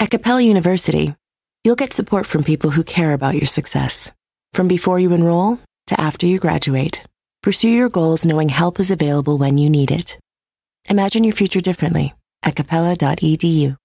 At 0.00 0.08
Capella 0.08 0.40
University, 0.40 1.14
you'll 1.62 1.76
get 1.76 1.92
support 1.92 2.24
from 2.24 2.42
people 2.42 2.70
who 2.70 2.84
care 2.84 3.12
about 3.12 3.34
your 3.34 3.46
success. 3.46 4.10
From 4.54 4.66
before 4.66 4.98
you 4.98 5.12
enroll 5.12 5.58
to 5.88 6.00
after 6.00 6.26
you 6.26 6.38
graduate, 6.38 7.02
pursue 7.42 7.68
your 7.68 7.90
goals 7.90 8.24
knowing 8.24 8.48
help 8.48 8.80
is 8.80 8.90
available 8.90 9.36
when 9.36 9.58
you 9.58 9.68
need 9.68 9.90
it. 9.90 10.18
Imagine 10.88 11.22
your 11.22 11.34
future 11.34 11.60
differently 11.60 12.14
at 12.42 12.56
capella.edu. 12.56 13.76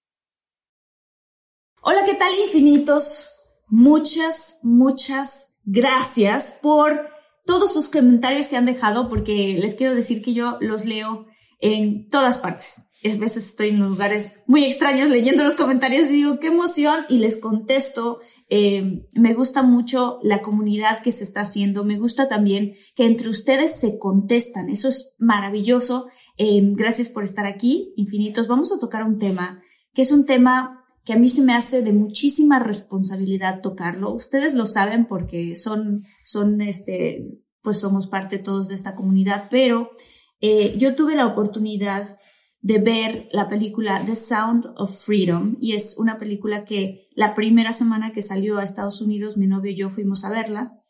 Hola, 1.82 2.06
¿qué 2.06 2.14
tal, 2.14 2.32
infinitos? 2.32 3.28
Muchas, 3.68 4.58
muchas 4.62 5.58
gracias 5.66 6.58
por 6.62 7.10
todos 7.44 7.74
sus 7.74 7.90
comentarios 7.90 8.48
que 8.48 8.56
han 8.56 8.64
dejado, 8.64 9.10
porque 9.10 9.58
les 9.60 9.74
quiero 9.74 9.94
decir 9.94 10.22
que 10.22 10.32
yo 10.32 10.56
los 10.62 10.86
leo 10.86 11.26
en 11.60 12.08
todas 12.08 12.38
partes. 12.38 12.80
A 13.12 13.16
veces 13.16 13.46
estoy 13.46 13.68
en 13.68 13.80
lugares 13.80 14.32
muy 14.46 14.64
extraños 14.64 15.10
leyendo 15.10 15.44
los 15.44 15.54
comentarios 15.54 16.08
y 16.08 16.14
digo, 16.14 16.38
qué 16.38 16.48
emoción, 16.48 17.04
y 17.08 17.18
les 17.18 17.40
contesto. 17.40 18.20
Eh, 18.48 19.06
me 19.14 19.34
gusta 19.34 19.62
mucho 19.62 20.18
la 20.22 20.42
comunidad 20.42 21.02
que 21.02 21.12
se 21.12 21.24
está 21.24 21.40
haciendo, 21.40 21.84
me 21.84 21.98
gusta 21.98 22.28
también 22.28 22.74
que 22.94 23.06
entre 23.06 23.28
ustedes 23.28 23.78
se 23.78 23.98
contestan, 23.98 24.68
eso 24.70 24.88
es 24.88 25.14
maravilloso. 25.18 26.06
Eh, 26.38 26.60
gracias 26.74 27.08
por 27.08 27.24
estar 27.24 27.46
aquí, 27.46 27.92
infinitos. 27.96 28.48
Vamos 28.48 28.72
a 28.72 28.78
tocar 28.78 29.02
un 29.02 29.18
tema 29.18 29.62
que 29.94 30.02
es 30.02 30.12
un 30.12 30.26
tema 30.26 30.82
que 31.04 31.14
a 31.14 31.18
mí 31.18 31.28
se 31.28 31.42
me 31.42 31.54
hace 31.54 31.82
de 31.82 31.92
muchísima 31.92 32.58
responsabilidad 32.58 33.62
tocarlo. 33.62 34.12
Ustedes 34.12 34.54
lo 34.54 34.66
saben 34.66 35.06
porque 35.06 35.54
son, 35.54 36.02
son 36.24 36.60
este, 36.60 37.24
pues 37.62 37.78
somos 37.78 38.08
parte 38.08 38.38
todos 38.38 38.68
de 38.68 38.74
esta 38.74 38.94
comunidad, 38.94 39.46
pero 39.50 39.90
eh, 40.40 40.76
yo 40.78 40.94
tuve 40.94 41.16
la 41.16 41.26
oportunidad 41.26 42.18
de 42.66 42.78
ver 42.78 43.28
la 43.30 43.48
película 43.48 44.02
The 44.04 44.16
Sound 44.16 44.66
of 44.76 45.04
Freedom 45.04 45.56
y 45.60 45.74
es 45.74 45.98
una 45.98 46.18
película 46.18 46.64
que 46.64 47.06
la 47.14 47.32
primera 47.32 47.72
semana 47.72 48.12
que 48.12 48.24
salió 48.24 48.58
a 48.58 48.64
Estados 48.64 49.00
Unidos 49.00 49.36
mi 49.36 49.46
novio 49.46 49.70
y 49.70 49.76
yo 49.76 49.88
fuimos 49.88 50.24
a 50.24 50.30
verla 50.30 50.82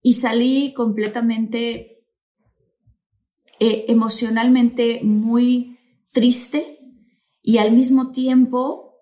y 0.00 0.14
salí 0.14 0.72
completamente 0.72 2.02
eh, 3.60 3.84
emocionalmente 3.88 5.00
muy 5.02 5.78
triste 6.12 6.78
y 7.42 7.58
al 7.58 7.72
mismo 7.72 8.10
tiempo 8.10 8.94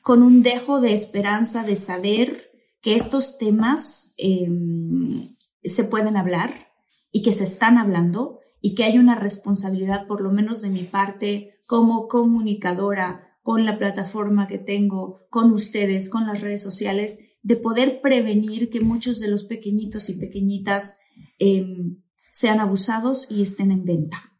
con 0.00 0.22
un 0.22 0.42
dejo 0.42 0.80
de 0.80 0.94
esperanza 0.94 1.64
de 1.64 1.76
saber 1.76 2.50
que 2.80 2.94
estos 2.94 3.36
temas 3.36 4.14
em, 4.16 5.36
se 5.62 5.84
pueden 5.84 6.16
hablar 6.16 6.72
y 7.12 7.20
que 7.20 7.32
se 7.32 7.44
están 7.44 7.76
hablando 7.76 8.37
y 8.60 8.74
que 8.74 8.84
hay 8.84 8.98
una 8.98 9.14
responsabilidad, 9.14 10.06
por 10.06 10.20
lo 10.20 10.30
menos 10.30 10.60
de 10.62 10.70
mi 10.70 10.82
parte, 10.82 11.62
como 11.66 12.08
comunicadora 12.08 13.38
con 13.42 13.64
la 13.64 13.78
plataforma 13.78 14.46
que 14.46 14.58
tengo, 14.58 15.26
con 15.30 15.52
ustedes, 15.52 16.10
con 16.10 16.26
las 16.26 16.40
redes 16.40 16.62
sociales, 16.62 17.20
de 17.42 17.56
poder 17.56 18.00
prevenir 18.00 18.68
que 18.68 18.80
muchos 18.80 19.20
de 19.20 19.28
los 19.28 19.44
pequeñitos 19.44 20.08
y 20.10 20.14
pequeñitas 20.14 21.00
em, 21.38 22.02
sean 22.32 22.60
abusados 22.60 23.30
y 23.30 23.42
estén 23.42 23.70
en 23.70 23.84
venta. 23.84 24.32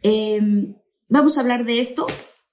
Em, 0.00 0.76
vamos 1.08 1.36
a 1.36 1.40
hablar 1.40 1.64
de 1.64 1.80
esto 1.80 2.06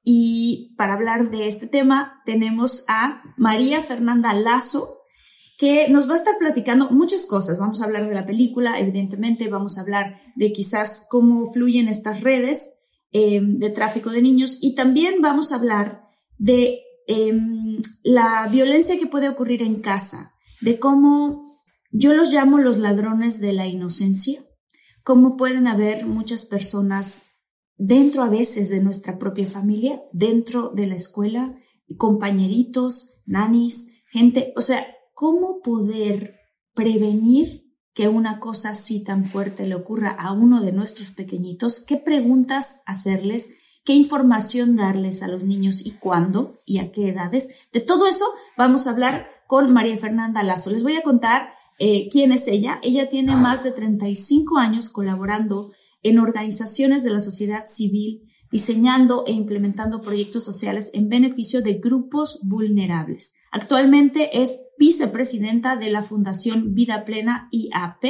y 0.04 0.74
para 0.78 0.94
hablar 0.94 1.30
de 1.30 1.48
este 1.48 1.68
tema 1.68 2.22
tenemos 2.26 2.86
a 2.88 3.22
María 3.38 3.84
Fernanda 3.84 4.34
Lazo, 4.34 4.99
que 5.60 5.90
nos 5.90 6.10
va 6.10 6.14
a 6.14 6.18
estar 6.18 6.38
platicando 6.40 6.90
muchas 6.90 7.26
cosas. 7.26 7.60
Vamos 7.60 7.82
a 7.82 7.86
hablar 7.86 8.08
de 8.08 8.16
la 8.16 8.26
película, 8.26 8.80
evidentemente, 8.80 9.50
vamos 9.50 9.78
a 9.78 9.82
hablar 9.82 10.18
de 10.38 10.54
quizás 10.54 11.06
cómo 11.10 11.52
fluyen 11.52 11.90
estas 11.90 12.22
redes 12.22 12.80
em, 13.12 13.60
de 13.60 13.70
tráfico 13.70 14.10
de 14.10 14.22
niños 14.22 14.58
y 14.62 14.74
también 14.74 15.22
vamos 15.22 15.52
a 15.52 15.56
hablar 15.56 16.04
de 16.38 16.80
em, 17.08 17.82
la 18.04 18.48
violencia 18.50 18.98
que 18.98 19.08
puede 19.08 19.28
ocurrir 19.28 19.62
en 19.62 19.82
casa, 19.82 20.32
de 20.62 20.80
cómo 20.80 21.44
yo 21.92 22.14
los 22.14 22.32
llamo 22.32 22.60
los 22.60 22.78
ladrones 22.78 23.42
de 23.42 23.52
la 23.52 23.68
inocencia, 23.68 24.42
cómo 25.04 25.36
pueden 25.36 25.68
haber 25.68 26.06
muchas 26.06 26.46
personas 26.46 27.32
dentro 27.76 28.24
a 28.24 28.30
veces 28.30 28.70
de 28.70 28.82
nuestra 28.82 29.20
propia 29.20 29.46
familia, 29.46 30.02
dentro 30.14 30.70
de 30.70 30.88
la 30.88 30.96
escuela, 30.96 31.54
compañeritos, 31.98 33.20
nanis, 33.26 34.04
gente, 34.10 34.54
o 34.56 34.62
sea, 34.62 34.86
¿cómo 35.20 35.60
poder 35.62 36.40
prevenir 36.74 37.76
que 37.94 38.08
una 38.08 38.40
cosa 38.40 38.70
así 38.70 39.04
tan 39.04 39.26
fuerte 39.26 39.68
le 39.68 39.76
ocurra 39.76 40.12
a 40.12 40.32
uno 40.32 40.62
de 40.62 40.72
nuestros 40.72 41.12
pequeñitos? 41.12 41.82
¿Qué 41.82 41.98
preguntas 41.98 42.84
hacerles? 42.86 43.54
¿Qué 43.84 43.92
información 43.92 44.78
darles 44.78 45.22
a 45.22 45.28
los 45.28 45.44
niños 45.44 45.86
y 45.86 45.92
cuándo 45.92 46.62
y 46.66 46.78
a 46.78 46.94
qué 46.94 47.10
edades? 47.10 47.50
De 47.74 47.82
todo 47.82 48.08
eso 48.08 48.24
vamos 48.56 48.88
a 48.88 48.92
hablar 48.92 49.28
con 49.46 49.74
María 49.74 49.98
Fernanda 49.98 50.42
Lazo. 50.42 50.70
Les 50.70 50.84
voy 50.84 50.96
a 50.96 51.04
contar 51.04 51.50
eh, 51.80 52.08
quién 52.10 52.32
es 52.32 52.48
ella. 52.48 52.80
Ella 52.82 53.10
tiene 53.10 53.36
más 53.36 53.66
de 53.66 53.74
35 53.74 54.58
años 54.58 54.88
colaborando 54.88 55.74
en 56.02 56.20
organizaciones 56.20 57.04
de 57.04 57.10
la 57.10 57.20
sociedad 57.20 57.66
civil 57.68 58.22
diseñando 58.52 59.26
e 59.28 59.34
implementando 59.34 60.00
proyectos 60.00 60.46
sociales 60.46 60.92
en 60.94 61.10
beneficio 61.10 61.62
de 61.62 61.74
grupos 61.74 62.40
vulnerables. 62.42 63.36
Actualmente 63.52 64.42
es 64.42 64.62
vicepresidenta 64.78 65.76
de 65.76 65.90
la 65.90 66.02
Fundación 66.02 66.74
Vida 66.74 67.04
Plena 67.06 67.50
IAP 67.52 68.04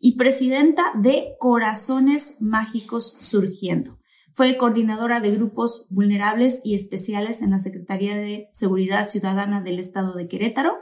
y 0.00 0.16
presidenta 0.16 0.92
de 0.94 1.36
Corazones 1.38 2.38
Mágicos 2.40 3.16
Surgiendo. 3.20 3.98
Fue 4.32 4.56
coordinadora 4.56 5.20
de 5.20 5.32
grupos 5.32 5.86
vulnerables 5.90 6.62
y 6.64 6.74
especiales 6.74 7.42
en 7.42 7.50
la 7.50 7.58
Secretaría 7.58 8.16
de 8.16 8.48
Seguridad 8.52 9.06
Ciudadana 9.06 9.60
del 9.60 9.78
Estado 9.78 10.14
de 10.14 10.28
Querétaro. 10.28 10.78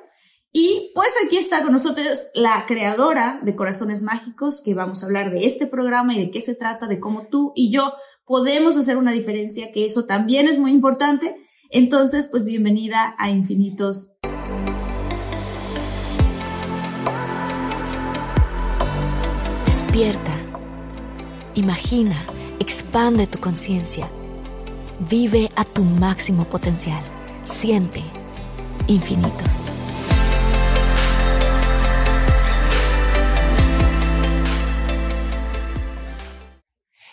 Y 0.52 0.92
pues 0.94 1.10
aquí 1.24 1.36
está 1.36 1.62
con 1.62 1.72
nosotros 1.72 2.28
la 2.34 2.64
creadora 2.66 3.40
de 3.42 3.54
Corazones 3.54 4.02
Mágicos, 4.02 4.62
que 4.64 4.74
vamos 4.74 5.02
a 5.02 5.06
hablar 5.06 5.32
de 5.32 5.44
este 5.44 5.66
programa 5.66 6.14
y 6.14 6.18
de 6.18 6.30
qué 6.30 6.40
se 6.40 6.54
trata, 6.54 6.86
de 6.86 7.00
cómo 7.00 7.26
tú 7.28 7.52
y 7.54 7.70
yo 7.70 7.92
podemos 8.24 8.76
hacer 8.76 8.96
una 8.96 9.12
diferencia, 9.12 9.72
que 9.72 9.84
eso 9.84 10.06
también 10.06 10.48
es 10.48 10.58
muy 10.58 10.70
importante. 10.70 11.36
Entonces, 11.70 12.28
pues 12.30 12.44
bienvenida 12.44 13.14
a 13.18 13.30
Infinitos. 13.30 14.12
Despierta, 19.66 20.32
imagina, 21.54 22.16
expande 22.58 23.26
tu 23.26 23.38
conciencia, 23.38 24.08
vive 25.10 25.50
a 25.56 25.64
tu 25.64 25.84
máximo 25.84 26.44
potencial, 26.44 27.02
siente 27.44 28.02
infinitos. 28.86 29.60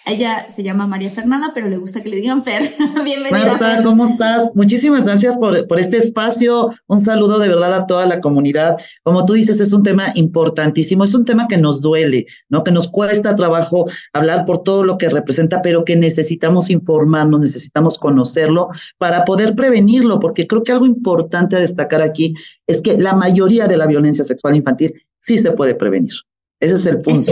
Ella 0.07 0.45
se 0.49 0.61
llama 0.61 0.85
María 0.85 1.09
Fernanda, 1.09 1.51
pero 1.55 1.67
le 1.67 1.77
gusta 1.77 2.03
que 2.03 2.09
le 2.09 2.17
digan 2.17 2.43
Fer. 2.43 2.61
Bienvenida. 3.03 3.57
Marta, 3.57 3.81
¿cómo 3.83 4.05
estás? 4.05 4.55
Muchísimas 4.55 5.07
gracias 5.07 5.35
por, 5.35 5.67
por, 5.67 5.79
este 5.79 5.97
espacio. 5.97 6.69
Un 6.85 6.99
saludo 6.99 7.39
de 7.39 7.47
verdad 7.47 7.73
a 7.73 7.87
toda 7.87 8.05
la 8.05 8.21
comunidad. 8.21 8.77
Como 9.01 9.25
tú 9.25 9.33
dices, 9.33 9.59
es 9.61 9.73
un 9.73 9.81
tema 9.81 10.11
importantísimo. 10.13 11.03
Es 11.03 11.15
un 11.15 11.25
tema 11.25 11.47
que 11.47 11.57
nos 11.57 11.81
duele, 11.81 12.27
¿no? 12.49 12.63
Que 12.63 12.71
nos 12.71 12.87
cuesta 12.87 13.35
trabajo 13.35 13.87
hablar 14.13 14.45
por 14.45 14.61
todo 14.61 14.83
lo 14.83 14.99
que 14.99 15.09
representa, 15.09 15.63
pero 15.63 15.83
que 15.83 15.95
necesitamos 15.95 16.69
informarnos, 16.69 17.39
necesitamos 17.39 17.97
conocerlo 17.97 18.69
para 18.99 19.25
poder 19.25 19.55
prevenirlo, 19.55 20.19
porque 20.19 20.45
creo 20.45 20.61
que 20.61 20.71
algo 20.71 20.85
importante 20.85 21.55
a 21.55 21.59
destacar 21.59 22.03
aquí 22.03 22.35
es 22.67 22.83
que 22.83 22.95
la 22.95 23.13
mayoría 23.13 23.65
de 23.65 23.77
la 23.77 23.87
violencia 23.87 24.23
sexual 24.23 24.55
infantil 24.55 24.93
sí 25.17 25.39
se 25.39 25.51
puede 25.53 25.73
prevenir. 25.73 26.13
Ese 26.59 26.75
es 26.75 26.85
el 26.85 27.01
punto. 27.01 27.31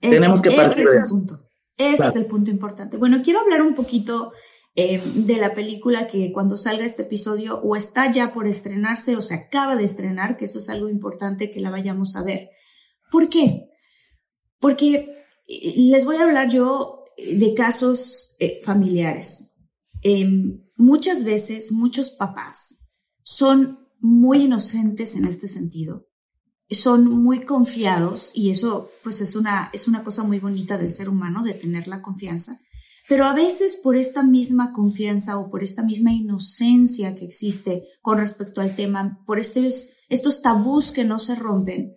Tenemos 0.00 0.42
que 0.42 0.50
partir 0.50 0.88
de 0.88 0.98
eso. 0.98 1.14
Punto. 1.14 1.43
Ese 1.76 2.06
es 2.06 2.16
el 2.16 2.26
punto 2.26 2.50
importante. 2.50 2.96
Bueno, 2.96 3.22
quiero 3.22 3.40
hablar 3.40 3.62
un 3.62 3.74
poquito 3.74 4.32
eh, 4.76 5.00
de 5.14 5.36
la 5.36 5.54
película 5.54 6.06
que 6.06 6.32
cuando 6.32 6.56
salga 6.56 6.84
este 6.84 7.02
episodio 7.02 7.60
o 7.60 7.76
está 7.76 8.12
ya 8.12 8.32
por 8.32 8.46
estrenarse 8.46 9.16
o 9.16 9.22
se 9.22 9.34
acaba 9.34 9.76
de 9.76 9.84
estrenar, 9.84 10.36
que 10.36 10.44
eso 10.44 10.58
es 10.58 10.68
algo 10.68 10.88
importante 10.88 11.50
que 11.50 11.60
la 11.60 11.70
vayamos 11.70 12.16
a 12.16 12.22
ver. 12.22 12.50
¿Por 13.10 13.28
qué? 13.28 13.70
Porque 14.60 15.24
eh, 15.46 15.74
les 15.76 16.04
voy 16.04 16.16
a 16.16 16.24
hablar 16.24 16.48
yo 16.48 17.04
de 17.16 17.54
casos 17.54 18.36
eh, 18.38 18.60
familiares. 18.64 19.56
Em, 20.02 20.64
muchas 20.76 21.24
veces, 21.24 21.72
muchos 21.72 22.10
papás 22.10 22.84
son 23.22 23.88
muy 24.00 24.42
inocentes 24.42 25.16
en 25.16 25.24
este 25.24 25.48
sentido 25.48 26.06
son 26.70 27.22
muy 27.22 27.44
confiados 27.44 28.30
y 28.34 28.50
eso 28.50 28.90
pues 29.02 29.20
es 29.20 29.36
una, 29.36 29.70
es 29.72 29.86
una 29.86 30.02
cosa 30.02 30.22
muy 30.22 30.38
bonita 30.38 30.78
del 30.78 30.92
ser 30.92 31.08
humano, 31.08 31.42
de 31.42 31.54
tener 31.54 31.88
la 31.88 32.02
confianza, 32.02 32.60
pero 33.08 33.26
a 33.26 33.34
veces 33.34 33.76
por 33.76 33.96
esta 33.96 34.22
misma 34.22 34.72
confianza 34.72 35.38
o 35.38 35.50
por 35.50 35.62
esta 35.62 35.82
misma 35.82 36.12
inocencia 36.12 37.14
que 37.14 37.26
existe 37.26 37.88
con 38.00 38.18
respecto 38.18 38.60
al 38.60 38.76
tema, 38.76 39.22
por 39.26 39.38
estos, 39.38 39.88
estos 40.08 40.40
tabús 40.40 40.90
que 40.90 41.04
no 41.04 41.18
se 41.18 41.34
rompen, 41.34 41.96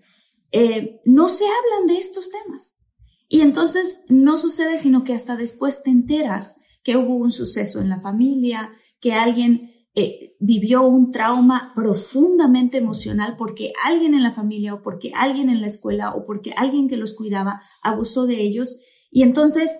eh, 0.52 1.00
no 1.06 1.30
se 1.30 1.46
hablan 1.46 1.88
de 1.88 1.98
estos 1.98 2.30
temas. 2.30 2.81
Y 3.30 3.42
entonces 3.42 4.04
no 4.10 4.38
sucede 4.38 4.78
sino 4.78 5.04
que 5.04 5.14
hasta 5.14 5.36
después 5.36 5.84
te 5.84 5.90
enteras 5.90 6.62
que 6.84 6.98
hubo 6.98 7.16
un 7.16 7.31
suceso 7.31 7.81
en 7.81 7.90
la 7.90 8.00
familia, 8.00 8.72
que 9.00 9.14
alguien 9.14 9.72
eh, 9.99 10.35
vivió 10.39 10.83
un 10.83 11.09
trauma 11.09 11.71
profundamente 11.75 12.77
emocional 12.77 13.33
porque 13.35 13.73
alguien 13.83 14.13
en 14.13 14.21
la 14.21 14.31
familia 14.31 14.75
o 14.75 14.83
porque 14.83 15.11
alguien 15.15 15.49
en 15.49 15.59
la 15.59 15.65
escuela 15.65 16.13
o 16.13 16.23
porque 16.23 16.53
alguien 16.55 16.88
que 16.88 16.97
los 16.97 17.15
cuidaba 17.15 17.63
abusó 17.81 18.27
de 18.27 18.39
ellos. 18.39 18.79
Y 19.09 19.23
entonces, 19.23 19.71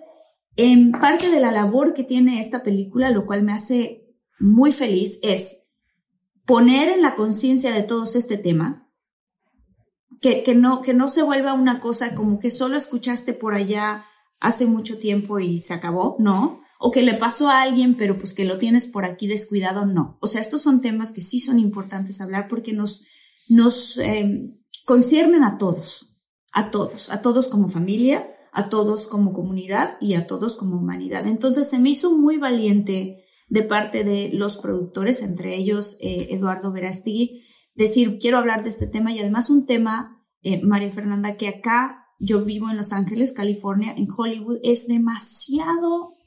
en 0.56 0.90
parte 0.90 1.30
de 1.30 1.38
la 1.38 1.52
labor 1.52 1.94
que 1.94 2.02
tiene 2.02 2.40
esta 2.40 2.64
película, 2.64 3.12
lo 3.12 3.26
cual 3.26 3.44
me 3.44 3.52
hace 3.52 4.08
muy 4.40 4.72
feliz, 4.72 5.20
es 5.22 5.68
poner 6.44 6.88
en 6.88 7.02
la 7.02 7.14
conciencia 7.14 7.70
de 7.70 7.84
todos 7.84 8.16
este 8.16 8.38
tema, 8.38 8.90
que, 10.20 10.42
que, 10.42 10.56
no, 10.56 10.82
que 10.82 10.94
no 10.94 11.06
se 11.06 11.22
vuelva 11.22 11.54
una 11.54 11.80
cosa 11.80 12.16
como 12.16 12.40
que 12.40 12.50
solo 12.50 12.76
escuchaste 12.76 13.34
por 13.34 13.54
allá 13.54 14.04
hace 14.40 14.66
mucho 14.66 14.98
tiempo 14.98 15.38
y 15.38 15.60
se 15.60 15.74
acabó, 15.74 16.16
no, 16.18 16.62
o 16.78 16.90
que 16.92 17.02
le 17.02 17.14
pasó 17.14 17.48
a 17.48 17.62
alguien, 17.62 17.96
pero 17.96 18.16
pues 18.18 18.32
que 18.32 18.44
lo 18.44 18.58
tienes 18.58 18.86
por 18.86 19.04
aquí 19.04 19.26
descuidado, 19.26 19.84
no. 19.84 20.16
O 20.20 20.28
sea, 20.28 20.40
estos 20.40 20.62
son 20.62 20.80
temas 20.80 21.12
que 21.12 21.20
sí 21.20 21.40
son 21.40 21.58
importantes 21.58 22.20
hablar 22.20 22.46
porque 22.48 22.72
nos, 22.72 23.04
nos 23.48 23.98
eh, 23.98 24.54
conciernen 24.84 25.42
a 25.42 25.58
todos, 25.58 26.16
a 26.52 26.70
todos, 26.70 27.10
a 27.10 27.20
todos 27.20 27.48
como 27.48 27.68
familia, 27.68 28.30
a 28.52 28.68
todos 28.68 29.08
como 29.08 29.32
comunidad 29.32 29.96
y 30.00 30.14
a 30.14 30.26
todos 30.26 30.56
como 30.56 30.76
humanidad. 30.78 31.26
Entonces 31.26 31.68
se 31.68 31.80
me 31.80 31.90
hizo 31.90 32.16
muy 32.16 32.38
valiente 32.38 33.24
de 33.48 33.62
parte 33.62 34.04
de 34.04 34.30
los 34.32 34.56
productores, 34.56 35.22
entre 35.22 35.56
ellos 35.56 35.96
eh, 36.00 36.28
Eduardo 36.30 36.70
Verástegui, 36.70 37.42
decir, 37.74 38.18
quiero 38.20 38.38
hablar 38.38 38.62
de 38.62 38.70
este 38.70 38.86
tema 38.86 39.12
y 39.12 39.18
además 39.18 39.50
un 39.50 39.66
tema, 39.66 40.24
eh, 40.42 40.62
María 40.62 40.90
Fernanda, 40.90 41.36
que 41.36 41.48
acá 41.48 42.04
yo 42.20 42.44
vivo 42.44 42.68
en 42.70 42.76
Los 42.76 42.92
Ángeles, 42.92 43.32
California, 43.32 43.94
en 43.96 44.08
Hollywood, 44.14 44.58
es 44.62 44.86
demasiado 44.86 46.17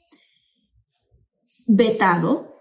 vetado, 1.74 2.52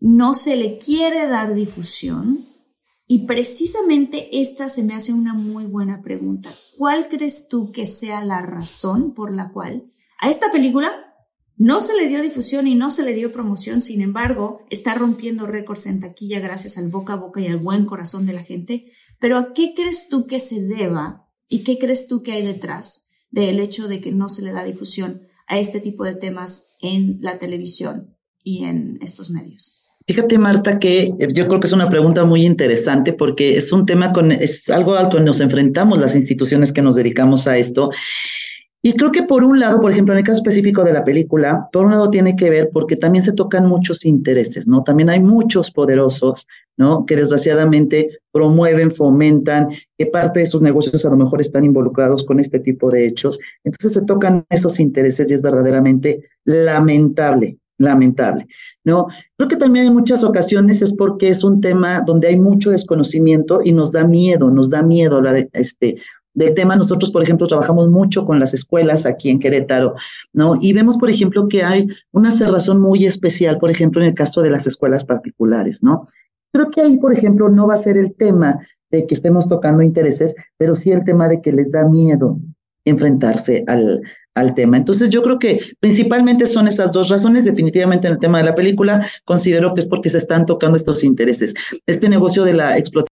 no 0.00 0.34
se 0.34 0.56
le 0.56 0.78
quiere 0.78 1.26
dar 1.26 1.54
difusión 1.54 2.38
y 3.06 3.26
precisamente 3.26 4.40
esta 4.40 4.70
se 4.70 4.82
me 4.82 4.94
hace 4.94 5.12
una 5.12 5.34
muy 5.34 5.66
buena 5.66 6.00
pregunta. 6.00 6.50
¿Cuál 6.78 7.08
crees 7.08 7.48
tú 7.48 7.72
que 7.72 7.86
sea 7.86 8.24
la 8.24 8.40
razón 8.40 9.12
por 9.12 9.34
la 9.34 9.52
cual 9.52 9.84
a 10.18 10.30
esta 10.30 10.50
película 10.50 11.14
no 11.56 11.82
se 11.82 11.94
le 11.94 12.08
dio 12.08 12.22
difusión 12.22 12.66
y 12.66 12.74
no 12.74 12.88
se 12.88 13.02
le 13.02 13.12
dio 13.12 13.32
promoción, 13.32 13.82
sin 13.82 14.00
embargo, 14.00 14.62
está 14.70 14.94
rompiendo 14.94 15.46
récords 15.46 15.86
en 15.86 16.00
taquilla 16.00 16.40
gracias 16.40 16.78
al 16.78 16.88
boca 16.88 17.12
a 17.12 17.16
boca 17.16 17.40
y 17.40 17.48
al 17.48 17.58
buen 17.58 17.84
corazón 17.84 18.24
de 18.24 18.32
la 18.32 18.42
gente? 18.42 18.92
Pero 19.20 19.36
¿a 19.36 19.52
qué 19.52 19.74
crees 19.76 20.08
tú 20.08 20.24
que 20.24 20.40
se 20.40 20.62
deba 20.62 21.28
y 21.48 21.64
qué 21.64 21.78
crees 21.78 22.08
tú 22.08 22.22
que 22.22 22.32
hay 22.32 22.46
detrás 22.46 23.10
del 23.30 23.60
hecho 23.60 23.88
de 23.88 24.00
que 24.00 24.10
no 24.10 24.30
se 24.30 24.40
le 24.40 24.52
da 24.52 24.64
difusión 24.64 25.22
a 25.46 25.58
este 25.58 25.80
tipo 25.80 26.04
de 26.04 26.16
temas 26.16 26.74
en 26.80 27.18
la 27.20 27.38
televisión 27.38 28.16
y 28.42 28.64
en 28.64 28.98
estos 29.00 29.30
medios? 29.30 29.82
Fíjate, 30.06 30.36
Marta, 30.36 30.78
que 30.78 31.10
yo 31.32 31.46
creo 31.46 31.60
que 31.60 31.66
es 31.66 31.72
una 31.72 31.88
pregunta 31.88 32.24
muy 32.24 32.44
interesante 32.44 33.12
porque 33.12 33.56
es 33.56 33.72
un 33.72 33.86
tema 33.86 34.12
con, 34.12 34.32
es 34.32 34.68
algo 34.68 34.96
al 34.96 35.08
que 35.08 35.20
nos 35.20 35.40
enfrentamos 35.40 36.00
las 36.00 36.16
instituciones 36.16 36.72
que 36.72 36.82
nos 36.82 36.96
dedicamos 36.96 37.46
a 37.46 37.56
esto. 37.56 37.90
Y 38.84 38.94
creo 38.94 39.12
que 39.12 39.22
por 39.22 39.44
un 39.44 39.60
lado, 39.60 39.80
por 39.80 39.92
ejemplo, 39.92 40.12
en 40.12 40.18
el 40.18 40.24
caso 40.24 40.38
específico 40.38 40.82
de 40.82 40.92
la 40.92 41.04
película, 41.04 41.68
por 41.72 41.84
un 41.84 41.92
lado 41.92 42.10
tiene 42.10 42.34
que 42.34 42.50
ver 42.50 42.70
porque 42.72 42.96
también 42.96 43.22
se 43.22 43.32
tocan 43.32 43.64
muchos 43.64 44.04
intereses, 44.04 44.66
¿no? 44.66 44.82
También 44.82 45.08
hay 45.08 45.20
muchos 45.20 45.70
poderosos, 45.70 46.48
¿no? 46.76 47.06
Que 47.06 47.14
desgraciadamente 47.14 48.18
promueven, 48.32 48.90
fomentan, 48.90 49.68
que 49.96 50.06
parte 50.06 50.40
de 50.40 50.46
sus 50.46 50.62
negocios 50.62 51.06
a 51.06 51.10
lo 51.10 51.16
mejor 51.16 51.40
están 51.40 51.64
involucrados 51.64 52.24
con 52.24 52.40
este 52.40 52.58
tipo 52.58 52.90
de 52.90 53.06
hechos. 53.06 53.38
Entonces 53.62 53.92
se 53.92 54.02
tocan 54.04 54.44
esos 54.50 54.80
intereses 54.80 55.30
y 55.30 55.34
es 55.34 55.42
verdaderamente 55.42 56.24
lamentable 56.44 57.58
lamentable, 57.78 58.46
¿no? 58.84 59.08
Creo 59.36 59.48
que 59.48 59.56
también 59.56 59.86
en 59.86 59.94
muchas 59.94 60.22
ocasiones 60.24 60.82
es 60.82 60.96
porque 60.96 61.28
es 61.28 61.42
un 61.44 61.60
tema 61.60 62.02
donde 62.06 62.28
hay 62.28 62.38
mucho 62.38 62.70
desconocimiento 62.70 63.60
y 63.64 63.72
nos 63.72 63.92
da 63.92 64.04
miedo, 64.04 64.50
nos 64.50 64.70
da 64.70 64.82
miedo 64.82 65.16
hablar 65.16 65.48
este, 65.52 65.96
del 66.34 66.54
tema. 66.54 66.76
Nosotros, 66.76 67.10
por 67.10 67.22
ejemplo, 67.22 67.46
trabajamos 67.46 67.88
mucho 67.88 68.24
con 68.24 68.38
las 68.38 68.54
escuelas 68.54 69.06
aquí 69.06 69.30
en 69.30 69.38
Querétaro, 69.38 69.94
¿no? 70.32 70.56
Y 70.60 70.72
vemos, 70.72 70.96
por 70.98 71.10
ejemplo, 71.10 71.48
que 71.48 71.62
hay 71.62 71.88
una 72.12 72.30
cerrazón 72.30 72.80
muy 72.80 73.06
especial, 73.06 73.58
por 73.58 73.70
ejemplo, 73.70 74.00
en 74.00 74.08
el 74.08 74.14
caso 74.14 74.42
de 74.42 74.50
las 74.50 74.66
escuelas 74.66 75.04
particulares, 75.04 75.82
¿no? 75.82 76.06
Creo 76.52 76.70
que 76.70 76.82
ahí, 76.82 76.98
por 76.98 77.12
ejemplo, 77.12 77.48
no 77.48 77.66
va 77.66 77.74
a 77.74 77.78
ser 77.78 77.96
el 77.96 78.14
tema 78.14 78.58
de 78.90 79.06
que 79.06 79.14
estemos 79.14 79.48
tocando 79.48 79.82
intereses, 79.82 80.34
pero 80.58 80.74
sí 80.74 80.90
el 80.90 81.04
tema 81.04 81.28
de 81.28 81.40
que 81.40 81.52
les 81.52 81.72
da 81.72 81.88
miedo 81.88 82.38
enfrentarse 82.84 83.64
al, 83.66 84.02
al 84.34 84.54
tema. 84.54 84.76
Entonces 84.76 85.10
yo 85.10 85.22
creo 85.22 85.38
que 85.38 85.60
principalmente 85.80 86.46
son 86.46 86.68
esas 86.68 86.92
dos 86.92 87.08
razones. 87.08 87.44
Definitivamente 87.44 88.06
en 88.06 88.14
el 88.14 88.18
tema 88.18 88.38
de 88.38 88.44
la 88.44 88.54
película 88.54 89.06
considero 89.24 89.74
que 89.74 89.80
es 89.80 89.86
porque 89.86 90.10
se 90.10 90.18
están 90.18 90.46
tocando 90.46 90.76
estos 90.76 91.04
intereses. 91.04 91.54
Este 91.86 92.08
negocio 92.08 92.44
de 92.44 92.54
la 92.54 92.78
explotación 92.78 93.12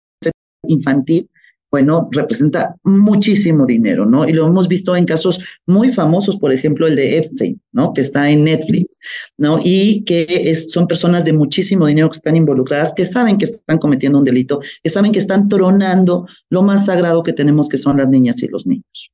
infantil, 0.67 1.29
bueno, 1.71 2.09
representa 2.11 2.75
muchísimo 2.83 3.65
dinero, 3.65 4.05
¿no? 4.05 4.27
Y 4.27 4.33
lo 4.33 4.47
hemos 4.47 4.67
visto 4.67 4.95
en 4.95 5.05
casos 5.05 5.39
muy 5.67 5.91
famosos, 5.91 6.37
por 6.37 6.51
ejemplo, 6.51 6.87
el 6.87 6.95
de 6.95 7.17
Epstein, 7.17 7.61
¿no? 7.71 7.93
Que 7.93 8.01
está 8.01 8.29
en 8.31 8.43
Netflix, 8.43 8.99
¿no? 9.37 9.59
Y 9.63 10.03
que 10.03 10.55
son 10.55 10.87
personas 10.87 11.25
de 11.25 11.33
muchísimo 11.33 11.85
dinero 11.85 12.09
que 12.09 12.17
están 12.17 12.35
involucradas, 12.35 12.93
que 12.93 13.05
saben 13.05 13.37
que 13.37 13.45
están 13.45 13.77
cometiendo 13.77 14.17
un 14.17 14.25
delito, 14.25 14.59
que 14.81 14.89
saben 14.89 15.11
que 15.11 15.19
están 15.19 15.47
tronando 15.47 16.27
lo 16.49 16.63
más 16.63 16.87
sagrado 16.87 17.21
que 17.21 17.33
tenemos, 17.33 17.69
que 17.69 17.77
son 17.77 17.97
las 17.97 18.09
niñas 18.09 18.41
y 18.41 18.47
los 18.47 18.65
niños. 18.65 19.11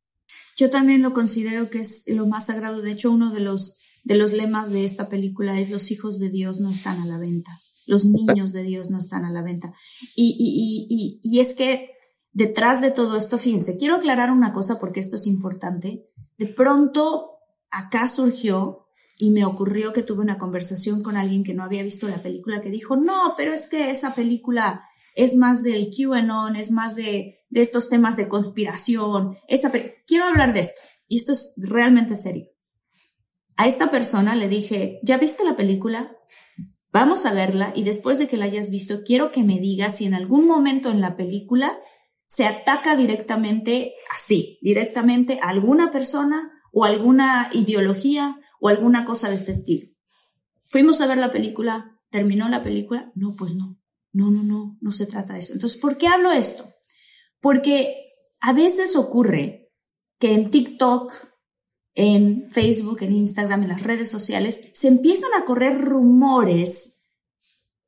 Yo 0.56 0.70
también 0.70 1.02
lo 1.02 1.14
considero 1.14 1.70
que 1.70 1.80
es 1.80 2.04
lo 2.08 2.28
más 2.28 2.48
sagrado. 2.48 2.82
De 2.82 2.92
hecho, 2.92 3.12
uno 3.12 3.32
de 3.32 3.42
los, 3.42 3.80
de 4.04 4.16
los 4.16 4.32
lemas 4.32 4.72
de 4.72 4.86
esta 4.86 5.10
película 5.10 5.60
es 5.60 5.70
los 5.70 5.92
hijos 5.92 6.20
de 6.20 6.30
Dios 6.30 6.60
no 6.60 6.70
están 6.70 7.02
a 7.02 7.06
la 7.06 7.18
venta. 7.18 7.52
Los 7.88 8.06
niños 8.06 8.54
de 8.54 8.64
Dios 8.64 8.90
no 8.90 9.00
están 9.00 9.26
a 9.26 9.32
la 9.32 9.44
venta. 9.44 9.74
Y, 10.16 10.36
y, 10.40 10.88
y, 10.90 11.20
y 11.22 11.40
es 11.40 11.54
que 11.54 11.92
detrás 12.32 12.82
de 12.82 12.92
todo 12.92 13.18
esto, 13.18 13.38
fíjense, 13.38 13.78
quiero 13.78 13.96
aclarar 13.96 14.32
una 14.32 14.54
cosa 14.54 14.80
porque 14.80 15.00
esto 15.00 15.16
es 15.16 15.28
importante. 15.28 16.08
De 16.38 16.48
pronto 16.48 17.32
acá 17.70 18.08
surgió 18.08 18.88
y 19.18 19.32
me 19.32 19.46
ocurrió 19.46 19.94
que 19.94 20.04
tuve 20.04 20.22
una 20.22 20.38
conversación 20.38 21.02
con 21.02 21.18
alguien 21.18 21.44
que 21.44 21.54
no 21.54 21.64
había 21.64 21.84
visto 21.84 22.08
la 22.08 22.22
película 22.22 22.62
que 22.62 22.70
dijo, 22.70 22.96
no, 22.96 23.34
pero 23.38 23.54
es 23.54 23.68
que 23.68 23.90
esa 23.90 24.14
película 24.14 24.84
es 25.16 25.38
más 25.38 25.64
del 25.64 25.90
QAnon, 25.90 26.56
es 26.58 26.72
más 26.72 26.96
de, 26.96 27.40
de 27.56 27.62
estos 27.62 27.88
temas 27.88 28.18
de 28.18 28.28
conspiración. 28.28 29.38
Esa, 29.48 29.72
quiero 30.06 30.26
hablar 30.26 30.54
de 30.54 30.60
esto, 30.60 30.82
y 31.08 31.16
esto 31.16 31.32
es 31.32 31.54
realmente 31.56 32.18
serio. 32.18 32.48
A 33.56 33.66
esta 33.66 33.90
persona 33.90 34.36
le 34.36 34.50
dije, 34.50 35.00
¿ya 35.04 35.18
viste 35.18 35.46
la 35.46 35.56
película? 35.56 36.18
Vamos 36.92 37.26
a 37.26 37.32
verla 37.32 37.72
y 37.74 37.84
después 37.84 38.18
de 38.18 38.28
que 38.28 38.36
la 38.36 38.44
hayas 38.44 38.70
visto, 38.70 39.04
quiero 39.06 39.32
que 39.32 39.44
me 39.44 39.62
digas 39.62 39.96
si 39.96 40.06
en 40.06 40.16
algún 40.16 40.48
momento 40.48 40.92
en 40.92 41.00
la 41.00 41.16
película 41.16 41.80
se 42.28 42.46
ataca 42.46 42.98
directamente 42.98 43.94
así, 44.14 44.60
directamente 44.62 45.40
a 45.42 45.48
alguna 45.48 45.94
persona 45.94 46.52
o 46.74 46.84
alguna 46.84 47.52
ideología 47.54 48.38
o 48.60 48.68
alguna 48.68 49.06
cosa 49.06 49.30
de 49.30 49.36
este 49.36 49.54
tipo. 49.54 49.96
Fuimos 50.62 51.00
a 51.00 51.08
ver 51.08 51.20
la 51.20 51.32
película, 51.32 52.02
terminó 52.10 52.50
la 52.50 52.64
película, 52.64 53.14
no, 53.16 53.34
pues 53.34 53.56
no. 53.56 53.78
No, 54.12 54.30
no, 54.30 54.44
no, 54.44 54.78
no 54.82 54.92
se 54.92 55.06
trata 55.06 55.34
de 55.34 55.40
eso. 55.40 55.54
Entonces, 55.54 55.80
¿por 55.80 55.98
qué 55.98 56.08
hablo 56.08 56.32
esto? 56.32 56.75
Porque 57.42 58.12
a 58.40 58.54
veces 58.54 58.96
ocurre 58.96 59.72
que 60.20 60.34
en 60.34 60.50
TikTok, 60.50 61.14
en 61.94 62.50
Facebook, 62.52 63.02
en 63.02 63.14
Instagram, 63.14 63.64
en 63.64 63.70
las 63.70 63.84
redes 63.84 64.10
sociales, 64.10 64.72
se 64.74 64.88
empiezan 64.88 65.32
a 65.38 65.46
correr 65.46 65.80
rumores 65.80 67.04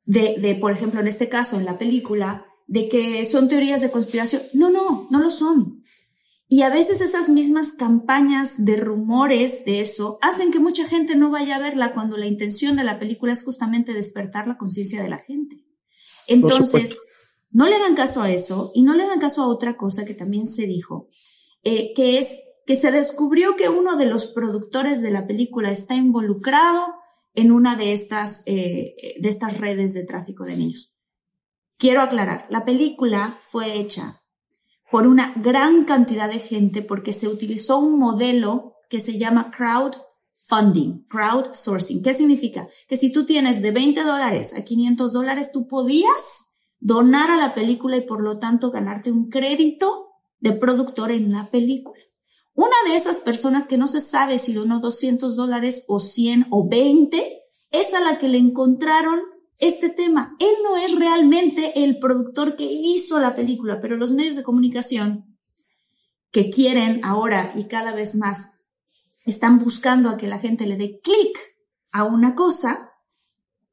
de, 0.04 0.36
de, 0.38 0.54
por 0.54 0.72
ejemplo, 0.72 1.00
en 1.00 1.08
este 1.08 1.28
caso, 1.28 1.58
en 1.58 1.64
la 1.64 1.78
película, 1.78 2.46
de 2.66 2.88
que 2.88 3.24
son 3.24 3.48
teorías 3.48 3.80
de 3.80 3.90
conspiración. 3.90 4.42
No, 4.52 4.70
no, 4.70 5.06
no 5.10 5.20
lo 5.20 5.30
son. 5.30 5.84
Y 6.50 6.62
a 6.62 6.70
veces 6.70 7.02
esas 7.02 7.28
mismas 7.28 7.72
campañas 7.72 8.64
de 8.64 8.76
rumores 8.76 9.66
de 9.66 9.80
eso 9.80 10.18
hacen 10.22 10.50
que 10.50 10.60
mucha 10.60 10.88
gente 10.88 11.14
no 11.14 11.30
vaya 11.30 11.56
a 11.56 11.58
verla 11.58 11.92
cuando 11.92 12.16
la 12.16 12.26
intención 12.26 12.76
de 12.76 12.84
la 12.84 12.98
película 12.98 13.34
es 13.34 13.44
justamente 13.44 13.92
despertar 13.92 14.48
la 14.48 14.56
conciencia 14.56 15.02
de 15.02 15.10
la 15.10 15.18
gente. 15.18 15.66
Entonces, 16.26 16.98
no 17.50 17.66
le 17.66 17.78
dan 17.78 17.94
caso 17.94 18.22
a 18.22 18.30
eso 18.30 18.70
y 18.74 18.82
no 18.82 18.94
le 18.94 19.06
dan 19.06 19.20
caso 19.20 19.42
a 19.42 19.48
otra 19.48 19.76
cosa 19.76 20.04
que 20.04 20.14
también 20.14 20.46
se 20.46 20.66
dijo, 20.66 21.08
eh, 21.62 21.92
que 21.94 22.18
es 22.18 22.40
que 22.66 22.74
se 22.74 22.90
descubrió 22.90 23.56
que 23.56 23.70
uno 23.70 23.96
de 23.96 24.04
los 24.04 24.26
productores 24.26 25.00
de 25.00 25.10
la 25.10 25.26
película 25.26 25.70
está 25.70 25.94
involucrado 25.94 26.94
en 27.34 27.50
una 27.50 27.76
de 27.76 27.92
estas, 27.92 28.42
eh, 28.44 28.94
de 29.18 29.28
estas 29.28 29.58
redes 29.58 29.94
de 29.94 30.04
tráfico 30.04 30.44
de 30.44 30.56
niños. 30.56 30.94
Quiero 31.78 32.02
aclarar, 32.02 32.46
la 32.50 32.66
película 32.66 33.38
fue 33.46 33.78
hecha 33.78 34.22
por 34.90 35.06
una 35.06 35.32
gran 35.36 35.84
cantidad 35.84 36.28
de 36.28 36.40
gente 36.40 36.82
porque 36.82 37.12
se 37.12 37.28
utilizó 37.28 37.78
un 37.78 37.98
modelo 37.98 38.74
que 38.90 39.00
se 39.00 39.18
llama 39.18 39.50
crowdfunding, 39.50 41.06
crowdsourcing. 41.08 42.02
¿Qué 42.02 42.12
significa? 42.12 42.66
Que 42.86 42.96
si 42.96 43.12
tú 43.12 43.24
tienes 43.24 43.62
de 43.62 43.70
20 43.70 44.02
dólares 44.02 44.54
a 44.54 44.64
500 44.64 45.12
dólares, 45.12 45.52
tú 45.52 45.68
podías 45.68 46.47
donar 46.80 47.30
a 47.30 47.36
la 47.36 47.54
película 47.54 47.96
y 47.96 48.02
por 48.02 48.22
lo 48.22 48.38
tanto 48.38 48.70
ganarte 48.70 49.10
un 49.10 49.28
crédito 49.28 50.08
de 50.40 50.52
productor 50.52 51.10
en 51.10 51.32
la 51.32 51.50
película. 51.50 52.00
Una 52.54 52.76
de 52.88 52.96
esas 52.96 53.18
personas 53.18 53.68
que 53.68 53.78
no 53.78 53.86
se 53.86 54.00
sabe 54.00 54.38
si 54.38 54.52
donó 54.52 54.80
200 54.80 55.36
dólares 55.36 55.84
o 55.86 56.00
100 56.00 56.46
o 56.50 56.68
20 56.68 57.42
es 57.70 57.94
a 57.94 58.00
la 58.00 58.18
que 58.18 58.28
le 58.28 58.38
encontraron 58.38 59.20
este 59.58 59.88
tema. 59.88 60.36
Él 60.38 60.54
no 60.64 60.76
es 60.76 60.98
realmente 60.98 61.84
el 61.84 61.98
productor 61.98 62.56
que 62.56 62.64
hizo 62.64 63.20
la 63.20 63.34
película, 63.34 63.80
pero 63.80 63.96
los 63.96 64.12
medios 64.12 64.36
de 64.36 64.42
comunicación 64.42 65.38
que 66.30 66.50
quieren 66.50 67.04
ahora 67.04 67.52
y 67.56 67.64
cada 67.64 67.92
vez 67.92 68.16
más 68.16 68.60
están 69.24 69.58
buscando 69.58 70.08
a 70.08 70.16
que 70.16 70.26
la 70.26 70.38
gente 70.38 70.66
le 70.66 70.76
dé 70.76 71.00
clic 71.00 71.38
a 71.90 72.04
una 72.04 72.34
cosa, 72.34 72.87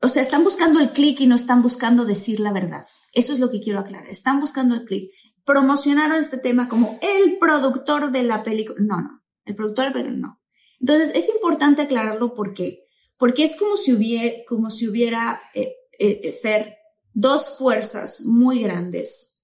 o 0.05 0.09
sea, 0.09 0.21
están 0.21 0.43
buscando 0.43 0.79
el 0.79 0.91
clic 0.91 1.19
y 1.21 1.25
no 1.25 1.35
están 1.35 1.63
buscando 1.63 2.05
decir 2.05 2.39
la 2.39 2.53
verdad. 2.53 2.85
Eso 3.12 3.33
es 3.33 3.39
lo 3.39 3.50
que 3.50 3.59
quiero 3.59 3.79
aclarar. 3.79 4.07
Están 4.07 4.39
buscando 4.39 4.75
el 4.75 4.85
clic. 4.85 5.12
Promocionaron 5.43 6.17
este 6.17 6.38
tema 6.38 6.69
como 6.69 7.00
el 7.01 7.39
productor 7.39 8.12
de 8.12 8.21
la 8.21 8.43
película. 8.43 8.77
No, 8.79 9.01
no. 9.01 9.24
El 9.45 9.55
productor 9.55 9.85
de 9.85 9.89
la 9.89 9.93
película, 9.93 10.17
no. 10.27 10.41
Entonces, 10.79 11.12
es 11.15 11.33
importante 11.33 11.81
aclararlo 11.81 12.35
porque, 12.35 12.85
porque 13.17 13.45
es 13.45 13.57
como 13.57 13.77
si 13.77 13.93
hubiera, 13.93 14.45
como 14.47 14.69
si 14.69 14.88
hubiera, 14.88 15.41
eh, 15.55 15.74
eh, 15.97 16.77
dos 17.13 17.57
fuerzas 17.57 18.21
muy 18.25 18.62
grandes. 18.62 19.41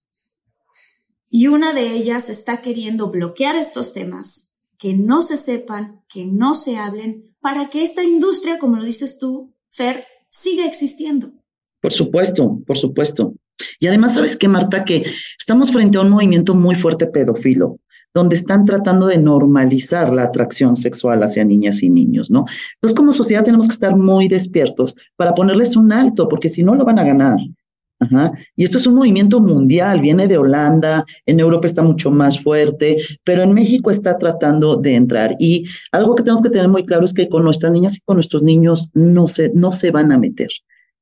Y 1.28 1.48
una 1.48 1.74
de 1.74 1.88
ellas 1.88 2.30
está 2.30 2.62
queriendo 2.62 3.10
bloquear 3.10 3.56
estos 3.56 3.94
temas, 3.94 4.60
que 4.78 4.94
no 4.94 5.24
se 5.24 5.38
sepan, 5.38 6.04
que 6.08 6.26
no 6.26 6.54
se 6.54 6.78
hablen, 6.78 7.36
para 7.40 7.72
que 7.72 7.84
esta 7.84 8.04
industria, 8.04 8.60
como 8.60 8.76
lo 8.76 8.84
dices 8.84 9.18
tú, 9.18 9.56
Fer, 9.72 10.06
siga 10.32 10.66
existiendo. 10.66 11.32
Por 11.82 11.92
supuesto, 11.94 12.60
por 12.66 12.78
supuesto. 12.78 13.36
Y 13.80 13.88
además, 13.88 14.16
¿sabes 14.16 14.38
qué, 14.38 14.48
Marta? 14.48 14.84
Que 14.84 15.06
estamos 15.38 15.72
frente 15.72 15.98
a 15.98 16.02
un 16.02 16.10
movimiento 16.10 16.56
muy 16.56 16.76
fuerte 16.76 17.08
pedófilo 17.08 17.80
donde 18.14 18.36
están 18.36 18.66
tratando 18.66 19.08
de 19.08 19.18
normalizar 19.18 20.12
la 20.12 20.24
atracción 20.24 20.76
sexual 20.76 21.24
hacia 21.24 21.46
niñas 21.46 21.82
y 21.82 21.90
niños, 21.90 22.30
¿no? 22.30 22.46
Entonces, 22.76 22.98
como 22.98 23.14
sociedad 23.14 23.44
tenemos 23.44 23.68
que 23.68 23.74
estar 23.74 23.96
muy 23.96 24.28
despiertos 24.28 24.96
para 25.16 25.34
ponerles 25.34 25.78
un 25.78 25.94
alto, 25.94 26.28
porque 26.28 26.50
si 26.50 26.62
no, 26.62 26.76
lo 26.76 26.84
van 26.84 27.00
a 27.00 27.06
ganar. 27.06 27.38
Y 28.56 28.64
esto 28.64 28.78
es 28.78 28.88
un 28.88 28.96
movimiento 28.96 29.40
mundial, 29.40 30.02
viene 30.02 30.28
de 30.28 30.38
Holanda, 30.38 31.06
en 31.26 31.40
Europa 31.40 31.68
está 31.68 31.84
mucho 31.84 32.10
más 32.10 32.42
fuerte, 32.42 32.98
pero 33.24 33.44
en 33.44 33.54
México 33.54 33.92
está 33.92 34.18
tratando 34.18 34.76
de 34.76 34.96
entrar. 34.96 35.36
Y 35.40 35.66
algo 35.92 36.16
que 36.16 36.24
tenemos 36.24 36.42
que 36.42 36.50
tener 36.50 36.68
muy 36.68 36.86
claro 36.86 37.06
es 37.06 37.14
que 37.14 37.30
con 37.30 37.44
nuestras 37.44 37.72
niñas 37.72 37.98
y 37.98 38.02
con 38.02 38.16
nuestros 38.16 38.44
niños 38.44 38.90
no 38.94 39.28
se, 39.28 39.52
no 39.54 39.72
se 39.72 39.92
van 39.92 40.12
a 40.12 40.18
meter, 40.18 40.50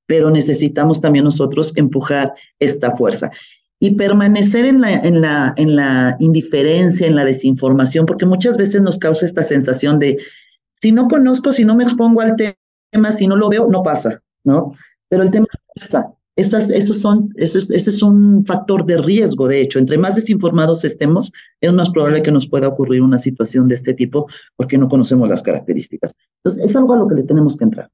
pero 0.07 0.29
necesitamos 0.29 0.99
también 0.99 1.25
nosotros 1.25 1.71
empujar 1.77 2.33
esta 2.59 2.95
fuerza 2.95 3.31
y 3.79 3.91
permanecer 3.91 4.65
en 4.65 4.81
la, 4.81 4.93
en, 4.93 5.21
la, 5.21 5.53
en 5.55 5.75
la 5.75 6.17
indiferencia, 6.19 7.07
en 7.07 7.15
la 7.15 7.23
desinformación, 7.23 8.05
porque 8.05 8.25
muchas 8.25 8.57
veces 8.57 8.81
nos 8.81 8.97
causa 8.97 9.25
esta 9.25 9.43
sensación 9.43 9.99
de, 9.99 10.17
si 10.73 10.91
no 10.91 11.07
conozco, 11.07 11.53
si 11.53 11.63
no 11.63 11.75
me 11.75 11.85
expongo 11.85 12.19
al 12.21 12.35
tema, 12.35 13.11
si 13.13 13.25
no 13.25 13.37
lo 13.37 13.47
veo, 13.47 13.67
no 13.69 13.81
pasa, 13.83 14.21
¿no? 14.43 14.73
Pero 15.07 15.23
el 15.23 15.31
tema 15.31 15.47
pasa. 15.75 16.13
Esos 16.39 17.01
son, 17.01 17.33
ese 17.35 17.59
es 17.75 18.01
un 18.01 18.45
factor 18.45 18.85
de 18.85 18.97
riesgo, 19.01 19.47
de 19.47 19.61
hecho. 19.61 19.77
Entre 19.77 19.97
más 19.97 20.15
desinformados 20.15 20.85
estemos, 20.85 21.33
es 21.59 21.73
más 21.73 21.89
probable 21.89 22.21
que 22.21 22.31
nos 22.31 22.47
pueda 22.47 22.69
ocurrir 22.69 23.01
una 23.01 23.17
situación 23.17 23.67
de 23.67 23.75
este 23.75 23.93
tipo 23.93 24.27
porque 24.55 24.77
no 24.77 24.87
conocemos 24.87 25.27
las 25.27 25.43
características. 25.43 26.13
Entonces, 26.37 26.69
es 26.69 26.75
algo 26.75 26.93
a 26.93 26.97
lo 26.97 27.07
que 27.07 27.15
le 27.15 27.23
tenemos 27.23 27.57
que 27.57 27.65
entrar. 27.65 27.91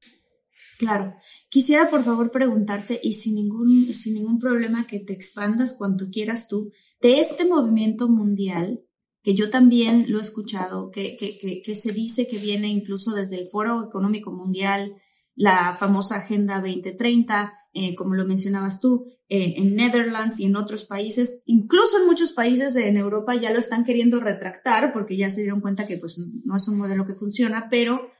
Claro. 0.78 1.12
Quisiera 1.48 1.90
por 1.90 2.02
favor 2.02 2.30
preguntarte, 2.30 3.00
y 3.02 3.14
sin 3.14 3.36
ningún, 3.36 3.92
sin 3.92 4.14
ningún 4.14 4.38
problema 4.38 4.86
que 4.86 5.00
te 5.00 5.12
expandas 5.12 5.74
cuanto 5.74 6.10
quieras 6.10 6.48
tú, 6.48 6.70
de 7.00 7.20
este 7.20 7.44
movimiento 7.44 8.08
mundial, 8.08 8.82
que 9.22 9.34
yo 9.34 9.50
también 9.50 10.06
lo 10.08 10.18
he 10.18 10.22
escuchado, 10.22 10.90
que, 10.90 11.16
que, 11.16 11.62
que, 11.62 11.74
se 11.74 11.92
dice 11.92 12.28
que 12.28 12.38
viene 12.38 12.68
incluso 12.68 13.12
desde 13.12 13.36
el 13.36 13.48
Foro 13.48 13.84
Económico 13.84 14.30
Mundial, 14.30 14.94
la 15.36 15.76
famosa 15.78 16.16
Agenda 16.16 16.60
2030, 16.60 17.52
eh, 17.74 17.94
como 17.94 18.14
lo 18.14 18.24
mencionabas 18.24 18.80
tú, 18.80 19.06
eh, 19.28 19.54
en 19.58 19.76
Netherlands 19.76 20.40
y 20.40 20.46
en 20.46 20.56
otros 20.56 20.86
países, 20.86 21.42
incluso 21.46 21.98
en 21.98 22.06
muchos 22.06 22.32
países 22.32 22.74
en 22.76 22.96
Europa 22.96 23.34
ya 23.34 23.52
lo 23.52 23.58
están 23.58 23.84
queriendo 23.84 24.18
retractar 24.18 24.92
porque 24.92 25.16
ya 25.16 25.30
se 25.30 25.42
dieron 25.42 25.60
cuenta 25.60 25.86
que 25.86 25.98
pues 25.98 26.18
no 26.44 26.56
es 26.56 26.66
un 26.68 26.78
modelo 26.78 27.06
que 27.06 27.12
funciona, 27.12 27.68
pero 27.70 28.10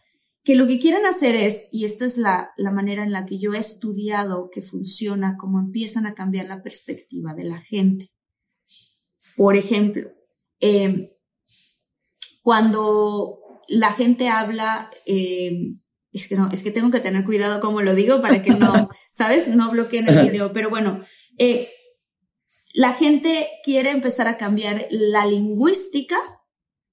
que 0.47 0.55
lo 0.55 0.69
que 0.69 0.79
quieren 0.79 1.07
hacer 1.07 1.35
es, 1.35 1.71
y 1.73 1.85
esta 1.85 2.05
es 2.05 2.19
la, 2.19 2.53
manera 2.73 3.03
en 3.03 3.11
la 3.11 3.27
que 3.27 3.41
yo 3.41 3.55
he 3.55 3.59
estudiado 3.59 4.49
que 4.49 4.63
funciona, 4.63 5.37
cómo 5.37 5.59
empiezan 5.59 6.07
a 6.07 6.15
cambiar 6.15 6.47
la 6.47 6.63
perspectiva 6.63 7.35
de 7.35 7.45
la 7.45 7.61
gente. 7.61 8.13
Por 9.37 9.57
ejemplo, 9.57 10.09
em, 10.61 11.09
cuando 12.43 13.41
la 13.67 13.93
gente 13.93 14.29
habla, 14.29 14.89
em, 15.05 15.81
es 16.17 16.29
que 16.29 16.37
no, 16.37 16.51
es 16.51 16.63
que 16.63 16.71
tengo 16.71 16.91
que 16.91 17.01
tener 17.01 17.25
cuidado 17.25 17.61
como 17.61 17.81
lo 17.83 17.95
digo 17.95 18.21
para 18.21 18.43
que 18.43 18.51
no, 18.51 18.89
¿sabes? 19.11 19.49
No 19.49 19.71
bloqueen 19.71 20.09
el 20.09 20.31
video, 20.31 20.53
pero 20.53 20.71
bueno, 20.71 21.03
eh, 21.39 21.71
la 22.75 22.93
gente 22.93 23.49
quiere 23.65 23.91
empezar 23.91 24.29
a 24.29 24.37
cambiar 24.37 24.87
la 24.91 25.27
lingüística 25.27 26.17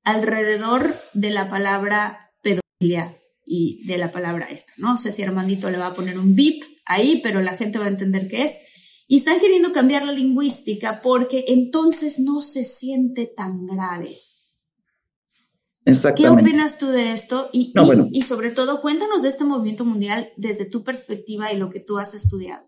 alrededor 0.04 0.96
de 1.14 1.32
la 1.32 1.50
palabra 1.50 2.32
pedofilia 2.42 3.18
y 3.46 3.86
de 3.86 3.98
la 3.98 4.12
palabra 4.12 4.46
esta. 4.46 4.72
No 4.78 4.98
sé 4.98 5.12
si 5.12 5.24
Armandito 5.24 5.70
le 5.70 5.78
va 5.78 5.88
a 5.88 5.94
poner 5.94 6.18
un 6.18 6.36
bip 6.36 6.64
ahí, 6.86 7.20
pero 7.22 7.42
la 7.42 7.58
gente 7.58 7.80
va 7.80 7.86
a 7.86 7.90
entender 7.90 8.28
qué 8.28 8.44
es. 8.44 8.62
Y 9.08 9.18
están 9.18 9.40
queriendo 9.40 9.72
cambiar 9.72 10.06
la 10.06 10.14
lingüística 10.14 11.02
porque 11.02 11.46
entonces 11.48 12.20
no 12.20 12.42
se 12.42 12.66
siente 12.66 13.28
tan 13.28 13.68
grave. 13.68 14.18
¿Qué 16.16 16.30
opinas 16.30 16.78
tú 16.78 16.90
de 16.90 17.12
esto? 17.12 17.50
Y, 17.52 17.74
y, 18.12 18.22
sobre 18.24 18.52
todo, 18.52 18.82
cuéntanos 18.82 19.22
de 19.22 19.30
este 19.30 19.44
movimiento 19.44 19.84
mundial 19.84 20.30
desde 20.38 20.66
tu 20.66 20.84
perspectiva 20.84 21.52
y 21.52 21.58
lo 21.58 21.70
que 21.70 21.80
tú 21.80 21.98
has 21.98 22.14
estudiado. 22.14 22.66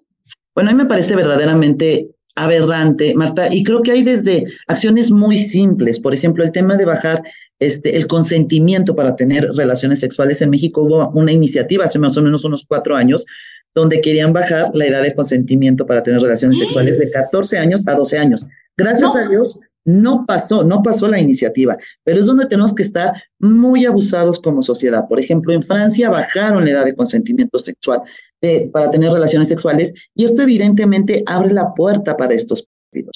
Bueno, 0.54 0.70
a 0.70 0.74
mí 0.74 0.78
me 0.78 0.88
parece 0.88 1.16
verdaderamente 1.16 2.10
aberrante, 2.36 3.14
Marta, 3.16 3.54
y 3.54 3.64
creo 3.64 3.82
que 3.82 3.92
hay 3.92 4.04
desde 4.04 4.46
acciones 4.68 5.10
muy 5.10 5.38
simples, 5.38 6.00
por 6.00 6.14
ejemplo, 6.14 6.44
el 6.44 6.52
tema 6.52 6.76
de 6.76 6.84
bajar 6.84 7.24
este, 7.60 7.96
el 7.96 8.08
consentimiento 8.08 8.96
para 8.96 9.16
tener 9.16 9.50
relaciones 9.54 10.02
sexuales. 10.02 10.42
En 10.42 10.50
México 10.50 10.84
hubo 10.84 11.10
una 11.12 11.32
iniciativa 11.32 11.86
hace 11.86 12.00
más 12.00 12.18
o 12.18 12.22
menos 12.22 12.44
unos 12.44 12.66
cuatro 12.68 12.98
años 12.98 13.26
donde 13.74 14.02
querían 14.02 14.34
bajar 14.34 14.72
la 14.74 14.86
edad 14.86 15.04
de 15.04 15.14
consentimiento 15.14 15.86
para 15.86 16.04
tener 16.04 16.22
relaciones 16.22 16.60
sexuales 16.60 16.98
de 17.00 17.10
14 17.12 17.58
años 17.58 17.88
a 17.88 17.96
12 17.96 18.18
años. 18.18 18.48
Gracias 18.78 19.16
a 19.16 19.28
Dios, 19.28 19.60
no 19.86 20.26
pasó, 20.26 20.64
no 20.64 20.82
pasó 20.84 21.08
la 21.08 21.20
iniciativa, 21.20 21.78
pero 22.04 22.20
es 22.20 22.26
donde 22.26 22.48
tenemos 22.48 22.74
que 22.74 22.84
estar 22.84 23.14
muy 23.40 23.86
abusados 23.86 24.40
como 24.40 24.62
sociedad. 24.62 25.08
Por 25.08 25.20
ejemplo, 25.20 25.54
en 25.54 25.64
Francia 25.64 26.10
bajaron 26.10 26.66
la 26.66 26.72
edad 26.72 26.86
de 26.86 26.96
consentimiento 26.96 27.60
sexual 27.60 28.02
eh, 28.42 28.70
para 28.72 28.90
tener 28.90 29.12
relaciones 29.12 29.48
sexuales 29.48 29.94
y 30.16 30.26
esto 30.26 30.42
evidentemente 30.42 31.24
abre 31.28 31.54
la 31.54 31.74
puerta 31.74 32.18
para 32.18 32.34
estos 32.34 32.68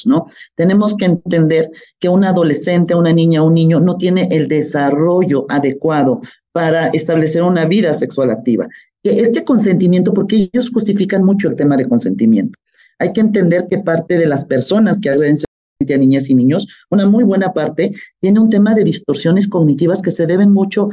¿no? 0.05 0.25
Tenemos 0.55 0.95
que 0.95 1.05
entender 1.05 1.71
que 1.99 2.09
un 2.09 2.23
adolescente, 2.23 2.95
una 2.95 3.13
niña, 3.13 3.43
un 3.43 3.53
niño 3.53 3.79
no 3.79 3.97
tiene 3.97 4.27
el 4.31 4.47
desarrollo 4.47 5.45
adecuado 5.49 6.21
para 6.51 6.87
establecer 6.87 7.43
una 7.43 7.65
vida 7.65 7.93
sexual 7.93 8.31
activa. 8.31 8.67
Que 9.03 9.21
este 9.21 9.43
consentimiento, 9.43 10.13
porque 10.13 10.49
ellos 10.51 10.71
justifican 10.71 11.23
mucho 11.23 11.47
el 11.47 11.55
tema 11.55 11.77
de 11.77 11.87
consentimiento. 11.87 12.59
Hay 12.99 13.13
que 13.13 13.21
entender 13.21 13.67
que 13.69 13.77
parte 13.77 14.17
de 14.17 14.25
las 14.25 14.43
personas 14.43 14.99
que 14.99 15.09
agreden 15.09 15.37
a 15.79 15.97
niñas 15.97 16.29
y 16.29 16.35
niños, 16.35 16.67
una 16.89 17.07
muy 17.07 17.23
buena 17.23 17.53
parte, 17.53 17.93
tiene 18.19 18.39
un 18.39 18.49
tema 18.49 18.73
de 18.73 18.83
distorsiones 18.83 19.47
cognitivas 19.47 20.01
que 20.01 20.11
se 20.11 20.25
deben 20.25 20.51
mucho 20.51 20.89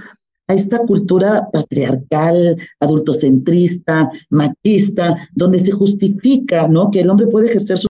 a 0.48 0.54
esta 0.54 0.78
cultura 0.78 1.48
patriarcal, 1.52 2.56
adultocentrista, 2.78 4.08
machista, 4.30 5.16
donde 5.34 5.58
se 5.58 5.72
justifica, 5.72 6.68
¿no? 6.68 6.90
Que 6.92 7.00
el 7.00 7.10
hombre 7.10 7.26
puede 7.26 7.48
ejercer 7.48 7.78
su 7.78 7.88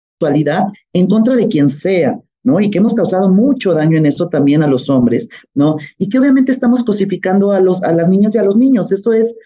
en 0.95 1.07
contra 1.07 1.37
de 1.37 1.49
quien 1.49 1.69
sea, 1.69 2.19
¿no? 2.45 2.59
Y 2.59 2.71
que 2.71 2.79
hemos 2.79 2.95
causado 2.95 3.29
mucho 3.29 3.75
daño 3.75 3.99
en 3.99 4.07
eso 4.07 4.29
también 4.29 4.63
a 4.63 4.67
los 4.67 4.89
hombres, 4.89 5.29
¿no? 5.53 5.77
Y 5.99 6.09
que 6.09 6.19
obviamente 6.19 6.51
estamos 6.51 6.83
cosificando 6.83 7.53
a, 7.53 7.61
los, 7.61 7.83
a 7.83 7.93
las 7.93 8.09
niñas 8.09 8.35
y 8.35 8.39
a 8.39 8.43
los 8.45 8.57
niños. 8.57 8.91
Eso 8.91 9.13
es 9.13 9.37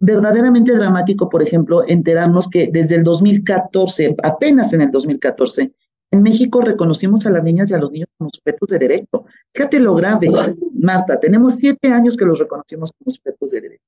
verdaderamente 0.00 0.72
dramático, 0.72 1.28
por 1.28 1.42
ejemplo, 1.42 1.82
enterarnos 1.86 2.48
que 2.48 2.70
desde 2.72 2.94
el 2.94 3.02
2014, 3.02 4.16
apenas 4.22 4.72
en 4.72 4.82
el 4.82 4.90
2014, 4.90 5.72
en 6.14 6.22
México 6.22 6.60
reconocimos 6.60 7.26
a 7.26 7.30
las 7.30 7.42
niñas 7.42 7.70
y 7.70 7.74
a 7.74 7.78
los 7.78 7.90
niños 7.90 8.08
como 8.16 8.30
sujetos 8.32 8.68
de 8.68 8.78
derecho. 8.78 9.24
Fíjate 9.52 9.80
lo 9.80 9.96
grave, 9.96 10.30
Marta, 10.72 11.18
tenemos 11.18 11.56
siete 11.56 11.88
años 11.88 12.16
que 12.16 12.24
los 12.24 12.38
reconocimos 12.38 12.92
como 12.96 13.12
sujetos 13.12 13.50
de 13.50 13.60
derecho. 13.60 13.84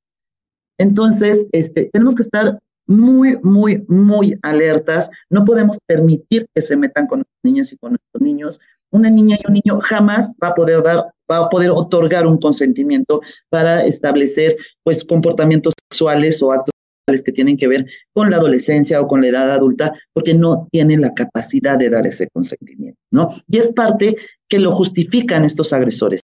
Entonces, 0.76 1.47
este, 1.52 1.88
tenemos 1.92 2.16
que 2.16 2.25
estar 2.25 2.59
muy, 2.88 3.38
muy, 3.45 3.85
muy 3.87 4.37
alertas. 4.42 5.09
No 5.30 5.45
podemos 5.45 5.78
permitir 5.87 6.47
que 6.52 6.62
se 6.62 6.76
metan 6.76 7.06
con 7.06 7.21
las 7.21 7.28
niñas 7.45 7.73
y 7.73 7.76
con 7.76 7.92
nuestros 7.92 8.21
niños. 8.21 8.61
Una 8.90 9.09
niña 9.09 9.37
y 9.37 9.47
un 9.47 9.54
niño 9.54 9.78
jamás 9.80 10.35
va 10.42 10.49
a 10.49 10.54
poder 10.54 10.83
dar, 10.83 11.06
va 11.30 11.38
a 11.38 11.49
poder 11.49 11.71
otorgar 11.71 12.26
un 12.26 12.38
consentimiento 12.38 13.21
para 13.50 13.85
establecer, 13.85 14.56
pues, 14.83 15.04
comportamientos 15.04 15.75
sexuales 15.88 16.42
o 16.42 16.50
actos 16.50 16.73
que 17.06 17.32
tienen 17.32 17.56
que 17.56 17.68
ver 17.68 17.86
con 18.12 18.30
la 18.30 18.36
adolescencia 18.38 19.00
o 19.00 19.06
con 19.06 19.20
la 19.20 19.28
edad 19.28 19.52
adulta, 19.52 19.92
porque 20.12 20.34
no 20.34 20.66
tienen 20.72 21.00
la 21.00 21.14
capacidad 21.14 21.78
de 21.78 21.88
dar 21.88 22.06
ese 22.06 22.28
consentimiento, 22.32 22.98
¿no? 23.12 23.28
Y 23.48 23.58
es 23.58 23.72
parte 23.72 24.16
que 24.48 24.58
lo 24.58 24.72
justifican 24.72 25.44
estos 25.44 25.72
agresores, 25.72 26.20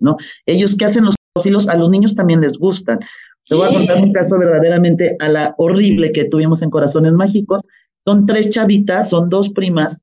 ¿no? 0.00 0.16
Ellos 0.46 0.76
que 0.76 0.86
hacen 0.86 1.04
los 1.04 1.14
pedófilos, 1.32 1.68
a 1.68 1.76
los 1.76 1.88
niños 1.88 2.14
también 2.16 2.40
les 2.40 2.58
gustan. 2.58 2.98
Te 3.46 3.54
voy 3.54 3.68
a 3.68 3.72
contar 3.72 3.98
un 3.98 4.12
caso 4.12 4.38
verdaderamente 4.38 5.16
a 5.20 5.28
la 5.28 5.54
horrible 5.58 6.10
que 6.10 6.24
tuvimos 6.24 6.62
en 6.62 6.70
Corazones 6.70 7.12
Mágicos. 7.12 7.62
Son 8.04 8.26
tres 8.26 8.50
chavitas, 8.50 9.10
son 9.10 9.28
dos 9.28 9.50
primas, 9.50 10.02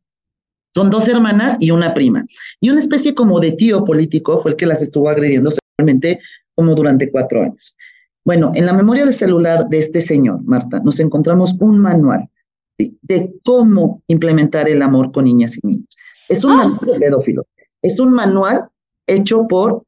son 0.74 0.90
dos 0.90 1.10
hermanas 1.10 1.58
y 1.60 1.72
una 1.72 1.94
prima. 1.94 2.24
Y 2.62 2.70
una 2.70 2.80
especie 2.80 3.14
como 3.14 3.40
de 3.40 3.52
tío 3.52 3.84
político 3.84 4.42
fue 4.42 4.52
el 4.52 4.58
que 4.58 4.66
las 4.66 4.82
estuvo 4.82 5.10
agrediendo 5.10 5.52
sexualmente 5.52 6.20
como 6.56 6.74
durante 6.74 7.12
cuatro 7.12 7.42
años. 7.42 7.76
Bueno, 8.24 8.52
en 8.54 8.66
la 8.66 8.74
memoria 8.74 9.04
del 9.04 9.14
celular 9.14 9.68
de 9.68 9.80
este 9.80 10.02
señor, 10.02 10.42
Marta, 10.44 10.80
nos 10.84 11.00
encontramos 11.00 11.56
un 11.60 11.80
manual 11.80 12.30
de 12.78 13.34
cómo 13.44 14.02
implementar 14.08 14.70
el 14.70 14.82
amor 14.82 15.12
con 15.12 15.26
niñas 15.26 15.58
y 15.58 15.68
niños. 15.68 15.88
Es 16.30 16.44
un 16.44 16.52
ah. 16.52 16.58
manual 16.58 16.86
de 16.86 17.00
pedófilo. 17.00 17.48
Es 17.82 18.00
un 18.00 18.12
manual 18.12 18.68
hecho 19.08 19.48
por 19.48 19.84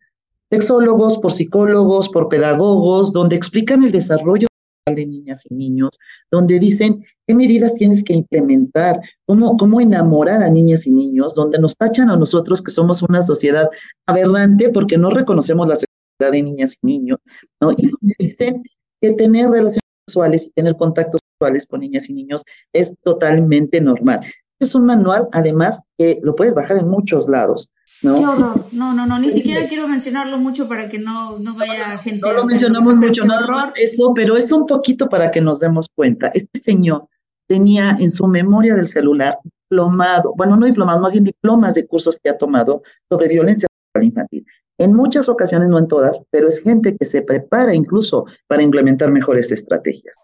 sexólogos, 0.51 1.17
por 1.19 1.31
psicólogos, 1.31 2.09
por 2.09 2.27
pedagogos, 2.27 3.11
donde 3.13 3.35
explican 3.35 3.83
el 3.83 3.91
desarrollo 3.91 4.47
de 4.85 5.05
niñas 5.05 5.43
y 5.49 5.55
niños, 5.55 5.91
donde 6.29 6.59
dicen 6.59 7.05
qué 7.25 7.33
medidas 7.33 7.73
tienes 7.75 8.03
que 8.03 8.13
implementar, 8.13 8.99
cómo, 9.25 9.55
cómo 9.57 9.79
enamorar 9.79 10.43
a 10.43 10.49
niñas 10.49 10.85
y 10.85 10.91
niños, 10.91 11.33
donde 11.35 11.57
nos 11.57 11.75
tachan 11.77 12.09
a 12.09 12.17
nosotros 12.17 12.61
que 12.61 12.71
somos 12.71 13.01
una 13.01 13.21
sociedad 13.21 13.69
aberrante 14.05 14.69
porque 14.69 14.97
no 14.97 15.09
reconocemos 15.09 15.67
la 15.67 15.75
sexualidad 15.75 15.92
de 16.32 16.42
niñas 16.42 16.77
y 16.82 16.88
niños, 16.88 17.20
¿no? 17.62 17.72
Y 17.72 17.92
dicen 18.20 18.63
que 19.01 19.12
tener 19.12 19.50
relaciones 19.50 19.82
sexuales 20.08 20.48
y 20.48 20.51
tener 20.51 20.75
contactos 20.75 21.22
sexuales 21.32 21.68
con 21.68 21.82
niñas 21.82 22.10
y 22.10 22.13
niños 22.13 22.44
es 22.74 22.96
totalmente 23.03 23.82
normal. 23.82 24.22
Es 24.60 24.75
un 24.75 24.86
manual, 24.86 25.27
además, 25.32 25.82
que 25.98 26.20
lo 26.24 26.36
puedes 26.36 26.53
bajar 26.53 26.77
en 26.77 26.88
muchos 26.88 27.27
lados. 27.27 27.70
¿no? 28.01 28.18
Qué 28.18 28.25
horror. 28.25 28.65
No, 28.72 28.94
no, 28.94 29.06
no, 29.06 29.20
ni 29.20 29.30
siquiera 29.30 29.68
quiero 29.68 29.88
mencionarlo 29.88 30.38
mucho 30.38 30.68
para 30.68 30.89
que 30.89 31.00
no, 31.00 31.39
no 31.39 31.56
vaya 31.56 31.98
gente. 31.98 32.22
No 32.22 32.34
lo 32.34 32.46
mencionamos 32.46 32.96
mucho, 32.96 33.25
nada 33.25 33.48
más 33.48 33.74
eso, 33.77 34.13
pero 34.13 34.38
es 34.38 34.51
un 34.51 34.65
poquito 34.65 35.10
para 35.10 35.32
que 35.32 35.42
nos 35.42 35.60
demos 35.60 35.88
cuenta. 35.96 36.27
Este 36.34 36.60
señor 36.60 37.08
tenía 37.48 37.98
en 38.00 38.12
su 38.12 38.27
memoria 38.27 38.75
del 38.75 38.88
celular 38.88 39.38
diplomado, 39.44 40.34
bueno, 40.36 40.56
no 40.56 40.65
diplomado, 40.65 41.00
más 41.00 41.13
bien 41.13 41.24
diplomas 41.24 41.74
de 41.75 41.86
cursos 41.88 42.20
que 42.24 42.30
ha 42.30 42.38
tomado 42.38 42.84
sobre 43.10 43.27
violencia 43.27 43.68
sexual 43.70 44.06
infantil. 44.06 44.46
En 44.80 44.94
muchas 44.94 45.30
ocasiones, 45.30 45.70
no 45.70 45.77
en 45.77 45.88
todas, 45.88 46.22
pero 46.32 46.48
es 46.48 46.62
gente 46.62 46.98
que 46.98 47.06
se 47.06 47.22
prepara 47.22 47.75
incluso 47.75 48.25
para 48.48 48.63
implementar 48.63 49.12
mejores 49.12 49.51
estrategias. 49.51 50.15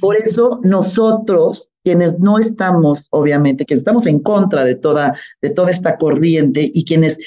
Por 0.00 0.16
eso 0.16 0.60
nosotros, 0.62 1.70
quienes 1.82 2.20
no 2.20 2.38
estamos, 2.38 3.08
obviamente, 3.10 3.64
quienes 3.64 3.80
estamos 3.80 4.06
en 4.06 4.18
contra 4.18 4.64
de 4.64 4.74
toda, 4.74 5.16
de 5.40 5.50
toda 5.50 5.70
esta 5.70 5.96
corriente 5.96 6.70
y 6.72 6.84
quienes 6.84 7.18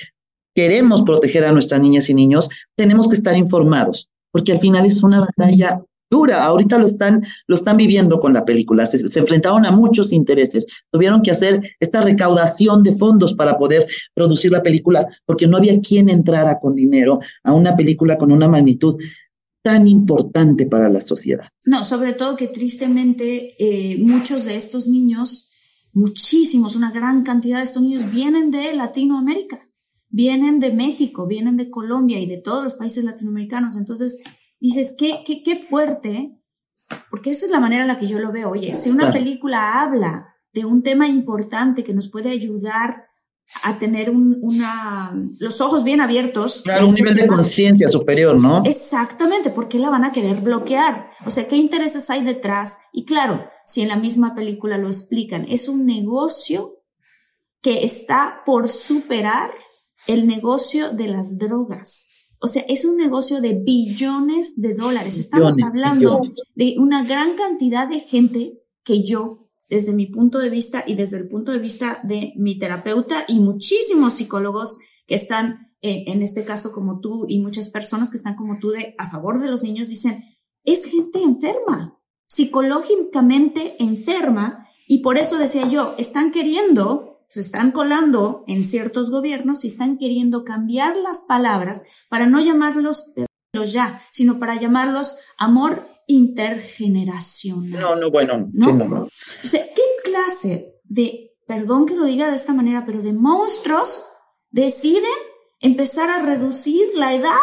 queremos 0.55 1.03
proteger 1.03 1.45
a 1.45 1.51
nuestras 1.51 1.81
niñas 1.81 2.09
y 2.09 2.13
niños, 2.13 2.49
tenemos 2.75 3.07
que 3.07 3.15
estar 3.15 3.35
informados, 3.35 4.09
porque 4.31 4.51
al 4.51 4.59
final 4.59 4.85
es 4.85 5.03
una 5.03 5.21
batalla 5.21 5.83
dura. 6.09 6.43
Ahorita 6.43 6.77
lo 6.77 6.85
están, 6.85 7.23
lo 7.47 7.55
están 7.55 7.77
viviendo 7.77 8.19
con 8.19 8.33
la 8.33 8.45
película. 8.45 8.85
Se, 8.85 9.19
enfrentaron 9.19 9.65
a 9.65 9.71
muchos 9.71 10.13
intereses. 10.13 10.67
Tuvieron 10.91 11.21
que 11.21 11.31
hacer 11.31 11.61
esta 11.79 12.01
recaudación 12.01 12.83
de 12.83 12.93
fondos 12.93 13.33
para 13.33 13.57
poder 13.57 13.87
producir 14.13 14.51
la 14.51 14.63
película, 14.63 15.07
porque 15.25 15.47
no 15.47 15.57
había 15.57 15.79
quien 15.81 16.09
entrara 16.09 16.59
con 16.59 16.75
dinero 16.75 17.19
a 17.43 17.53
una 17.53 17.75
película 17.75 18.17
con 18.17 18.31
una 18.31 18.47
magnitud 18.47 18.97
tan 19.61 19.87
importante 19.87 20.65
para 20.65 20.87
la 20.87 21.01
sociedad. 21.01 21.49
No, 21.65 21.83
sobre 21.83 22.13
todo 22.13 22.37
que 22.37 22.47
tristemente 22.47 23.55
eh, 23.59 23.97
muchos 23.99 24.45
de 24.45 24.55
estos 24.55 24.87
niños, 24.87 25.51
muchísimos, 25.91 26.75
una 26.75 26.91
gran 26.91 27.23
cantidad 27.23 27.57
de 27.57 27.65
estos 27.65 27.83
niños 27.83 28.09
vienen 28.09 28.49
de 28.49 28.73
Latinoamérica, 28.73 29.59
vienen 30.09 30.59
de 30.59 30.71
México, 30.71 31.27
vienen 31.27 31.57
de 31.57 31.69
Colombia 31.69 32.17
y 32.19 32.27
de 32.27 32.37
todos 32.37 32.63
los 32.63 32.75
países 32.75 33.03
latinoamericanos. 33.03 33.75
Entonces, 33.75 34.19
dices, 34.59 34.95
qué, 34.97 35.23
qué, 35.25 35.43
qué 35.43 35.55
fuerte, 35.57 36.37
porque 37.09 37.31
esa 37.31 37.45
es 37.45 37.51
la 37.51 37.59
manera 37.59 37.83
en 37.83 37.87
la 37.87 37.99
que 37.99 38.07
yo 38.07 38.19
lo 38.19 38.31
veo. 38.31 38.51
Oye, 38.51 38.73
si 38.73 38.89
una 38.89 39.11
película 39.11 39.81
habla 39.81 40.35
de 40.53 40.65
un 40.65 40.83
tema 40.83 41.07
importante 41.07 41.83
que 41.83 41.93
nos 41.93 42.09
puede 42.09 42.29
ayudar 42.29 43.07
a 43.63 43.79
tener 43.79 44.09
un, 44.09 44.37
una, 44.41 45.13
los 45.39 45.61
ojos 45.61 45.83
bien 45.83 46.01
abiertos. 46.01 46.61
Claro, 46.63 46.85
un 46.85 46.89
este 46.89 47.01
nivel 47.01 47.15
de 47.15 47.27
conciencia 47.27 47.87
superior, 47.87 48.41
¿no? 48.41 48.63
Exactamente, 48.65 49.51
¿por 49.51 49.69
qué 49.69 49.79
la 49.79 49.89
van 49.89 50.03
a 50.03 50.11
querer 50.11 50.41
bloquear? 50.41 51.11
O 51.25 51.29
sea, 51.29 51.47
¿qué 51.47 51.55
intereses 51.55 52.09
hay 52.09 52.23
detrás? 52.23 52.79
Y 52.91 53.05
claro, 53.05 53.49
si 53.65 53.81
en 53.81 53.89
la 53.89 53.95
misma 53.95 54.35
película 54.35 54.77
lo 54.77 54.87
explican, 54.87 55.45
es 55.47 55.69
un 55.69 55.85
negocio 55.85 56.83
que 57.61 57.83
está 57.85 58.41
por 58.45 58.69
superar 58.69 59.51
el 60.07 60.27
negocio 60.27 60.91
de 60.91 61.07
las 61.07 61.37
drogas. 61.37 62.09
O 62.39 62.47
sea, 62.47 62.63
es 62.67 62.85
un 62.85 62.97
negocio 62.97 63.41
de 63.41 63.53
billones 63.53 64.59
de 64.59 64.73
dólares. 64.73 65.17
Estamos 65.17 65.55
hablando 65.63 66.21
de 66.55 66.75
una 66.77 67.03
gran 67.03 67.35
cantidad 67.35 67.87
de 67.87 67.99
gente 67.99 68.61
que 68.83 69.03
yo, 69.03 69.49
desde 69.69 69.93
mi 69.93 70.05
punto 70.05 70.39
de 70.39 70.49
vista 70.49 70.83
y 70.85 70.95
desde 70.95 71.17
el 71.17 71.27
punto 71.27 71.51
de 71.51 71.59
vista 71.59 71.99
de 72.03 72.33
mi 72.37 72.59
terapeuta 72.59 73.25
y 73.27 73.39
muchísimos 73.39 74.13
psicólogos 74.13 74.77
que 75.07 75.15
están, 75.15 75.73
eh, 75.81 76.03
en 76.07 76.21
este 76.21 76.45
caso 76.45 76.71
como 76.71 76.99
tú 76.99 77.25
y 77.27 77.39
muchas 77.39 77.69
personas 77.69 78.11
que 78.11 78.17
están 78.17 78.35
como 78.35 78.59
tú 78.59 78.69
de 78.69 78.93
a 78.97 79.09
favor 79.09 79.39
de 79.39 79.49
los 79.49 79.63
niños, 79.63 79.87
dicen, 79.87 80.23
es 80.63 80.85
gente 80.85 81.21
enferma, 81.21 81.99
psicológicamente 82.27 83.75
enferma, 83.79 84.67
y 84.87 84.99
por 84.99 85.17
eso 85.17 85.37
decía 85.37 85.67
yo, 85.67 85.95
están 85.97 86.31
queriendo 86.31 87.16
se 87.27 87.41
están 87.41 87.71
colando 87.71 88.43
en 88.47 88.65
ciertos 88.65 89.09
gobiernos 89.09 89.63
y 89.63 89.67
están 89.67 89.97
queriendo 89.97 90.43
cambiar 90.43 90.95
las 90.97 91.21
palabras 91.27 91.83
para 92.09 92.25
no 92.27 92.39
llamarlos 92.39 93.11
los 93.53 93.73
ya, 93.73 94.01
sino 94.11 94.39
para 94.39 94.55
llamarlos 94.55 95.17
amor 95.37 95.83
intergeneracional. 96.07 97.81
No, 97.81 97.95
no, 97.95 98.11
bueno, 98.11 98.49
¿no? 98.53 98.71
no. 98.73 99.03
O 99.03 99.47
sea, 99.47 99.65
¿qué 99.75 99.81
clase 100.03 100.75
de, 100.83 101.35
perdón 101.45 101.85
que 101.85 101.95
lo 101.95 102.05
diga 102.05 102.29
de 102.29 102.35
esta 102.35 102.53
manera, 102.53 102.85
pero 102.85 103.01
de 103.01 103.13
monstruos 103.13 104.03
deciden 104.51 105.03
empezar 105.59 106.09
a 106.09 106.21
reducir 106.21 106.83
la 106.95 107.13
edad 107.13 107.35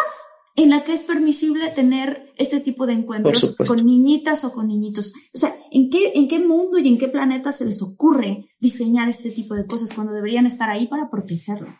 en 0.57 0.71
la 0.71 0.85
que 0.85 0.93
es 0.93 1.03
permisible 1.03 1.69
tener 1.71 2.24
este 2.37 2.61
tipo 2.61 2.87
de 2.87 2.95
encuentros 2.95 3.55
con 3.57 3.85
niñitas 3.85 4.45
o 4.45 4.53
con 4.53 4.69
niñitos. 4.69 5.13
O 5.33 5.39
sea, 5.39 5.55
¿en 5.71 5.91
qué, 5.91 6.13
¿en 6.15 6.29
qué 6.29 6.39
mundo 6.39 6.79
y 6.79 6.89
en 6.89 6.99
qué 6.99 7.09
planeta 7.09 7.53
se 7.53 7.65
les 7.65 7.83
ocurre 7.83 8.47
diseñar 8.59 9.09
este 9.09 9.31
tipo 9.31 9.55
de 9.55 9.67
cosas 9.67 9.93
cuando 9.93 10.13
deberían 10.13 10.47
estar 10.47 10.71
ahí 10.71 10.87
para 10.87 11.11
protegerlos? 11.11 11.71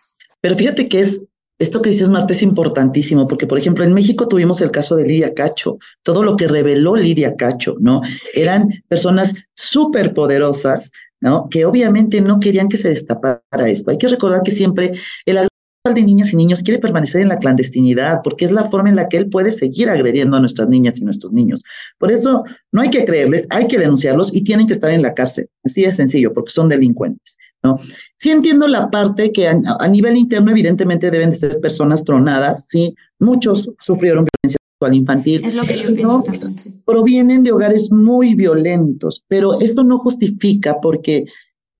Pero 0.41 0.57
fíjate 0.57 0.89
que 0.89 1.01
es, 1.01 1.25
esto 1.59 1.81
que 1.81 1.91
dices, 1.91 2.09
Marta, 2.09 2.33
es 2.33 2.43
importantísimo, 2.43 3.27
porque, 3.27 3.47
por 3.47 3.59
ejemplo, 3.59 3.85
en 3.85 3.95
México 3.95 4.29
tuvimos 4.29 4.61
el 4.61 4.71
caso 4.71 4.97
de 4.97 5.07
Lidia 5.07 5.35
Cacho, 5.35 5.79
todo 6.03 6.23
lo 6.23 6.37
que 6.37 6.49
reveló 6.49 6.97
Lidia 6.97 7.37
Cacho, 7.37 7.77
¿no? 7.81 8.03
Eran 8.35 8.69
personas 8.89 9.35
súper 9.55 10.13
poderosas, 10.13 10.91
¿no? 11.21 11.49
Que 11.49 11.65
obviamente 11.65 12.21
no 12.21 12.41
querían 12.41 12.69
que 12.69 12.77
se 12.77 12.89
destapara 12.89 13.41
esto. 13.69 13.91
Hay 13.91 13.99
que 13.99 14.09
recordar 14.09 14.43
que 14.43 14.51
siempre 14.51 14.93
el 15.25 15.49
de 15.93 16.03
niñas 16.03 16.33
y 16.33 16.37
niños 16.37 16.63
quiere 16.63 16.81
permanecer 16.81 17.21
en 17.21 17.29
la 17.29 17.39
clandestinidad 17.39 18.23
porque 18.25 18.47
es 18.47 18.53
la 18.53 18.65
forma 18.65 18.89
en 18.89 18.97
la 18.97 19.07
que 19.07 19.19
él 19.19 19.29
puede 19.29 19.53
seguir 19.53 19.91
agrediendo 19.91 20.39
a 20.39 20.41
nuestras 20.41 20.67
niñas 20.71 20.99
y 20.99 21.05
nuestros 21.05 21.31
niños. 21.35 21.63
Por 21.99 22.11
eso 22.11 22.43
no 22.73 22.81
hay 22.81 22.89
que 22.89 23.05
creerles, 23.05 23.47
hay 23.51 23.67
que 23.67 23.79
denunciarlos 23.79 24.35
y 24.35 24.45
tienen 24.45 24.67
que 24.67 24.73
estar 24.73 24.91
en 24.91 25.03
la 25.03 25.13
cárcel. 25.13 25.47
Así 25.63 25.83
de 25.83 25.93
sencillo, 25.93 26.33
porque 26.33 26.53
son 26.53 26.71
delincuentes. 26.71 27.37
¿no? 27.63 27.77
Sí 28.17 28.31
entiendo 28.31 28.67
la 28.67 28.91
parte 28.91 29.31
que 29.31 29.47
a, 29.47 29.89
nivel 29.89 30.17
interno 30.17 30.53
evidentemente 30.53 31.11
deben 31.11 31.33
de 31.33 31.37
ser 31.37 31.61
personas 31.61 32.03
tronadas, 32.03 32.67
sí, 32.67 32.95
muchos 33.19 33.69
sufrieron 33.83 34.25
violencia 34.25 34.59
sexual 34.73 34.95
infantil. 34.95 35.45
Es 35.45 35.55
lo 35.55 35.65
que 35.65 35.77
yo 35.77 35.95
pienso 35.95 36.25
Provienen 36.87 37.43
de 37.43 37.53
hogares 37.53 37.93
muy 37.93 38.35
violentos, 38.35 39.23
pero 39.29 39.61
esto 39.61 39.85
no 39.85 39.99
justifica 39.99 40.81
porque 40.81 41.27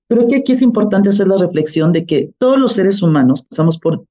Creo 0.07 0.27
que 0.27 0.37
aquí 0.37 0.51
es 0.51 0.61
importante 0.61 1.09
hacer 1.09 1.27
la 1.27 1.37
reflexión 1.37 1.91
de 1.91 2.05
que 2.05 2.31
todos 2.37 2.59
los 2.59 2.73
seres 2.73 3.01
humanos 3.01 3.43
pasamos 3.49 3.77
por 3.77 4.05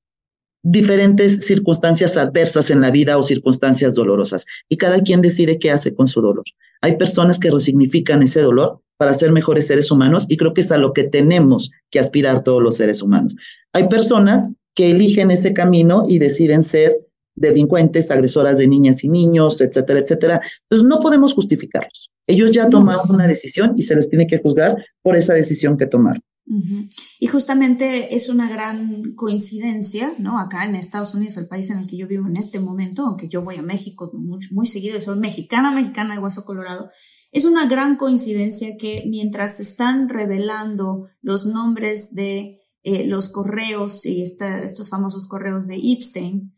diferentes 0.64 1.46
circunstancias 1.46 2.16
adversas 2.16 2.70
en 2.70 2.80
la 2.80 2.90
vida 2.90 3.18
o 3.18 3.22
circunstancias 3.22 3.94
dolorosas 3.94 4.46
y 4.68 4.78
cada 4.78 5.00
quien 5.00 5.20
decide 5.20 5.58
qué 5.58 5.70
hace 5.70 5.94
con 5.94 6.08
su 6.08 6.22
dolor. 6.22 6.44
Hay 6.80 6.96
personas 6.96 7.38
que 7.38 7.50
resignifican 7.50 8.22
ese 8.22 8.40
dolor 8.40 8.80
para 8.96 9.14
ser 9.14 9.30
mejores 9.30 9.66
seres 9.66 9.90
humanos 9.90 10.26
y 10.28 10.36
creo 10.36 10.54
que 10.54 10.62
es 10.62 10.72
a 10.72 10.78
lo 10.78 10.92
que 10.92 11.04
tenemos 11.04 11.70
que 11.90 12.00
aspirar 12.00 12.42
todos 12.42 12.62
los 12.62 12.76
seres 12.76 13.02
humanos. 13.02 13.36
Hay 13.72 13.88
personas 13.88 14.52
que 14.74 14.90
eligen 14.90 15.30
ese 15.30 15.52
camino 15.52 16.06
y 16.08 16.18
deciden 16.18 16.62
ser 16.62 16.96
delincuentes, 17.36 18.10
agresoras 18.10 18.58
de 18.58 18.66
niñas 18.66 19.04
y 19.04 19.08
niños, 19.08 19.60
etcétera, 19.60 20.00
etcétera. 20.00 20.40
Entonces 20.62 20.88
no 20.88 20.98
podemos 20.98 21.34
justificarlos. 21.34 22.10
Ellos 22.26 22.52
ya 22.52 22.68
tomaron 22.68 23.10
una 23.10 23.26
decisión 23.26 23.74
y 23.76 23.82
se 23.82 23.94
les 23.94 24.08
tiene 24.08 24.26
que 24.26 24.38
juzgar 24.38 24.76
por 25.02 25.16
esa 25.16 25.34
decisión 25.34 25.76
que 25.76 25.86
tomaron. 25.86 26.22
Y 27.18 27.26
justamente 27.26 28.14
es 28.14 28.28
una 28.28 28.50
gran 28.50 29.14
coincidencia, 29.14 30.12
¿no? 30.18 30.38
Acá 30.38 30.64
en 30.64 30.74
Estados 30.74 31.14
Unidos, 31.14 31.38
el 31.38 31.48
país 31.48 31.70
en 31.70 31.78
el 31.78 31.88
que 31.88 31.96
yo 31.96 32.06
vivo 32.06 32.26
en 32.26 32.36
este 32.36 32.60
momento, 32.60 33.06
aunque 33.06 33.28
yo 33.28 33.42
voy 33.42 33.56
a 33.56 33.62
México 33.62 34.10
muy, 34.12 34.66
seguido, 34.66 35.00
soy 35.00 35.18
mexicana, 35.18 35.72
mexicana 35.72 36.14
de 36.14 36.20
Hueso 36.20 36.44
Colorado, 36.44 36.90
es 37.32 37.46
una 37.46 37.66
gran 37.66 37.96
coincidencia 37.96 38.76
que 38.78 39.04
mientras 39.08 39.58
están 39.58 40.08
revelando 40.08 41.08
los 41.22 41.46
nombres 41.46 42.14
de 42.14 42.60
eh, 42.82 43.06
los 43.06 43.30
correos 43.30 44.04
y 44.04 44.22
estos 44.22 44.90
famosos 44.90 45.26
correos 45.26 45.66
de 45.66 45.76
Epstein, 45.76 46.53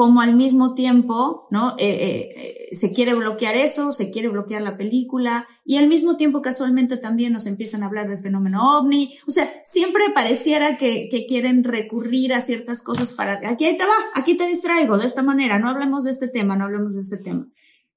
como 0.00 0.22
al 0.22 0.34
mismo 0.34 0.72
tiempo, 0.72 1.46
¿no? 1.50 1.74
Eh, 1.76 2.32
eh, 2.70 2.74
se 2.74 2.90
quiere 2.90 3.12
bloquear 3.12 3.54
eso, 3.54 3.92
se 3.92 4.10
quiere 4.10 4.28
bloquear 4.28 4.62
la 4.62 4.78
película 4.78 5.46
y 5.62 5.76
al 5.76 5.88
mismo 5.88 6.16
tiempo 6.16 6.40
casualmente 6.40 6.96
también 6.96 7.34
nos 7.34 7.44
empiezan 7.44 7.82
a 7.82 7.86
hablar 7.86 8.08
del 8.08 8.18
fenómeno 8.18 8.78
ovni. 8.78 9.12
O 9.28 9.30
sea, 9.30 9.52
siempre 9.66 10.04
pareciera 10.14 10.78
que, 10.78 11.10
que 11.10 11.26
quieren 11.26 11.64
recurrir 11.64 12.32
a 12.32 12.40
ciertas 12.40 12.82
cosas 12.82 13.12
para, 13.12 13.46
aquí 13.46 13.76
te 13.76 13.84
va, 13.84 13.92
aquí 14.14 14.38
te 14.38 14.46
distraigo 14.46 14.96
de 14.96 15.04
esta 15.04 15.20
manera, 15.20 15.58
no 15.58 15.68
hablemos 15.68 16.04
de 16.04 16.12
este 16.12 16.28
tema, 16.28 16.56
no 16.56 16.64
hablemos 16.64 16.94
de 16.94 17.02
este 17.02 17.18
tema. 17.18 17.46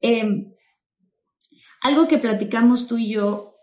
Em, 0.01 0.51
algo 1.83 2.05
que 2.09 2.17
platicamos 2.17 2.85
tú 2.85 2.97
y 2.97 3.13
yo, 3.13 3.55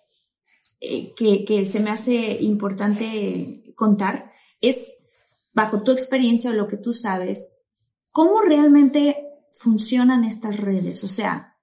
eh, 0.80 1.12
que, 1.14 1.44
que 1.44 1.66
se 1.66 1.80
me 1.80 1.90
hace 1.90 2.38
importante 2.40 3.74
contar, 3.76 4.32
es 4.62 5.10
bajo 5.52 5.82
tu 5.82 5.92
experiencia 5.92 6.48
o 6.48 6.54
lo 6.54 6.68
que 6.68 6.78
tú 6.78 6.94
sabes, 6.94 7.59
¿cómo 8.10 8.40
realmente 8.42 9.16
funcionan 9.58 10.24
estas 10.24 10.58
redes? 10.58 11.04
O 11.04 11.08
sea, 11.08 11.56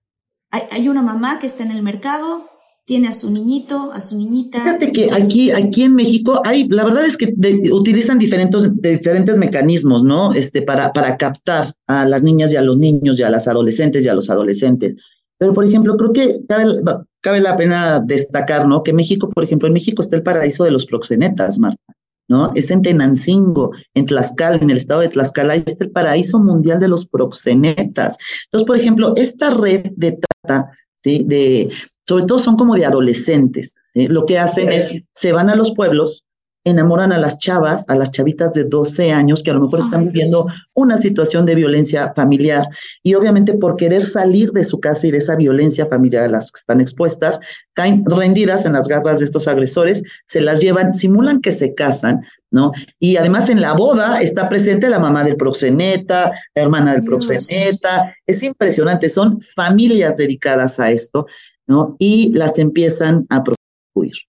hay, 0.50 0.88
una 0.88 1.02
mamá 1.02 1.40
que 1.40 1.48
está 1.48 1.64
en 1.64 1.72
el 1.72 1.84
mercado, 1.84 2.50
tiene 2.86 3.10
a 3.10 3.14
su 3.14 3.30
niñito, 3.30 3.92
a 3.92 4.00
su 4.00 4.18
niñita. 4.18 4.62
Fíjate 4.62 4.92
que 4.94 5.12
aquí, 5.12 5.52
aquí 5.52 5.84
en 5.84 5.96
México 5.96 6.42
hay, 6.46 6.68
la 6.70 6.86
verdad 6.86 7.06
es 7.06 7.18
que 7.18 7.34
utilizan 7.72 8.18
diferentes, 8.18 8.66
diferentes 8.82 9.38
mecanismos, 9.38 10.04
¿no? 10.04 10.34
Este, 10.34 10.62
para, 10.62 10.94
para 10.94 11.18
captar 11.18 11.74
a 11.86 12.06
las 12.06 12.24
niñas 12.24 12.54
y 12.54 12.56
a 12.56 12.62
los 12.62 12.78
niños 12.78 13.20
y 13.20 13.24
a 13.24 13.30
las 13.30 13.48
adolescentes 13.48 14.06
y 14.06 14.08
a 14.08 14.14
los 14.14 14.30
adolescentes. 14.30 14.96
Pero, 15.38 15.54
por 15.54 15.66
ejemplo, 15.66 15.98
creo 15.98 16.14
que 16.14 16.40
cabe, 16.48 16.82
cabe 17.22 17.42
la 17.42 17.58
pena 17.58 18.00
destacar, 18.00 18.68
¿no? 18.68 18.84
Que 18.84 18.94
México, 18.94 19.30
por 19.30 19.44
ejemplo, 19.44 19.68
en 19.68 19.74
México 19.74 20.02
está 20.02 20.16
el 20.16 20.24
paraíso 20.24 20.64
de 20.64 20.72
los 20.72 20.86
proxenetas, 20.86 21.60
Marta. 21.60 21.97
¿No? 22.28 22.52
Es 22.56 22.72
en 22.72 22.82
Tenancingo, 22.82 23.72
en 23.94 24.06
Tlaxcala, 24.06 24.58
en 24.58 24.70
el 24.70 24.78
estado 24.78 25.02
de 25.02 25.10
Tlaxcala, 25.10 25.54
ahí 25.54 25.64
está 25.66 25.86
el 25.86 25.92
paraíso 25.92 26.40
mundial 26.40 26.80
de 26.80 26.88
los 26.88 27.06
proxenetas. 27.06 28.18
Entonces, 28.46 28.68
por 28.68 28.78
ejemplo, 28.78 29.14
esta 29.16 29.50
red 29.50 29.92
de 29.96 30.20
trata, 30.44 30.72
¿sí? 30.96 31.24
De, 31.26 31.70
sobre 32.06 32.26
todo 32.26 32.40
son 32.40 32.58
como 32.58 32.76
de 32.76 32.86
adolescentes. 32.86 33.76
Lo 33.94 34.26
que 34.26 34.38
hacen 34.38 34.72
es, 34.72 34.96
se 35.14 35.32
van 35.32 35.50
a 35.50 35.56
los 35.56 35.74
pueblos, 35.74 36.26
enamoran 36.68 37.12
a 37.12 37.18
las 37.18 37.40
chavas, 37.40 37.88
a 37.88 37.96
las 37.96 38.12
chavitas 38.12 38.54
de 38.54 38.66
12 38.66 39.12
años 39.12 39.42
que 39.42 39.52
a 39.52 39.54
lo 39.54 39.62
mejor 39.62 39.80
están 39.80 40.06
viviendo 40.06 40.48
una 40.74 40.98
situación 40.98 41.46
de 41.46 41.56
violencia 41.56 42.14
familiar 42.16 42.68
y 43.04 43.14
obviamente 43.16 43.54
por 43.54 43.76
querer 43.78 44.04
salir 44.04 44.52
de 44.52 44.64
su 44.64 44.80
casa 44.80 45.08
y 45.08 45.12
de 45.12 45.20
esa 45.20 45.36
violencia 45.36 45.86
familiar 45.86 46.24
a 46.24 46.30
las 46.30 46.52
que 46.52 46.60
están 46.60 46.82
expuestas, 46.82 47.40
caen 47.74 48.04
rendidas 48.06 48.66
en 48.66 48.74
las 48.74 48.88
garras 48.88 49.20
de 49.20 49.26
estos 49.26 49.48
agresores, 49.48 50.04
se 50.26 50.42
las 50.42 50.62
llevan, 50.62 50.94
simulan 50.94 51.42
que 51.42 51.54
se 51.54 51.74
casan, 51.74 52.22
¿no? 52.52 52.72
Y 53.00 53.18
además 53.18 53.50
en 53.50 53.62
la 53.62 53.74
boda 53.74 54.20
está 54.22 54.50
presente 54.50 54.90
la 54.90 55.00
mamá 55.00 55.24
del 55.24 55.38
proxeneta, 55.38 56.32
la 56.56 56.62
hermana 56.62 56.94
del 56.94 57.04
proxeneta, 57.04 58.14
es 58.26 58.44
impresionante, 58.44 59.10
son 59.10 59.42
familias 59.42 60.18
dedicadas 60.18 60.80
a 60.80 60.92
esto, 60.92 61.28
¿no? 61.66 61.96
Y 62.00 62.32
las 62.34 62.60
empiezan 62.60 63.26
a 63.30 63.44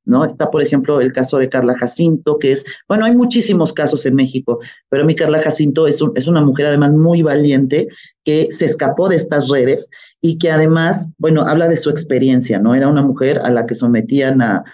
¿no? 0.05 0.25
Está, 0.25 0.51
por 0.51 0.63
ejemplo, 0.63 1.01
el 1.01 1.13
caso 1.13 1.39
de 1.39 1.49
Carla 1.49 1.75
Jacinto, 1.75 2.39
que 2.39 2.53
es, 2.53 2.65
bueno, 2.89 3.05
hay 3.05 3.15
muchísimos 3.15 3.73
casos 3.73 4.07
en 4.07 4.15
México, 4.15 4.61
pero 4.89 5.05
mi 5.05 5.15
Carla 5.15 5.39
Jacinto 5.39 5.87
es, 5.87 6.03
es 6.15 6.27
una 6.27 6.41
mujer 6.41 6.67
además 6.67 6.93
muy 6.93 7.23
valiente 7.23 7.89
que 8.25 8.49
se 8.51 8.65
escapó 8.65 9.09
de 9.09 9.17
estas 9.17 9.49
redes 9.49 9.91
y 10.21 10.39
que 10.39 10.51
además, 10.51 11.15
bueno, 11.19 11.43
habla 11.43 11.69
de 11.69 11.77
su 11.77 11.91
experiencia, 11.91 12.59
¿no? 12.59 12.75
Era 12.75 12.89
una 12.89 13.03
mujer 13.03 13.39
a 13.39 13.51
la 13.51 13.67
que 13.67 13.75
sometían 13.75 14.43
a, 14.43 14.65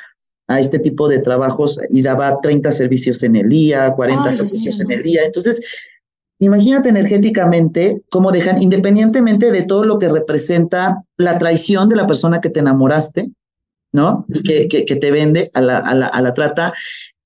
a 0.48 0.61
este 0.61 0.78
tipo 0.78 1.09
de 1.09 1.20
trabajos 1.20 1.78
y 1.90 2.02
daba 2.02 2.40
30 2.40 2.72
servicios 2.72 3.22
en 3.22 3.37
el 3.37 3.48
día, 3.48 3.92
40 3.94 4.35
servicios 4.35 4.80
en 4.80 4.90
el 4.90 5.02
día. 5.02 5.24
Entonces, 5.24 5.61
Imagínate 6.40 6.88
energéticamente 6.88 8.02
cómo 8.11 8.33
dejan, 8.33 8.61
independientemente 8.62 9.52
de 9.52 9.62
todo 9.62 9.85
lo 9.85 9.98
que 9.98 10.09
representa 10.09 11.04
la 11.16 11.38
traición 11.38 11.88
de 11.88 11.96
la 11.96 12.07
persona 12.07 12.40
que 12.40 12.50
te 12.50 12.61
enamoraste, 12.61 13.30
¿no? 13.94 14.26
Y 14.28 14.42
que, 14.42 14.85
que, 14.85 14.96
te 14.96 15.11
vende 15.11 15.50
a 15.54 15.61
la, 15.61 15.78
a 15.78 15.94
la, 15.94 16.07
a 16.09 16.20
la 16.20 16.35
trata, 16.35 16.74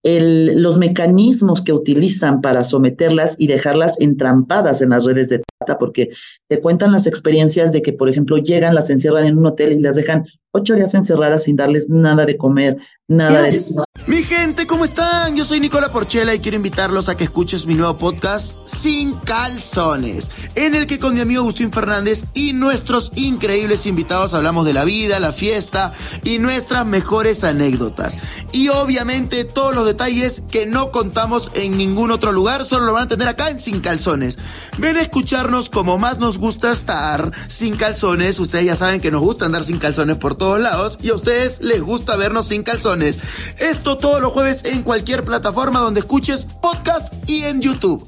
el, 0.03 0.63
los 0.63 0.79
mecanismos 0.79 1.63
que 1.63 1.73
utilizan 1.73 2.41
para 2.41 2.63
someterlas 2.63 3.37
y 3.39 3.47
dejarlas 3.47 3.99
entrampadas 4.01 4.83
en 4.83 4.91
las 4.91 5.05
redes 5.05 5.31
de 5.31 5.43
porque 5.79 6.11
te 6.49 6.61
cuentan 6.61 6.93
las 6.93 7.07
experiencias 7.07 7.73
de 7.73 7.83
que, 7.83 7.93
por 7.93 8.09
ejemplo, 8.09 8.37
llegan, 8.37 8.75
las 8.75 8.91
encierran 8.91 9.27
en 9.27 9.39
un 9.39 9.47
hotel 9.47 9.73
y 9.73 9.81
las 9.81 9.97
dejan 9.97 10.27
ocho 10.53 10.75
días 10.75 10.95
encerradas 10.95 11.45
sin 11.45 11.57
darles 11.57 11.89
nada 11.91 12.25
de 12.25 12.37
comer, 12.37 12.79
nada 13.07 13.43
de... 13.43 13.65
Mi 14.07 14.23
gente, 14.23 14.67
¿cómo 14.67 14.85
están? 14.85 15.37
Yo 15.37 15.45
soy 15.45 15.61
Nicola 15.61 15.93
Porchela 15.93 16.35
y 16.35 16.39
quiero 16.39 16.57
invitarlos 16.57 17.09
a 17.09 17.17
que 17.17 17.25
escuches 17.25 17.67
mi 17.67 17.75
nuevo 17.75 17.99
podcast 17.99 18.59
Sin 18.67 19.15
Calzones, 19.15 20.31
en 20.55 20.75
el 20.75 20.87
que 20.87 20.99
con 20.99 21.15
mi 21.15 21.21
amigo 21.21 21.43
Agustín 21.43 21.73
Fernández 21.73 22.25
y 22.33 22.55
nuestros 22.55 23.13
increíbles 23.17 23.87
invitados 23.87 24.33
hablamos 24.33 24.65
de 24.65 24.73
la 24.73 24.85
vida, 24.85 25.21
la 25.21 25.33
fiesta 25.33 25.93
y 26.25 26.39
nuestras 26.39 26.87
mejores 26.87 27.45
anécdotas. 27.45 28.19
Y 28.53 28.69
obviamente 28.69 29.45
todos 29.45 29.75
los 29.75 29.85
detalles 29.85 30.43
que 30.51 30.65
no 30.65 30.91
contamos 30.91 31.51
en 31.55 31.77
ningún 31.77 32.11
otro 32.11 32.33
lugar, 32.33 32.65
solo 32.65 32.87
lo 32.87 32.93
van 32.95 33.05
a 33.05 33.09
tener 33.09 33.29
acá 33.29 33.51
en 33.51 33.61
Sin 33.61 33.81
Calzones. 33.81 34.39
Ven 34.79 34.97
a 34.97 35.03
como 35.71 35.97
más 35.97 36.19
nos 36.19 36.37
gusta 36.37 36.71
estar 36.71 37.33
sin 37.49 37.77
calzones. 37.77 38.39
Ustedes 38.39 38.67
ya 38.67 38.75
saben 38.75 39.01
que 39.01 39.11
nos 39.11 39.23
gusta 39.23 39.47
andar 39.47 39.65
sin 39.65 39.79
calzones 39.79 40.19
por 40.19 40.35
todos 40.37 40.61
lados 40.61 40.99
y 41.03 41.09
a 41.09 41.15
ustedes 41.15 41.63
les 41.63 41.81
gusta 41.81 42.17
vernos 42.17 42.49
sin 42.49 42.63
calzones. 42.63 43.19
Esto 43.59 43.97
todos 43.97 44.21
los 44.21 44.31
jueves 44.33 44.67
en 44.67 44.83
cualquier 44.83 45.25
plataforma 45.25 45.81
donde 45.81 46.01
escuches 46.01 46.45
podcast 46.45 47.15
y 47.27 47.45
en 47.45 47.63
YouTube. 47.63 48.07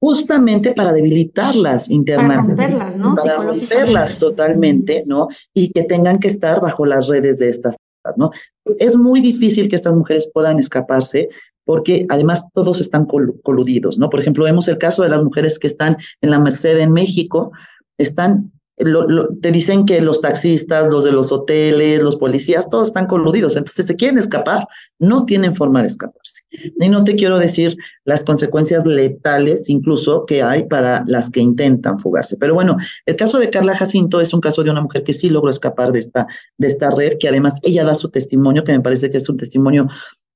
Justamente 0.00 0.72
para 0.72 0.92
debilitarlas 0.92 1.90
internamente. 1.90 2.54
Para 2.54 2.68
romperlas, 2.68 2.96
¿no? 2.98 3.14
Para 3.14 3.36
romperlas 3.38 4.18
totalmente, 4.18 5.02
¿no? 5.06 5.28
Y 5.54 5.72
que 5.72 5.84
tengan 5.84 6.18
que 6.18 6.28
estar 6.28 6.60
bajo 6.60 6.84
las 6.84 7.08
redes 7.08 7.38
de 7.38 7.48
estas 7.48 7.76
¿no? 8.16 8.30
Es 8.78 8.96
muy 8.96 9.20
difícil 9.20 9.68
que 9.68 9.76
estas 9.76 9.94
mujeres 9.94 10.30
puedan 10.32 10.58
escaparse 10.58 11.28
porque 11.68 12.06
además 12.08 12.48
todos 12.54 12.80
están 12.80 13.04
coludidos, 13.04 13.98
¿no? 13.98 14.08
Por 14.08 14.20
ejemplo, 14.20 14.44
vemos 14.44 14.68
el 14.68 14.78
caso 14.78 15.02
de 15.02 15.10
las 15.10 15.22
mujeres 15.22 15.58
que 15.58 15.66
están 15.66 15.98
en 16.22 16.30
la 16.30 16.38
Merced 16.38 16.78
en 16.78 16.92
México, 16.92 17.52
están 17.98 18.52
te 19.42 19.50
dicen 19.50 19.84
que 19.84 20.00
los 20.00 20.20
taxistas, 20.20 20.88
los 20.88 21.04
de 21.04 21.12
los 21.12 21.30
hoteles, 21.30 22.00
los 22.00 22.16
policías, 22.16 22.70
todos 22.70 22.88
están 22.88 23.06
coludidos. 23.06 23.56
Entonces 23.56 23.86
se 23.86 23.96
quieren 23.96 24.18
escapar, 24.18 24.66
no 24.98 25.26
tienen 25.26 25.52
forma 25.54 25.82
de 25.82 25.88
escaparse. 25.88 26.42
Y 26.50 26.88
no 26.88 27.04
te 27.04 27.16
quiero 27.16 27.38
decir 27.38 27.76
las 28.04 28.24
consecuencias 28.24 28.86
letales 28.86 29.68
incluso 29.68 30.24
que 30.26 30.42
hay 30.42 30.66
para 30.68 31.02
las 31.06 31.28
que 31.28 31.40
intentan 31.40 31.98
fugarse. 31.98 32.36
Pero 32.36 32.54
bueno, 32.54 32.76
el 33.04 33.16
caso 33.16 33.38
de 33.38 33.50
Carla 33.50 33.76
Jacinto 33.76 34.20
es 34.20 34.32
un 34.32 34.40
caso 34.40 34.62
de 34.62 34.70
una 34.70 34.80
mujer 34.80 35.02
que 35.02 35.12
sí 35.12 35.28
logró 35.28 35.50
escapar 35.50 35.92
de 35.92 35.98
esta, 35.98 36.28
de 36.56 36.68
esta 36.68 36.90
red, 36.92 37.18
que 37.18 37.28
además 37.28 37.56
ella 37.62 37.84
da 37.84 37.94
su 37.94 38.08
testimonio, 38.08 38.64
que 38.64 38.72
me 38.72 38.80
parece 38.80 39.10
que 39.10 39.18
es 39.18 39.28
un 39.28 39.36
testimonio 39.36 39.88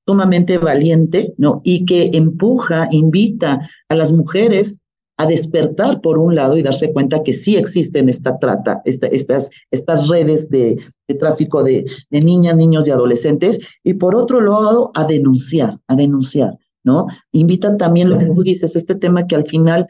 sumamente 0.07 0.59
valiente, 0.59 1.35
¿no? 1.39 1.61
Y 1.65 1.85
que 1.85 2.11
empuja, 2.13 2.89
invita 2.91 3.61
a 3.89 3.95
las 3.95 4.13
mujeres 4.13 4.79
a 5.19 5.27
despertar 5.27 6.01
por 6.01 6.19
un 6.19 6.35
lado 6.35 6.57
y 6.57 6.63
darse 6.63 6.93
cuenta 6.93 7.23
que 7.23 7.35
sí 7.35 7.57
existen 7.57 8.09
esta 8.09 8.39
trata, 8.39 8.83
estas, 8.85 9.51
estas 9.71 10.09
redes 10.09 10.49
de, 10.49 10.79
tráfico 11.21 11.63
de, 11.63 11.85
de, 12.11 12.21
niñas, 12.21 12.57
niños 12.57 12.89
y 12.89 12.91
adolescentes, 12.91 13.61
y 13.85 13.95
por 13.95 14.17
otro 14.17 14.41
lado 14.41 14.91
a 14.95 15.05
denunciar, 15.05 15.79
a 15.87 15.95
denunciar, 15.95 16.59
¿no? 16.83 17.07
Invitan 17.31 17.77
también 17.77 18.09
lo 18.09 18.19
que 18.19 18.27
tú 18.27 18.43
dices, 18.43 18.75
este 18.75 18.95
tema 18.95 19.27
que 19.27 19.37
al 19.37 19.45
final, 19.45 19.87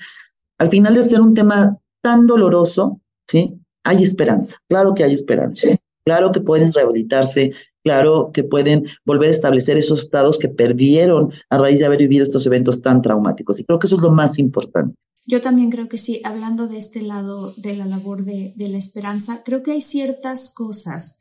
al 0.59 0.69
final 0.69 0.95
de 0.95 1.05
ser 1.05 1.21
un 1.21 1.35
tema 1.35 1.79
tan 2.03 2.27
doloroso, 2.27 3.01
¿sí? 3.29 3.55
Hay 3.85 4.03
esperanza, 4.03 4.59
claro 4.69 4.93
que 4.93 5.05
hay 5.05 5.15
esperanza, 5.15 5.69
claro 6.05 6.33
que 6.33 6.41
pueden 6.41 6.73
rehabilitarse, 6.73 7.53
claro 7.83 8.31
que 8.33 8.45
pueden 8.45 8.87
volver 9.05 9.29
a 9.29 9.33
establecer 9.33 9.77
esos 9.77 10.05
estados 10.05 10.39
que 10.39 10.49
perdieron 10.49 11.33
a 11.51 11.59
raíz 11.59 11.79
de 11.81 11.87
haber 11.87 12.01
vivido 12.01 12.25
estos 12.25 12.47
eventos 12.47 12.83
tan 12.83 13.03
traumáticos. 13.03 13.59
Y 13.61 13.65
creo 13.65 13.79
que 13.79 13.87
eso 13.87 13.97
es 13.97 14.03
lo 14.03 14.11
más 14.11 14.39
importante. 14.39 14.95
Yo 15.27 15.41
también 15.41 15.71
creo 15.71 15.89
que 15.89 15.99
sí, 15.99 16.21
hablando 16.25 16.67
de 16.67 16.79
este 16.79 17.01
lado 17.01 17.55
de 17.57 17.77
la 17.77 17.87
labor 17.87 18.25
de, 18.25 18.55
la 18.57 18.79
esperanza, 18.79 19.43
creo 19.45 19.63
que 19.63 19.73
hay 19.73 19.81
ciertas 19.81 20.53
cosas 20.53 21.21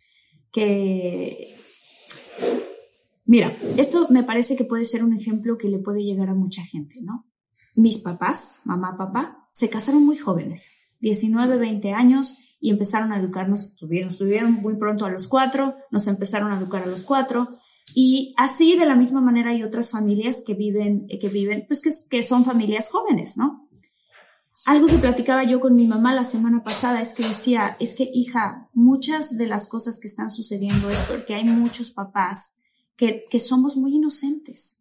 que... 0.52 1.56
Mira, 3.26 3.56
esto 3.78 4.08
me 4.10 4.24
parece 4.24 4.56
que 4.56 4.66
puede 4.66 4.86
ser 4.86 5.04
un 5.04 5.14
ejemplo 5.14 5.58
que 5.58 5.70
le 5.70 5.78
puede 5.78 6.04
llegar 6.04 6.30
a 6.30 6.34
mucha 6.34 6.64
gente, 6.64 7.00
¿no? 7.02 7.28
Mis 7.76 8.00
papás, 8.00 8.62
mamá, 8.66 8.98
papá, 8.98 9.48
se 9.54 9.70
casaron 9.70 10.04
muy 10.04 10.18
jóvenes, 10.18 10.72
19, 11.00 11.58
20 11.58 11.94
años, 11.94 12.38
y 12.62 12.70
empezaron 12.70 13.12
a 13.12 13.18
educarnos, 13.18 13.76
tuvieron, 13.76 14.16
tuvieron 14.16 14.54
muy 14.54 14.76
pronto 14.76 15.06
a 15.06 15.10
los 15.10 15.28
cuatro, 15.28 15.76
nos 15.90 16.08
empezaron 16.08 16.52
a 16.52 16.58
educar 16.58 16.84
a 16.84 16.86
los 16.86 17.04
cuatro, 17.04 17.48
y 17.94 18.34
así 18.38 18.78
de 18.78 18.86
la 18.86 18.96
misma 18.96 19.20
manera 19.20 19.50
hay 19.50 19.64
otras 19.64 19.90
familias 19.90 20.44
que 20.46 20.54
viven, 20.54 21.08
que 21.08 21.28
viven, 21.28 21.66
pues 21.68 21.82
que, 21.82 21.90
que 22.10 22.24
son 22.24 22.46
familias 22.46 22.90
jóvenes, 22.90 23.36
¿no? 23.36 23.68
Algo 24.66 24.86
que 24.86 24.98
platicaba 24.98 25.44
yo 25.44 25.60
con 25.60 25.74
mi 25.74 25.88
mamá 25.88 26.14
la 26.14 26.24
semana 26.24 26.64
pasada 26.64 27.02
es 27.02 27.14
que 27.14 27.24
decía, 27.24 27.76
es 27.80 27.96
que 27.96 28.10
hija, 28.14 28.70
muchas 28.74 29.38
de 29.38 29.48
las 29.48 29.68
cosas 29.68 30.00
que 30.00 30.08
están 30.08 30.30
sucediendo 30.30 30.90
es 30.90 31.00
porque 31.10 31.34
hay 31.34 31.46
muchos 31.46 31.90
papás 31.90 32.58
que, 32.96 33.24
que 33.30 33.40
somos 33.40 33.76
muy 33.76 33.96
inocentes, 33.96 34.81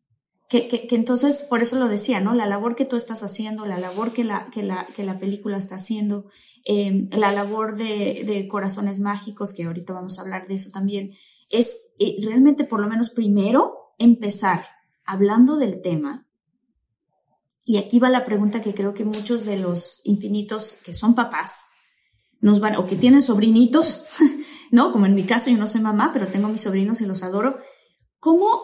que, 0.51 0.89
entonces, 0.91 1.43
por 1.43 1.63
eso 1.63 1.79
lo 1.79 1.87
decía, 1.87 2.21
¿no? 2.21 2.35
La 2.35 2.45
labor 2.45 2.75
que 2.75 2.85
tú 2.85 2.97
estás 2.97 3.23
haciendo, 3.23 3.67
la 3.67 3.79
labor 3.79 4.13
que 4.13 4.25
la, 4.25 4.51
que 4.51 4.65
la, 4.65 4.85
que 4.97 5.05
la 5.05 5.21
película 5.21 5.57
está 5.57 5.77
haciendo, 5.77 6.27
eh, 6.65 7.09
la 7.13 7.31
labor 7.31 7.79
de, 7.79 8.25
de, 8.27 8.49
Corazones 8.49 8.99
Mágicos, 8.99 9.55
que 9.55 9.63
ahorita 9.65 9.93
vamos 9.93 10.19
a 10.19 10.23
hablar 10.23 10.49
de 10.49 10.55
eso 10.55 10.73
también, 10.73 11.13
es 11.51 11.93
eh, 12.01 12.17
realmente 12.25 12.65
por 12.65 12.81
lo 12.81 12.89
menos 12.89 13.11
primero 13.11 13.95
empezar 13.97 14.67
hablando 15.05 15.57
del 15.57 15.81
tema. 15.83 16.27
Y 17.65 17.79
aquí 17.79 18.01
va 18.01 18.11
la 18.11 18.25
pregunta 18.25 18.61
que 18.61 18.75
creo 18.75 18.93
que 18.93 19.05
muchos 19.05 19.45
de 19.45 19.57
los 19.57 20.01
infinitos 20.03 20.79
que 20.85 20.95
son 20.95 21.15
papás 21.15 21.69
nos 22.41 22.59
van, 22.59 22.75
o 22.75 22.87
que 22.87 22.97
tienen 22.97 23.23
sobrinitos, 23.23 24.05
¿no? 24.73 24.91
Como 24.91 25.07
en 25.07 25.15
mi 25.15 25.23
caso, 25.23 25.49
yo 25.49 25.59
no 25.59 25.69
soy 25.69 25.81
mamá, 25.81 26.11
pero 26.13 26.27
tengo 26.27 26.49
mis 26.49 26.63
sobrinos 26.63 27.01
y 27.01 27.07
los 27.07 27.23
adoro. 27.23 27.61
¿Cómo, 28.19 28.63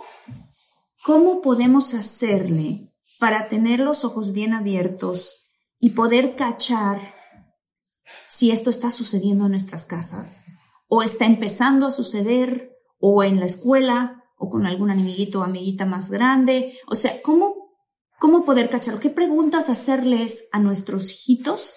cómo 1.07 1.41
podemos 1.41 1.95
hacerle 1.95 2.93
para 3.21 3.49
tener 3.49 3.79
los 3.79 4.05
ojos 4.05 4.33
bien 4.33 4.53
abiertos 4.53 5.53
y 5.79 5.91
poder 5.91 6.35
cachar 6.35 7.15
si 8.29 8.51
esto 8.51 8.71
está 8.71 8.91
sucediendo 8.91 9.45
en 9.45 9.53
nuestras 9.53 9.85
casas 9.85 10.43
o 10.89 11.05
está 11.05 11.25
empezando 11.25 11.87
a 11.87 11.93
suceder 11.93 12.73
o 12.99 13.23
en 13.23 13.39
la 13.39 13.47
escuela 13.47 14.25
o 14.37 14.51
con 14.51 14.67
algún 14.67 14.91
amiguito 14.91 15.39
o 15.39 15.43
amiguita 15.45 15.87
más 15.87 16.11
grande. 16.11 16.77
O 16.89 16.97
sea, 16.97 17.23
¿cómo, 17.23 17.55
cómo 18.19 18.45
poder 18.45 18.69
cachar? 18.69 18.99
¿Qué 18.99 19.11
preguntas 19.11 19.71
hacerles 19.71 20.49
a 20.51 20.59
nuestros 20.59 21.13
hijitos 21.13 21.77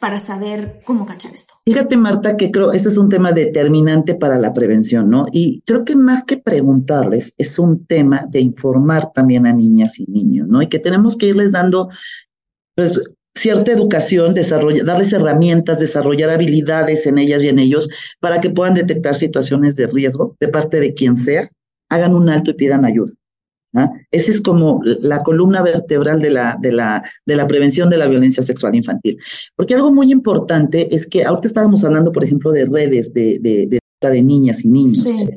para 0.00 0.18
saber 0.18 0.80
cómo 0.84 1.06
cachar 1.06 1.34
esto? 1.34 1.54
Fíjate, 1.64 1.96
Marta, 1.96 2.36
que 2.36 2.50
creo 2.50 2.72
este 2.72 2.88
es 2.88 2.98
un 2.98 3.08
tema 3.08 3.32
determinante 3.32 4.14
para 4.14 4.38
la 4.38 4.52
prevención, 4.52 5.10
¿no? 5.10 5.26
Y 5.32 5.62
creo 5.66 5.84
que 5.84 5.96
más 5.96 6.24
que 6.24 6.36
preguntarles, 6.36 7.34
es 7.38 7.58
un 7.58 7.86
tema 7.86 8.24
de 8.28 8.40
informar 8.40 9.12
también 9.12 9.46
a 9.46 9.52
niñas 9.52 9.98
y 9.98 10.06
niños, 10.06 10.46
¿no? 10.48 10.62
Y 10.62 10.68
que 10.68 10.78
tenemos 10.78 11.16
que 11.16 11.26
irles 11.26 11.52
dando, 11.52 11.88
pues, 12.74 13.10
cierta 13.34 13.72
educación, 13.72 14.34
darles 14.34 15.12
herramientas, 15.12 15.78
desarrollar 15.78 16.30
habilidades 16.30 17.06
en 17.06 17.18
ellas 17.18 17.44
y 17.44 17.48
en 17.48 17.58
ellos 17.58 17.88
para 18.20 18.40
que 18.40 18.50
puedan 18.50 18.74
detectar 18.74 19.14
situaciones 19.14 19.76
de 19.76 19.86
riesgo 19.86 20.36
de 20.40 20.48
parte 20.48 20.80
de 20.80 20.94
quien 20.94 21.16
sea, 21.16 21.48
hagan 21.90 22.14
un 22.14 22.28
alto 22.28 22.52
y 22.52 22.54
pidan 22.54 22.84
ayuda. 22.84 23.12
¿Ah? 23.74 23.90
Esa 24.10 24.32
es 24.32 24.40
como 24.40 24.80
la 24.84 25.22
columna 25.22 25.62
vertebral 25.62 26.20
de 26.20 26.30
la, 26.30 26.56
de, 26.60 26.72
la, 26.72 27.02
de 27.26 27.36
la 27.36 27.46
prevención 27.46 27.90
de 27.90 27.98
la 27.98 28.08
violencia 28.08 28.42
sexual 28.42 28.74
infantil. 28.74 29.18
Porque 29.56 29.74
algo 29.74 29.92
muy 29.92 30.12
importante 30.12 30.94
es 30.94 31.06
que 31.06 31.24
ahorita 31.24 31.48
estábamos 31.48 31.84
hablando, 31.84 32.12
por 32.12 32.24
ejemplo, 32.24 32.52
de 32.52 32.66
redes 32.66 33.12
de, 33.12 33.38
de, 33.40 33.66
de, 33.66 33.78
de 34.08 34.22
niñas 34.22 34.64
y 34.64 34.70
niños. 34.70 35.02
Sí. 35.02 35.28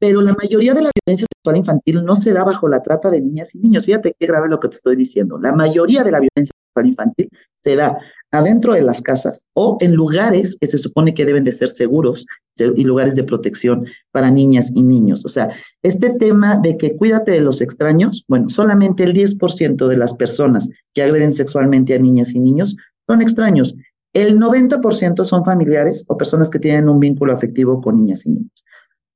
Pero 0.00 0.20
la 0.22 0.32
mayoría 0.34 0.74
de 0.74 0.82
la 0.82 0.90
violencia 1.04 1.26
sexual 1.34 1.56
infantil 1.56 2.04
no 2.04 2.14
se 2.14 2.32
da 2.32 2.44
bajo 2.44 2.68
la 2.68 2.82
trata 2.82 3.10
de 3.10 3.20
niñas 3.20 3.54
y 3.54 3.58
niños. 3.58 3.84
Fíjate 3.84 4.14
qué 4.18 4.26
grave 4.26 4.48
lo 4.48 4.60
que 4.60 4.68
te 4.68 4.76
estoy 4.76 4.94
diciendo. 4.94 5.38
La 5.38 5.52
mayoría 5.52 6.04
de 6.04 6.12
la 6.12 6.20
violencia 6.20 6.54
sexual 6.66 6.86
infantil 6.86 7.28
se 7.64 7.74
da 7.74 7.98
adentro 8.30 8.74
de 8.74 8.82
las 8.82 9.00
casas 9.00 9.44
o 9.54 9.78
en 9.80 9.94
lugares 9.94 10.56
que 10.60 10.66
se 10.66 10.78
supone 10.78 11.14
que 11.14 11.24
deben 11.24 11.44
de 11.44 11.52
ser 11.52 11.68
seguros 11.68 12.26
y 12.58 12.84
lugares 12.84 13.14
de 13.14 13.24
protección 13.24 13.86
para 14.10 14.30
niñas 14.30 14.70
y 14.74 14.82
niños. 14.82 15.24
O 15.24 15.28
sea, 15.28 15.50
este 15.82 16.10
tema 16.10 16.56
de 16.56 16.76
que 16.76 16.96
cuídate 16.96 17.30
de 17.32 17.40
los 17.40 17.60
extraños, 17.60 18.24
bueno, 18.28 18.48
solamente 18.48 19.04
el 19.04 19.14
10% 19.14 19.86
de 19.86 19.96
las 19.96 20.14
personas 20.14 20.68
que 20.94 21.02
agreden 21.02 21.32
sexualmente 21.32 21.94
a 21.94 21.98
niñas 21.98 22.30
y 22.34 22.40
niños 22.40 22.76
son 23.06 23.22
extraños. 23.22 23.74
El 24.12 24.38
90% 24.38 25.24
son 25.24 25.44
familiares 25.44 26.04
o 26.08 26.16
personas 26.16 26.50
que 26.50 26.58
tienen 26.58 26.88
un 26.88 26.98
vínculo 26.98 27.32
afectivo 27.32 27.80
con 27.80 27.96
niñas 27.96 28.26
y 28.26 28.30
niños. 28.30 28.64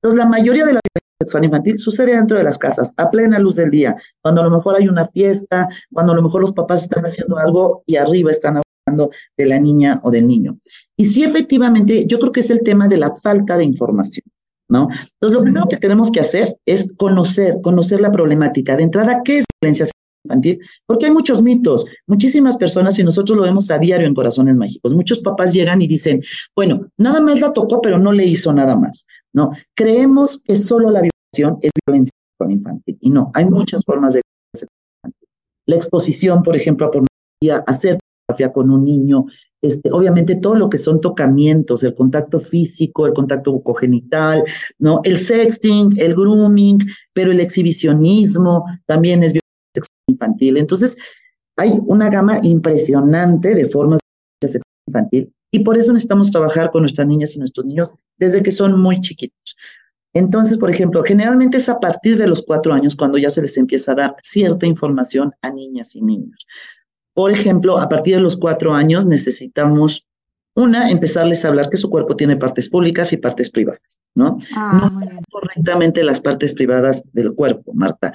Entonces, 0.01 0.19
la 0.19 0.27
mayoría 0.27 0.67
de 0.67 0.75
la 0.75 0.81
violencia 0.81 1.17
sexual 1.21 1.45
infantil 1.45 1.79
sucede 1.79 2.15
dentro 2.15 2.37
de 2.39 2.45
las 2.45 2.59
casas, 2.59 2.93
a 2.97 3.09
plena 3.09 3.39
luz 3.39 3.57
del 3.57 3.71
día, 3.71 3.97
cuando 4.21 4.41
a 4.41 4.45
lo 4.45 4.51
mejor 4.51 4.77
hay 4.77 4.89
una 4.89 5.07
fiesta, 5.07 5.69
cuando 5.93 6.13
a 6.13 6.17
lo 6.17 6.23
mejor 6.23 6.41
los 6.41 6.53
papás 6.53 6.83
están 6.83 7.05
haciendo 7.05 7.39
algo 7.39 7.83
y 7.87 7.97
arriba 7.97 8.31
están 8.31 8.59
de 9.37 9.47
la 9.47 9.59
niña 9.59 10.01
o 10.05 10.11
del 10.11 10.27
niño. 10.27 10.57
Y 10.97 11.05
sí, 11.05 11.25
efectivamente, 11.25 12.07
yo 12.07 12.19
creo 12.19 12.33
que 12.33 12.41
es 12.41 12.51
el 12.51 12.63
tema 12.63 12.89
de 12.89 12.99
la 12.99 13.15
falta 13.17 13.57
de 13.57 13.65
información. 13.65 14.25
¿No? 14.69 14.89
Entonces, 14.91 15.37
lo 15.37 15.43
primero 15.43 15.67
que 15.69 15.77
tenemos 15.77 16.11
que 16.11 16.21
hacer 16.21 16.57
es 16.65 16.91
conocer, 16.97 17.57
conocer 17.63 18.01
la 18.01 18.11
problemática. 18.11 18.75
De 18.75 18.85
entrada, 18.85 19.21
¿qué 19.23 19.41
es 19.41 19.45
violencia 19.61 19.87
infantil, 20.25 20.61
porque 20.87 21.07
hay 21.07 21.13
muchos 21.13 21.43
mitos, 21.43 21.85
muchísimas 22.07 22.57
personas, 22.57 22.99
y 22.99 23.05
nosotros 23.05 23.37
lo 23.37 23.45
vemos 23.45 23.71
a 23.71 23.79
diario 23.79 24.07
en 24.07 24.15
Corazones 24.15 24.55
Mágicos, 24.55 24.95
muchos 24.95 25.21
papás 25.21 25.53
llegan 25.53 25.83
y 25.83 25.89
dicen, 25.89 26.23
bueno, 26.55 26.87
nada 26.97 27.21
más 27.21 27.41
la 27.41 27.53
tocó, 27.53 27.81
pero 27.81 27.99
no 27.99 28.13
le 28.13 28.25
hizo 28.25 28.53
nada 28.53 28.77
más, 28.77 29.07
¿no? 29.33 29.51
Creemos 29.75 30.43
que 30.43 30.57
solo 30.57 30.91
la 30.91 31.01
violación 31.01 31.59
es 31.61 31.71
violencia 31.87 32.13
infantil, 32.49 32.99
y 33.01 33.11
no, 33.11 33.31
hay 33.35 33.47
muchas 33.47 33.85
formas 33.85 34.15
de 34.15 34.23
violencia 34.23 34.69
infantil. 35.05 35.29
La 35.67 35.77
exposición, 35.77 36.43
por 36.43 36.57
ejemplo, 36.57 36.87
a 36.87 36.91
pornografía, 36.91 37.65
hacer 37.67 37.99
con 38.53 38.71
un 38.71 38.85
niño, 38.85 39.27
este, 39.61 39.91
obviamente 39.93 40.37
todo 40.37 40.55
lo 40.55 40.69
que 40.69 40.79
son 40.79 41.01
tocamientos, 41.01 41.83
el 41.85 41.95
contacto 41.95 42.41
físico, 42.41 43.07
el 43.07 43.13
contacto 43.13 43.53
bucogenital, 43.53 44.43
¿no? 44.79 45.01
El 45.05 45.19
sexting, 45.19 45.95
el 45.99 46.15
grooming, 46.15 46.79
pero 47.13 47.31
el 47.31 47.41
exhibicionismo 47.41 48.65
también 48.87 49.23
es 49.23 49.35
infantil. 50.09 50.57
Entonces, 50.57 50.99
hay 51.57 51.79
una 51.87 52.09
gama 52.09 52.41
impresionante 52.43 53.55
de 53.55 53.69
formas 53.69 54.01
de 54.41 54.49
sexo 54.49 54.69
infantil 54.89 55.33
y 55.53 55.61
por 55.61 55.77
eso 55.77 55.93
necesitamos 55.93 56.31
trabajar 56.31 56.71
con 56.71 56.83
nuestras 56.83 57.07
niñas 57.07 57.37
y 57.37 57.39
nuestros 57.39 57.67
niños 57.67 57.95
desde 58.19 58.43
que 58.43 58.53
son 58.53 58.81
muy 58.81 59.01
chiquitos. 59.01 59.57
Entonces, 60.15 60.59
por 60.59 60.71
ejemplo, 60.71 61.03
generalmente 61.03 61.57
es 61.57 61.69
a 61.69 61.81
partir 61.81 62.19
de 62.19 62.27
los 62.27 62.43
cuatro 62.43 62.75
años 62.75 62.97
cuando 62.97 63.19
ya 63.19 63.31
se 63.31 63.43
les 63.43 63.57
empieza 63.57 63.93
a 63.93 63.97
dar 63.97 64.17
cierta 64.23 64.67
información 64.67 65.33
a 65.41 65.51
niñas 65.51 65.95
y 65.95 66.03
niños. 66.03 66.47
Por 67.15 67.31
ejemplo, 67.31 67.79
a 67.79 67.89
partir 67.89 68.15
de 68.15 68.21
los 68.21 68.37
cuatro 68.37 68.73
años 68.73 69.07
necesitamos, 69.07 70.07
una, 70.55 70.91
empezarles 70.91 71.45
a 71.45 71.49
hablar 71.49 71.71
que 71.71 71.79
su 71.79 71.89
cuerpo 71.89 72.15
tiene 72.15 72.37
partes 72.37 72.69
públicas 72.69 73.13
y 73.13 73.17
partes 73.17 73.51
privadas, 73.51 73.81
¿no? 74.15 74.39
Ah, 74.55 74.91
no 74.93 75.21
correctamente 75.31 76.05
las 76.05 76.21
partes 76.21 76.53
privadas 76.55 77.05
del 77.13 77.33
cuerpo, 77.35 77.73
Marta. 77.75 78.13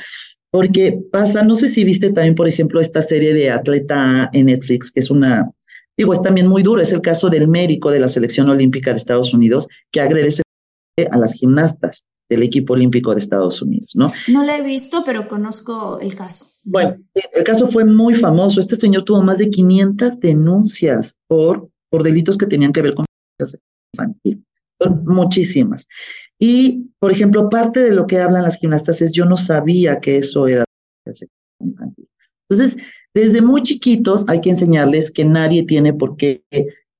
Porque 0.51 0.99
pasa, 1.11 1.43
no 1.43 1.55
sé 1.55 1.67
si 1.67 1.83
viste 1.83 2.11
también, 2.11 2.35
por 2.35 2.47
ejemplo, 2.47 2.79
esta 2.79 3.01
serie 3.01 3.33
de 3.33 3.51
Atleta 3.51 4.29
en 4.33 4.45
Netflix, 4.45 4.91
que 4.91 4.99
es 4.99 5.11
una, 5.11 5.51
digo, 5.97 6.13
es 6.13 6.21
también 6.21 6.47
muy 6.47 6.63
duro, 6.63 6.81
es 6.81 6.93
el 6.93 7.01
caso 7.01 7.29
del 7.29 7.47
médico 7.47 7.91
de 7.91 7.99
la 7.99 8.07
selección 8.07 8.49
olímpica 8.49 8.91
de 8.91 8.97
Estados 8.97 9.33
Unidos 9.33 9.67
que 9.91 10.01
agrede 10.01 10.31
a 11.05 11.17
las 11.17 11.33
gimnastas 11.33 12.03
del 12.29 12.43
equipo 12.43 12.73
olímpico 12.73 13.13
de 13.13 13.19
Estados 13.19 13.61
Unidos, 13.61 13.91
¿no? 13.93 14.11
No 14.27 14.43
la 14.43 14.57
he 14.57 14.63
visto, 14.63 15.03
pero 15.05 15.27
conozco 15.27 15.99
el 15.99 16.15
caso. 16.15 16.45
Bueno, 16.63 16.97
el 17.13 17.43
caso 17.43 17.67
fue 17.67 17.85
muy 17.85 18.15
famoso. 18.15 18.59
Este 18.59 18.75
señor 18.75 19.03
tuvo 19.03 19.21
más 19.21 19.37
de 19.37 19.49
500 19.49 20.19
denuncias 20.19 21.13
por, 21.27 21.69
por 21.89 22.03
delitos 22.03 22.37
que 22.37 22.45
tenían 22.45 22.73
que 22.73 22.81
ver 22.81 22.93
con 22.93 23.05
infantil. 23.93 24.43
Son 24.81 25.05
muchísimas. 25.05 25.87
Y, 26.37 26.89
por 26.99 27.11
ejemplo, 27.11 27.49
parte 27.49 27.79
de 27.79 27.93
lo 27.93 28.05
que 28.05 28.19
hablan 28.19 28.43
las 28.43 28.57
gimnastas 28.57 29.01
es 29.01 29.11
yo 29.11 29.25
no 29.25 29.37
sabía 29.37 29.99
que 29.99 30.17
eso 30.17 30.47
era 30.47 30.65
infantil. 31.59 32.09
Entonces, 32.49 32.77
desde 33.13 33.41
muy 33.41 33.61
chiquitos 33.61 34.27
hay 34.27 34.41
que 34.41 34.49
enseñarles 34.49 35.11
que 35.11 35.25
nadie 35.25 35.63
tiene 35.63 35.93
por 35.93 36.17
qué 36.17 36.43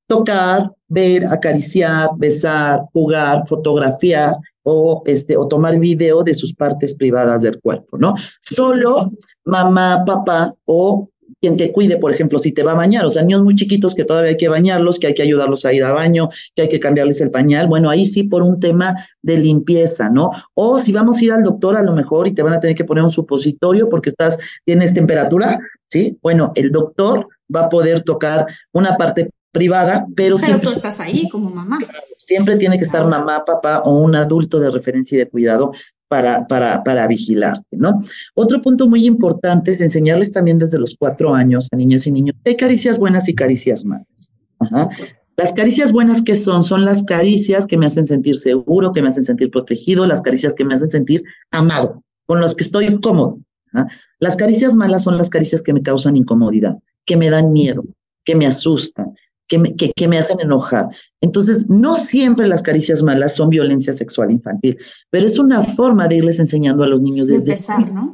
tocar, 0.07 0.71
ver, 0.87 1.25
acariciar, 1.25 2.09
besar, 2.17 2.81
jugar, 2.93 3.43
fotografiar 3.47 4.35
o, 4.63 5.03
este, 5.05 5.37
o 5.37 5.47
tomar 5.47 5.79
video 5.79 6.23
de 6.23 6.35
sus 6.35 6.53
partes 6.53 6.93
privadas 6.93 7.41
del 7.41 7.59
cuerpo, 7.59 7.97
¿no? 7.97 8.15
Solo 8.41 9.11
mamá, 9.45 10.03
papá 10.05 10.53
o 10.65 11.09
quien 11.39 11.55
te 11.55 11.71
cuide, 11.71 11.97
por 11.97 12.11
ejemplo, 12.11 12.39
si 12.39 12.51
te 12.51 12.63
va 12.63 12.71
a 12.71 12.75
bañar, 12.75 13.05
o 13.05 13.09
sea, 13.09 13.21
niños 13.21 13.43
muy 13.43 13.55
chiquitos 13.55 13.93
que 13.93 14.05
todavía 14.05 14.31
hay 14.31 14.37
que 14.37 14.47
bañarlos, 14.47 14.97
que 14.97 15.07
hay 15.07 15.13
que 15.13 15.21
ayudarlos 15.21 15.65
a 15.65 15.73
ir 15.73 15.83
a 15.83 15.91
baño, 15.91 16.29
que 16.55 16.63
hay 16.63 16.69
que 16.69 16.79
cambiarles 16.79 17.21
el 17.21 17.31
pañal, 17.31 17.67
bueno, 17.67 17.89
ahí 17.89 18.05
sí 18.05 18.23
por 18.23 18.41
un 18.41 18.59
tema 18.59 18.95
de 19.21 19.37
limpieza, 19.37 20.09
¿no? 20.09 20.31
O 20.55 20.79
si 20.79 20.91
vamos 20.91 21.19
a 21.19 21.25
ir 21.25 21.31
al 21.31 21.43
doctor 21.43 21.77
a 21.77 21.83
lo 21.83 21.93
mejor 21.93 22.27
y 22.27 22.33
te 22.33 22.41
van 22.41 22.53
a 22.53 22.59
tener 22.59 22.75
que 22.75 22.85
poner 22.85 23.03
un 23.03 23.11
supositorio 23.11 23.87
porque 23.89 24.09
estás, 24.09 24.39
tienes 24.65 24.93
temperatura, 24.93 25.59
¿sí? 25.89 26.17
Bueno, 26.21 26.51
el 26.55 26.71
doctor 26.71 27.27
va 27.53 27.65
a 27.65 27.69
poder 27.69 28.01
tocar 28.01 28.47
una 28.73 28.97
parte 28.97 29.29
privada, 29.57 30.05
pero, 30.15 30.35
pero 30.35 30.37
siempre... 30.37 30.67
tú 30.67 30.73
estás 30.73 30.99
ahí 30.99 31.27
como 31.29 31.49
mamá. 31.49 31.79
Siempre 32.17 32.55
tiene 32.57 32.77
que 32.77 32.83
estar 32.83 33.05
mamá, 33.05 33.43
papá 33.45 33.79
o 33.79 33.99
un 33.99 34.15
adulto 34.15 34.59
de 34.59 34.71
referencia 34.71 35.15
y 35.15 35.19
de 35.19 35.29
cuidado 35.29 35.71
para, 36.07 36.47
para, 36.47 36.83
para 36.83 37.07
vigilarte, 37.07 37.77
¿no? 37.77 37.99
Otro 38.35 38.61
punto 38.61 38.87
muy 38.87 39.05
importante 39.05 39.71
es 39.71 39.81
enseñarles 39.81 40.31
también 40.31 40.57
desde 40.57 40.79
los 40.79 40.95
cuatro 40.97 41.33
años 41.33 41.67
a 41.71 41.75
niñas 41.75 42.07
y 42.07 42.11
niños 42.11 42.35
hay 42.45 42.55
caricias 42.55 42.97
buenas 42.97 43.27
y 43.27 43.35
caricias 43.35 43.83
malas. 43.83 44.31
Ajá. 44.59 44.89
Las 45.35 45.53
caricias 45.53 45.91
buenas 45.91 46.23
que 46.23 46.35
son, 46.35 46.63
son 46.63 46.83
las 46.83 47.03
caricias 47.03 47.67
que 47.67 47.77
me 47.77 47.85
hacen 47.85 48.07
sentir 48.07 48.37
seguro, 48.37 48.91
que 48.91 49.03
me 49.03 49.09
hacen 49.09 49.23
sentir 49.23 49.51
protegido, 49.51 50.07
las 50.07 50.21
caricias 50.21 50.55
que 50.55 50.65
me 50.65 50.73
hacen 50.73 50.89
sentir 50.89 51.23
amado, 51.51 52.03
con 52.25 52.41
las 52.41 52.55
que 52.55 52.63
estoy 52.63 52.99
cómodo. 53.01 53.39
¿ah? 53.73 53.85
Las 54.19 54.35
caricias 54.35 54.75
malas 54.75 55.03
son 55.03 55.17
las 55.17 55.29
caricias 55.29 55.61
que 55.61 55.73
me 55.73 55.83
causan 55.83 56.17
incomodidad, 56.17 56.77
que 57.05 57.17
me 57.17 57.29
dan 57.29 57.53
miedo, 57.53 57.83
que 58.25 58.35
me 58.35 58.47
asustan, 58.47 59.13
que 59.47 59.57
me, 59.57 59.75
que, 59.75 59.91
que 59.95 60.07
me 60.07 60.17
hacen 60.17 60.39
enojar. 60.39 60.87
Entonces, 61.21 61.69
no 61.69 61.95
siempre 61.95 62.47
las 62.47 62.61
caricias 62.61 63.03
malas 63.03 63.35
son 63.35 63.49
violencia 63.49 63.93
sexual 63.93 64.31
infantil, 64.31 64.77
pero 65.09 65.25
es 65.25 65.39
una 65.39 65.61
forma 65.61 66.07
de 66.07 66.17
irles 66.17 66.39
enseñando 66.39 66.83
a 66.83 66.87
los 66.87 67.01
niños 67.01 67.27
desde... 67.27 67.51
empezar, 67.51 67.91
¿no? 67.91 68.13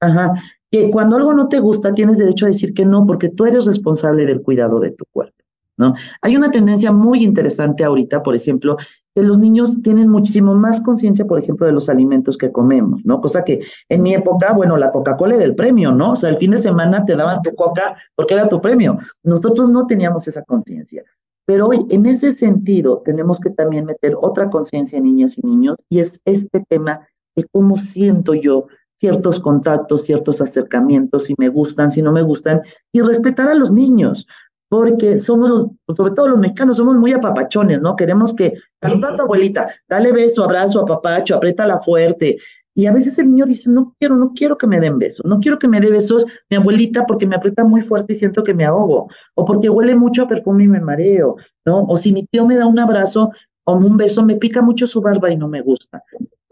ajá, 0.00 0.32
que 0.70 0.90
cuando 0.90 1.16
algo 1.16 1.32
no 1.34 1.48
te 1.48 1.60
gusta 1.60 1.94
tienes 1.94 2.18
derecho 2.18 2.46
a 2.46 2.48
decir 2.48 2.74
que 2.74 2.84
no, 2.84 3.06
porque 3.06 3.28
tú 3.28 3.46
eres 3.46 3.66
responsable 3.66 4.26
del 4.26 4.42
cuidado 4.42 4.80
de 4.80 4.90
tu 4.90 5.04
cuerpo. 5.12 5.43
¿No? 5.76 5.94
Hay 6.22 6.36
una 6.36 6.52
tendencia 6.52 6.92
muy 6.92 7.24
interesante 7.24 7.82
ahorita, 7.82 8.22
por 8.22 8.36
ejemplo, 8.36 8.76
que 9.12 9.22
los 9.24 9.40
niños 9.40 9.82
tienen 9.82 10.08
muchísimo 10.08 10.54
más 10.54 10.80
conciencia, 10.80 11.24
por 11.24 11.40
ejemplo, 11.40 11.66
de 11.66 11.72
los 11.72 11.88
alimentos 11.88 12.38
que 12.38 12.52
comemos, 12.52 13.00
¿no? 13.04 13.20
Cosa 13.20 13.42
que 13.42 13.60
en 13.88 14.02
mi 14.02 14.14
época, 14.14 14.52
bueno, 14.52 14.76
la 14.76 14.92
Coca-Cola 14.92 15.34
era 15.34 15.44
el 15.44 15.56
premio, 15.56 15.90
¿no? 15.90 16.12
O 16.12 16.16
sea, 16.16 16.30
el 16.30 16.38
fin 16.38 16.52
de 16.52 16.58
semana 16.58 17.04
te 17.04 17.16
daban 17.16 17.42
tu 17.42 17.52
coca 17.56 17.96
porque 18.14 18.34
era 18.34 18.48
tu 18.48 18.60
premio. 18.60 18.98
Nosotros 19.24 19.68
no 19.68 19.86
teníamos 19.86 20.28
esa 20.28 20.42
conciencia. 20.42 21.02
Pero 21.46 21.68
hoy, 21.68 21.84
en 21.90 22.06
ese 22.06 22.32
sentido, 22.32 23.02
tenemos 23.04 23.40
que 23.40 23.50
también 23.50 23.84
meter 23.84 24.14
otra 24.20 24.48
conciencia 24.48 24.96
en 24.98 25.04
niñas 25.04 25.36
y 25.38 25.46
niños, 25.46 25.76
y 25.90 25.98
es 25.98 26.20
este 26.24 26.64
tema 26.68 27.06
de 27.36 27.44
cómo 27.52 27.76
siento 27.76 28.34
yo 28.34 28.68
ciertos 28.96 29.40
contactos, 29.40 30.04
ciertos 30.04 30.40
acercamientos, 30.40 31.24
si 31.24 31.34
me 31.36 31.48
gustan, 31.48 31.90
si 31.90 32.00
no 32.00 32.12
me 32.12 32.22
gustan, 32.22 32.62
y 32.92 33.02
respetar 33.02 33.48
a 33.48 33.54
los 33.54 33.72
niños, 33.72 34.26
porque 34.68 35.18
somos 35.18 35.50
los, 35.50 35.66
sobre 35.96 36.14
todo 36.14 36.28
los 36.28 36.40
mexicanos, 36.40 36.76
somos 36.76 36.96
muy 36.96 37.12
apapachones, 37.12 37.80
¿no? 37.80 37.96
Queremos 37.96 38.34
que, 38.34 38.54
saluda 38.80 39.10
a 39.10 39.14
tu 39.14 39.22
abuelita, 39.22 39.68
dale 39.88 40.12
beso, 40.12 40.44
abrazo, 40.44 40.80
apapacho, 40.80 41.36
apriétala 41.36 41.78
fuerte. 41.78 42.38
Y 42.76 42.86
a 42.86 42.92
veces 42.92 43.18
el 43.20 43.30
niño 43.30 43.46
dice, 43.46 43.70
no 43.70 43.94
quiero, 44.00 44.16
no 44.16 44.32
quiero 44.34 44.58
que 44.58 44.66
me 44.66 44.80
den 44.80 44.98
besos, 44.98 45.24
no 45.24 45.38
quiero 45.38 45.58
que 45.60 45.68
me 45.68 45.80
dé 45.80 45.90
besos 45.90 46.26
mi 46.50 46.56
abuelita 46.56 47.06
porque 47.06 47.26
me 47.26 47.36
aprieta 47.36 47.62
muy 47.62 47.82
fuerte 47.82 48.14
y 48.14 48.16
siento 48.16 48.42
que 48.42 48.52
me 48.52 48.64
ahogo, 48.64 49.08
o 49.34 49.44
porque 49.44 49.68
huele 49.68 49.94
mucho 49.94 50.22
a 50.24 50.28
perfume 50.28 50.64
y 50.64 50.68
me 50.68 50.80
mareo, 50.80 51.36
¿no? 51.64 51.84
O 51.84 51.96
si 51.96 52.10
mi 52.12 52.26
tío 52.26 52.44
me 52.44 52.56
da 52.56 52.66
un 52.66 52.78
abrazo 52.80 53.30
o 53.64 53.74
un 53.74 53.96
beso, 53.96 54.24
me 54.24 54.36
pica 54.36 54.60
mucho 54.60 54.88
su 54.88 55.00
barba 55.00 55.30
y 55.30 55.36
no 55.36 55.46
me 55.46 55.60
gusta. 55.62 56.02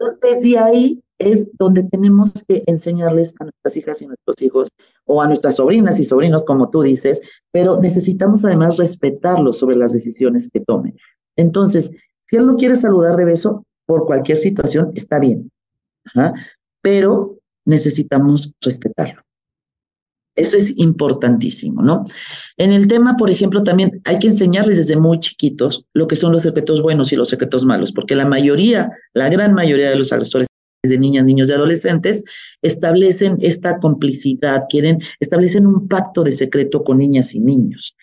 Entonces, 0.03 0.41
desde 0.41 0.57
ahí 0.57 1.01
es 1.19 1.47
donde 1.57 1.83
tenemos 1.83 2.33
que 2.47 2.63
enseñarles 2.65 3.33
a 3.39 3.45
nuestras 3.45 3.77
hijas 3.77 4.01
y 4.01 4.07
nuestros 4.07 4.41
hijos, 4.41 4.69
o 5.05 5.21
a 5.21 5.27
nuestras 5.27 5.57
sobrinas 5.57 5.99
y 5.99 6.05
sobrinos, 6.05 6.45
como 6.45 6.69
tú 6.69 6.81
dices, 6.81 7.21
pero 7.51 7.79
necesitamos 7.79 8.43
además 8.45 8.77
respetarlos 8.77 9.57
sobre 9.57 9.75
las 9.75 9.93
decisiones 9.93 10.49
que 10.51 10.61
tomen. 10.61 10.97
Entonces, 11.35 11.91
si 12.25 12.37
él 12.37 12.47
no 12.47 12.55
quiere 12.55 12.75
saludar 12.75 13.15
de 13.15 13.25
beso 13.25 13.65
por 13.85 14.05
cualquier 14.05 14.37
situación, 14.37 14.91
está 14.95 15.19
bien, 15.19 15.51
pero 16.81 17.37
necesitamos 17.65 18.53
respetarlo. 18.61 19.21
Eso 20.35 20.57
es 20.57 20.77
importantísimo, 20.77 21.83
¿no? 21.83 22.05
En 22.57 22.71
el 22.71 22.87
tema, 22.87 23.15
por 23.17 23.29
ejemplo, 23.29 23.63
también 23.63 24.01
hay 24.05 24.17
que 24.17 24.27
enseñarles 24.27 24.77
desde 24.77 24.95
muy 24.95 25.19
chiquitos 25.19 25.85
lo 25.93 26.07
que 26.07 26.15
son 26.15 26.31
los 26.31 26.41
secretos 26.41 26.81
buenos 26.81 27.11
y 27.11 27.15
los 27.15 27.29
secretos 27.29 27.65
malos, 27.65 27.91
porque 27.91 28.15
la 28.15 28.25
mayoría, 28.25 28.89
la 29.13 29.29
gran 29.29 29.53
mayoría 29.53 29.89
de 29.89 29.95
los 29.95 30.11
agresores 30.11 30.47
de 30.83 30.97
niñas, 30.97 31.25
niños 31.25 31.49
y 31.49 31.53
adolescentes, 31.53 32.25
establecen 32.61 33.37
esta 33.41 33.77
complicidad, 33.79 34.63
quieren, 34.69 34.99
establecen 35.19 35.67
un 35.67 35.87
pacto 35.87 36.23
de 36.23 36.31
secreto 36.31 36.83
con 36.83 36.97
niñas 36.97 37.33
y 37.35 37.39
niños. 37.39 37.95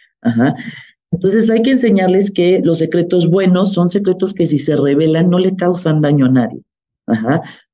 Entonces 1.10 1.50
hay 1.50 1.62
que 1.62 1.72
enseñarles 1.72 2.30
que 2.30 2.60
los 2.64 2.78
secretos 2.78 3.28
buenos 3.28 3.72
son 3.72 3.88
secretos 3.88 4.32
que 4.32 4.46
si 4.46 4.58
se 4.58 4.76
revelan 4.76 5.28
no 5.30 5.38
le 5.38 5.56
causan 5.56 6.00
daño 6.00 6.26
a 6.26 6.30
nadie. 6.30 6.62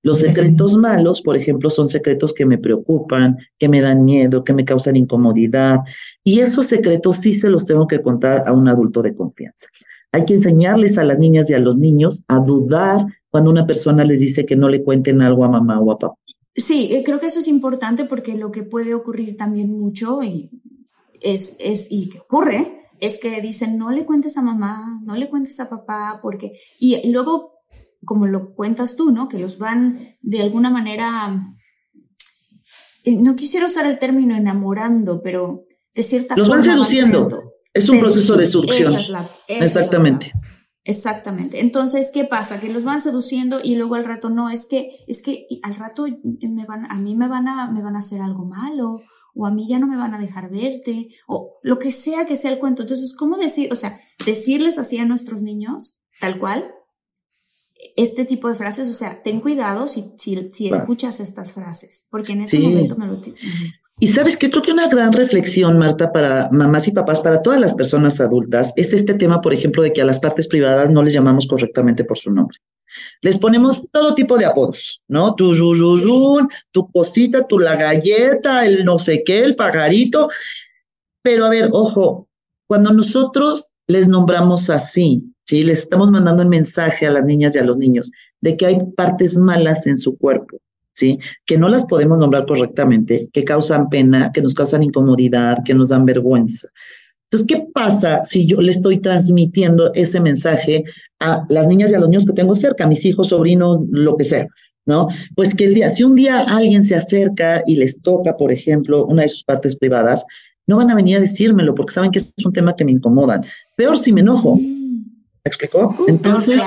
Los 0.02 0.20
secretos 0.20 0.76
malos, 0.76 1.22
por 1.22 1.36
ejemplo, 1.36 1.70
son 1.70 1.88
secretos 1.88 2.32
que 2.32 2.46
me 2.46 2.58
preocupan, 2.58 3.36
que 3.58 3.68
me 3.68 3.80
dan 3.80 4.04
miedo, 4.04 4.44
que 4.44 4.52
me 4.52 4.64
causan 4.64 4.96
incomodidad. 4.96 5.80
Y 6.22 6.40
esos 6.40 6.66
secretos 6.66 7.16
sí 7.16 7.34
se 7.34 7.50
los 7.50 7.66
tengo 7.66 7.86
que 7.86 8.00
contar 8.02 8.46
a 8.46 8.52
un 8.52 8.68
adulto 8.68 9.02
de 9.02 9.14
confianza. 9.14 9.68
Hay 10.12 10.24
que 10.24 10.34
enseñarles 10.34 10.98
a 10.98 11.04
las 11.04 11.18
niñas 11.18 11.50
y 11.50 11.54
a 11.54 11.58
los 11.58 11.76
niños 11.76 12.22
a 12.28 12.38
dudar 12.38 13.06
cuando 13.30 13.50
una 13.50 13.66
persona 13.66 14.04
les 14.04 14.20
dice 14.20 14.46
que 14.46 14.56
no 14.56 14.68
le 14.68 14.82
cuenten 14.82 15.20
algo 15.20 15.44
a 15.44 15.48
mamá 15.48 15.80
o 15.80 15.92
a 15.92 15.98
papá. 15.98 16.16
Sí, 16.54 16.88
eh, 16.92 17.02
creo 17.04 17.20
que 17.20 17.26
eso 17.26 17.40
es 17.40 17.48
importante 17.48 18.06
porque 18.06 18.34
lo 18.34 18.50
que 18.50 18.62
puede 18.62 18.94
ocurrir 18.94 19.36
también 19.36 19.78
mucho 19.78 20.22
y 20.22 20.50
es, 21.20 21.56
es 21.60 21.88
y 21.90 22.08
que 22.08 22.20
ocurre 22.20 22.88
es 22.98 23.18
que 23.20 23.42
dicen 23.42 23.76
no 23.76 23.90
le 23.90 24.06
cuentes 24.06 24.38
a 24.38 24.42
mamá, 24.42 25.00
no 25.04 25.16
le 25.16 25.28
cuentes 25.28 25.60
a 25.60 25.68
papá 25.68 26.18
porque 26.22 26.52
y, 26.78 27.10
luego 27.10 27.55
como 28.06 28.26
lo 28.26 28.54
cuentas 28.54 28.96
tú, 28.96 29.10
¿no? 29.10 29.28
Que 29.28 29.38
los 29.38 29.58
van 29.58 30.16
de 30.22 30.40
alguna 30.40 30.70
manera 30.70 31.52
eh, 33.04 33.16
no 33.16 33.36
quisiera 33.36 33.66
usar 33.66 33.86
el 33.86 33.98
término 33.98 34.34
enamorando, 34.34 35.22
pero 35.22 35.66
de 35.94 36.02
cierta 36.02 36.36
los 36.36 36.48
van 36.48 36.62
seduciendo. 36.62 37.52
es 37.74 37.88
un 37.88 38.00
proceso 38.00 38.36
de 38.36 38.46
seducción. 38.46 38.94
Exactamente. 39.46 40.32
Exactamente. 40.82 41.60
Entonces, 41.60 42.10
¿qué 42.14 42.24
pasa? 42.24 42.60
Que 42.60 42.72
los 42.72 42.84
van 42.84 43.00
seduciendo 43.00 43.60
y 43.62 43.74
luego 43.74 43.96
al 43.96 44.04
rato 44.04 44.30
no, 44.30 44.50
es 44.50 44.66
que, 44.66 45.04
es 45.08 45.22
que 45.22 45.46
al 45.62 45.74
rato 45.74 46.06
me 46.24 46.64
van, 46.64 46.90
a 46.90 46.96
mí 46.96 47.16
me 47.16 47.28
van 47.28 47.48
a, 47.48 47.70
me 47.70 47.82
van 47.82 47.96
a 47.96 47.98
hacer 47.98 48.20
algo 48.20 48.44
malo, 48.44 49.02
o 49.34 49.46
a 49.46 49.50
mí 49.50 49.68
ya 49.68 49.78
no 49.78 49.86
me 49.86 49.96
van 49.96 50.14
a 50.14 50.18
dejar 50.18 50.50
verte, 50.50 51.08
o 51.26 51.58
lo 51.62 51.78
que 51.78 51.92
sea 51.92 52.26
que 52.26 52.36
sea 52.36 52.52
el 52.52 52.58
cuento. 52.58 52.82
Entonces, 52.82 53.14
¿cómo 53.16 53.36
decir, 53.36 53.72
o 53.72 53.76
sea, 53.76 54.00
decirles 54.24 54.78
así 54.78 54.98
a 54.98 55.04
nuestros 55.04 55.42
niños, 55.42 56.00
tal 56.20 56.38
cual, 56.38 56.72
este 57.96 58.24
tipo 58.24 58.48
de 58.48 58.54
frases, 58.54 58.88
o 58.88 58.92
sea, 58.92 59.22
ten 59.22 59.40
cuidado 59.40 59.88
si, 59.88 60.12
si, 60.16 60.50
si 60.52 60.68
escuchas 60.68 61.20
estas 61.20 61.52
frases, 61.52 62.06
porque 62.10 62.32
en 62.32 62.42
ese 62.42 62.58
momento 62.60 62.96
me 62.96 63.06
lo... 63.06 63.16
Y 63.98 64.08
sabes 64.08 64.36
que 64.36 64.50
creo 64.50 64.62
que 64.62 64.72
una 64.72 64.88
gran 64.88 65.12
reflexión, 65.12 65.78
Marta, 65.78 66.12
para 66.12 66.50
mamás 66.52 66.86
y 66.86 66.90
papás, 66.90 67.22
para 67.22 67.40
todas 67.40 67.58
las 67.58 67.72
personas 67.72 68.20
adultas, 68.20 68.74
es 68.76 68.92
este 68.92 69.14
tema, 69.14 69.40
por 69.40 69.54
ejemplo, 69.54 69.82
de 69.82 69.92
que 69.92 70.02
a 70.02 70.04
las 70.04 70.18
partes 70.18 70.48
privadas 70.48 70.90
no 70.90 71.02
les 71.02 71.14
llamamos 71.14 71.46
correctamente 71.46 72.04
por 72.04 72.18
su 72.18 72.30
nombre. 72.30 72.58
Les 73.22 73.38
ponemos 73.38 73.86
todo 73.90 74.14
tipo 74.14 74.36
de 74.36 74.44
apodos, 74.44 75.02
¿no? 75.08 75.34
Tu 75.34 75.54
yuyuyun, 75.54 76.48
tu 76.72 76.90
cosita, 76.90 77.46
tu 77.46 77.58
la 77.58 77.76
galleta, 77.76 78.66
el 78.66 78.84
no 78.84 78.98
sé 78.98 79.24
qué, 79.24 79.40
el 79.40 79.56
pajarito. 79.56 80.28
Pero 81.22 81.46
a 81.46 81.50
ver, 81.50 81.70
ojo, 81.72 82.28
cuando 82.66 82.92
nosotros 82.92 83.72
les 83.86 84.08
nombramos 84.08 84.68
así, 84.68 85.24
¿sí? 85.46 85.64
Les 85.64 85.80
estamos 85.80 86.10
mandando 86.10 86.42
un 86.42 86.48
mensaje 86.48 87.06
a 87.06 87.10
las 87.10 87.24
niñas 87.24 87.56
y 87.56 87.58
a 87.58 87.64
los 87.64 87.76
niños 87.76 88.10
de 88.40 88.56
que 88.56 88.66
hay 88.66 88.78
partes 88.96 89.38
malas 89.38 89.86
en 89.86 89.96
su 89.96 90.16
cuerpo 90.16 90.58
¿sí? 90.96 91.18
Que 91.44 91.58
no 91.58 91.68
las 91.68 91.84
podemos 91.84 92.18
nombrar 92.18 92.46
correctamente, 92.46 93.28
que 93.32 93.44
causan 93.44 93.88
pena, 93.90 94.32
que 94.32 94.40
nos 94.40 94.54
causan 94.54 94.82
incomodidad, 94.82 95.58
que 95.64 95.74
nos 95.74 95.90
dan 95.90 96.06
vergüenza. 96.06 96.68
Entonces, 97.24 97.46
¿qué 97.46 97.66
pasa 97.74 98.22
si 98.24 98.46
yo 98.46 98.60
le 98.60 98.70
estoy 98.70 99.00
transmitiendo 99.00 99.92
ese 99.94 100.20
mensaje 100.20 100.84
a 101.20 101.44
las 101.50 101.66
niñas 101.66 101.90
y 101.90 101.94
a 101.94 101.98
los 101.98 102.08
niños 102.08 102.24
que 102.24 102.32
tengo 102.32 102.54
cerca, 102.54 102.84
a 102.84 102.88
mis 102.88 103.04
hijos, 103.04 103.28
sobrinos, 103.28 103.80
lo 103.90 104.16
que 104.16 104.24
sea? 104.24 104.46
¿No? 104.86 105.08
Pues 105.34 105.54
que 105.54 105.64
el 105.64 105.74
día, 105.74 105.90
si 105.90 106.04
un 106.04 106.14
día 106.14 106.40
alguien 106.40 106.82
se 106.84 106.94
acerca 106.94 107.62
y 107.66 107.76
les 107.76 108.00
toca, 108.00 108.36
por 108.36 108.52
ejemplo, 108.52 109.04
una 109.04 109.22
de 109.22 109.28
sus 109.28 109.44
partes 109.44 109.76
privadas, 109.76 110.24
no 110.66 110.76
van 110.76 110.90
a 110.90 110.94
venir 110.94 111.16
a 111.16 111.20
decírmelo 111.20 111.74
porque 111.74 111.92
saben 111.92 112.10
que 112.10 112.20
es 112.20 112.32
un 112.44 112.52
tema 112.52 112.74
que 112.74 112.84
me 112.84 112.92
incomodan. 112.92 113.44
Peor 113.76 113.98
si 113.98 114.12
me 114.12 114.20
enojo. 114.20 114.58
¿Me 115.46 115.48
explicó? 115.48 115.94
Entonces, 116.08 116.60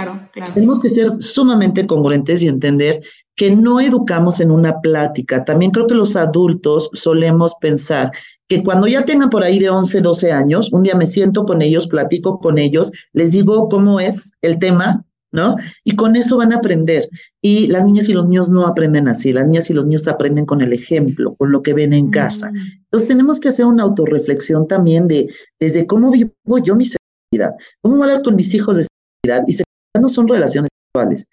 tenemos 0.53 0.79
que 0.79 0.87
ser 0.87 1.21
sumamente 1.21 1.85
congruentes 1.85 2.41
y 2.41 2.47
entender 2.47 3.01
que 3.35 3.53
no 3.53 3.81
educamos 3.81 4.39
en 4.39 4.51
una 4.51 4.79
plática. 4.79 5.43
También 5.43 5.71
creo 5.71 5.85
que 5.85 5.95
los 5.95 6.15
adultos 6.15 6.89
solemos 6.93 7.55
pensar 7.59 8.09
que 8.47 8.63
cuando 8.63 8.87
ya 8.87 9.03
tengan 9.03 9.29
por 9.29 9.43
ahí 9.43 9.59
de 9.59 9.69
11, 9.69 9.99
12 9.99 10.31
años, 10.31 10.71
un 10.71 10.83
día 10.83 10.95
me 10.95 11.07
siento 11.07 11.43
con 11.43 11.61
ellos, 11.61 11.87
platico 11.87 12.39
con 12.39 12.57
ellos, 12.57 12.93
les 13.11 13.33
digo 13.33 13.67
cómo 13.67 13.99
es 13.99 14.31
el 14.41 14.59
tema, 14.59 15.03
¿no? 15.33 15.57
Y 15.83 15.97
con 15.97 16.15
eso 16.15 16.37
van 16.37 16.53
a 16.53 16.59
aprender. 16.59 17.09
Y 17.41 17.67
las 17.67 17.83
niñas 17.83 18.07
y 18.07 18.13
los 18.13 18.29
niños 18.29 18.49
no 18.49 18.65
aprenden 18.65 19.09
así, 19.09 19.33
las 19.33 19.45
niñas 19.45 19.69
y 19.69 19.73
los 19.73 19.87
niños 19.87 20.07
aprenden 20.07 20.45
con 20.45 20.61
el 20.61 20.71
ejemplo, 20.71 21.35
con 21.35 21.51
lo 21.51 21.61
que 21.63 21.73
ven 21.73 21.91
en 21.91 22.11
casa. 22.11 22.49
Mm. 22.49 22.55
Entonces 22.85 23.09
tenemos 23.09 23.41
que 23.41 23.49
hacer 23.49 23.65
una 23.65 23.83
autorreflexión 23.83 24.69
también 24.69 25.09
de 25.09 25.27
desde 25.59 25.85
cómo 25.85 26.11
vivo 26.11 26.31
yo 26.63 26.75
mi 26.75 26.85
sexualidad, 26.85 26.98
cómo 27.81 28.03
hablar 28.03 28.21
con 28.21 28.35
mis 28.35 28.53
hijos 28.53 28.77
de 28.77 28.83
sexualidad. 28.83 29.47
Y 29.47 29.51
sexualidad 29.53 30.01
no 30.01 30.09
son 30.09 30.27
relaciones 30.27 30.69
sexuales, 30.87 31.27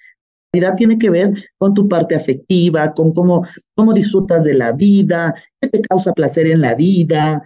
tiene 0.76 0.98
que 0.98 1.10
ver 1.10 1.32
con 1.58 1.74
tu 1.74 1.88
parte 1.88 2.14
afectiva, 2.14 2.92
con 2.94 3.12
cómo, 3.12 3.44
cómo 3.74 3.92
disfrutas 3.92 4.44
de 4.44 4.54
la 4.54 4.72
vida, 4.72 5.34
qué 5.60 5.68
te 5.68 5.80
causa 5.82 6.12
placer 6.12 6.46
en 6.46 6.60
la 6.60 6.74
vida, 6.74 7.42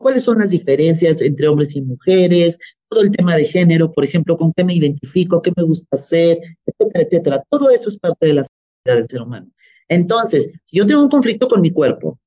cuáles 0.00 0.24
son 0.24 0.38
las 0.38 0.50
diferencias 0.50 1.20
entre 1.20 1.48
hombres 1.48 1.74
y 1.76 1.82
mujeres, 1.82 2.58
todo 2.88 3.02
el 3.02 3.10
tema 3.10 3.36
de 3.36 3.44
género, 3.44 3.92
por 3.92 4.04
ejemplo, 4.04 4.36
con 4.36 4.52
qué 4.54 4.64
me 4.64 4.74
identifico, 4.74 5.42
qué 5.42 5.52
me 5.56 5.62
gusta 5.62 5.88
hacer, 5.92 6.38
etcétera, 6.66 7.04
etcétera. 7.04 7.44
Todo 7.50 7.70
eso 7.70 7.90
es 7.90 7.98
parte 7.98 8.26
de 8.26 8.34
la 8.34 8.46
del 8.84 9.06
ser 9.06 9.22
humano. 9.22 9.50
Entonces, 9.88 10.50
si 10.64 10.78
yo 10.78 10.86
tengo 10.86 11.02
un 11.02 11.10
conflicto 11.10 11.48
con 11.48 11.60
mi 11.60 11.70
cuerpo, 11.70 12.18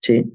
¿sí? 0.00 0.32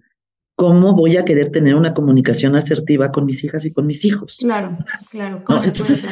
¿Cómo 0.56 0.94
voy 0.94 1.18
a 1.18 1.26
querer 1.26 1.52
tener 1.52 1.76
una 1.76 1.94
comunicación 1.94 2.56
asertiva 2.56 3.12
con 3.12 3.26
mis 3.26 3.44
hijas 3.44 3.66
y 3.66 3.72
con 3.72 3.86
mis 3.86 4.06
hijos? 4.06 4.38
Claro, 4.40 4.78
claro. 5.10 5.44
Entonces, 5.64 6.06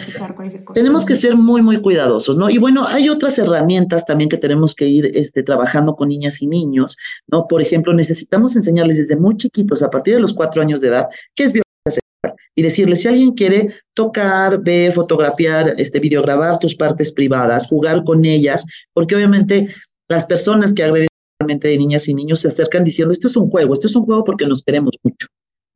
tenemos 0.74 1.06
que 1.06 1.16
ser 1.16 1.36
muy, 1.36 1.62
muy 1.62 1.78
cuidadosos, 1.82 2.38
¿no? 2.38 2.50
Y 2.50 2.58
bueno, 2.58 2.88
hay 2.88 3.10
otras 3.10 3.38
herramientas 3.38 4.06
también 4.06 4.30
que 4.30 4.38
tenemos 4.38 4.74
que 4.74 4.88
ir 4.88 5.12
este, 5.16 5.44
trabajando 5.44 5.96
con 5.96 6.10
niñas 6.10 6.42
y 6.42 6.48
niños, 6.48 6.98
¿no? 7.28 7.48
Por 7.48 7.62
ejemplo, 7.62 7.94
necesitamos 7.94 8.56
enseñarles 8.56 8.98
desde 8.98 9.16
muy 9.16 9.38
chiquitos, 9.38 9.84
a 9.84 9.89
partir 9.89 10.16
de 10.16 10.22
los 10.22 10.34
cuatro 10.34 10.62
años 10.62 10.82
de 10.82 10.88
edad, 10.88 11.08
qué 11.36 11.44
es 11.44 11.54
violencia 11.54 12.02
sexual 12.02 12.36
y 12.56 12.62
decirles 12.64 13.02
si 13.02 13.08
alguien 13.08 13.32
quiere 13.34 13.74
tocar, 13.94 14.62
ver, 14.62 14.94
fotografiar, 14.94 15.74
este, 15.78 16.00
videograbar 16.00 16.60
tus 16.60 16.76
partes 16.76 17.12
privadas, 17.12 17.68
jugar 17.68 18.04
con 18.04 18.26
ellas, 18.26 18.66
porque 18.94 19.16
obviamente 19.16 19.68
las 20.10 20.26
personas 20.26 20.74
que 20.74 20.84
agreden 20.84 21.11
de 21.48 21.78
niñas 21.78 22.08
y 22.08 22.14
niños 22.14 22.42
se 22.42 22.50
acercan 22.50 22.84
diciendo, 22.84 23.12
esto 23.12 23.28
es 23.28 23.36
un 23.36 23.48
juego, 23.48 23.74
esto 23.74 23.88
es 23.88 23.96
un 23.96 24.06
juego 24.06 24.24
porque 24.24 24.48
nos 24.48 24.64
queremos 24.64 24.96
mucho, 25.04 25.28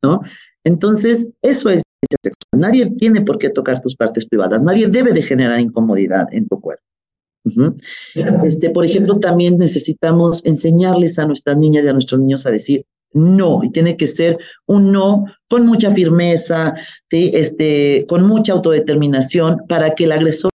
¿no? 0.02 0.20
Entonces, 0.64 1.30
eso 1.42 1.70
es 1.70 1.82
sexual. 2.22 2.60
Nadie 2.60 2.90
tiene 2.98 3.22
por 3.22 3.38
qué 3.38 3.50
tocar 3.50 3.80
tus 3.80 3.96
partes 3.96 4.26
privadas, 4.26 4.62
nadie 4.62 4.86
debe 4.88 5.12
de 5.12 5.22
generar 5.22 5.60
incomodidad 5.60 6.26
en 6.32 6.48
tu 6.48 6.60
cuerpo. 6.60 6.82
Este, 8.44 8.70
por 8.70 8.84
ejemplo, 8.84 9.16
también 9.16 9.56
necesitamos 9.56 10.44
enseñarles 10.44 11.18
a 11.18 11.26
nuestras 11.26 11.56
niñas 11.56 11.84
y 11.84 11.88
a 11.88 11.92
nuestros 11.92 12.20
niños 12.20 12.44
a 12.46 12.50
decir 12.50 12.84
no, 13.12 13.60
y 13.62 13.70
tiene 13.70 13.96
que 13.96 14.06
ser 14.06 14.36
un 14.66 14.92
no 14.92 15.24
con 15.48 15.64
mucha 15.64 15.90
firmeza, 15.90 16.74
¿sí? 17.10 17.30
este, 17.34 18.04
con 18.08 18.26
mucha 18.26 18.52
autodeterminación 18.52 19.62
para 19.68 19.94
que 19.94 20.04
el 20.04 20.12
agresor 20.12 20.50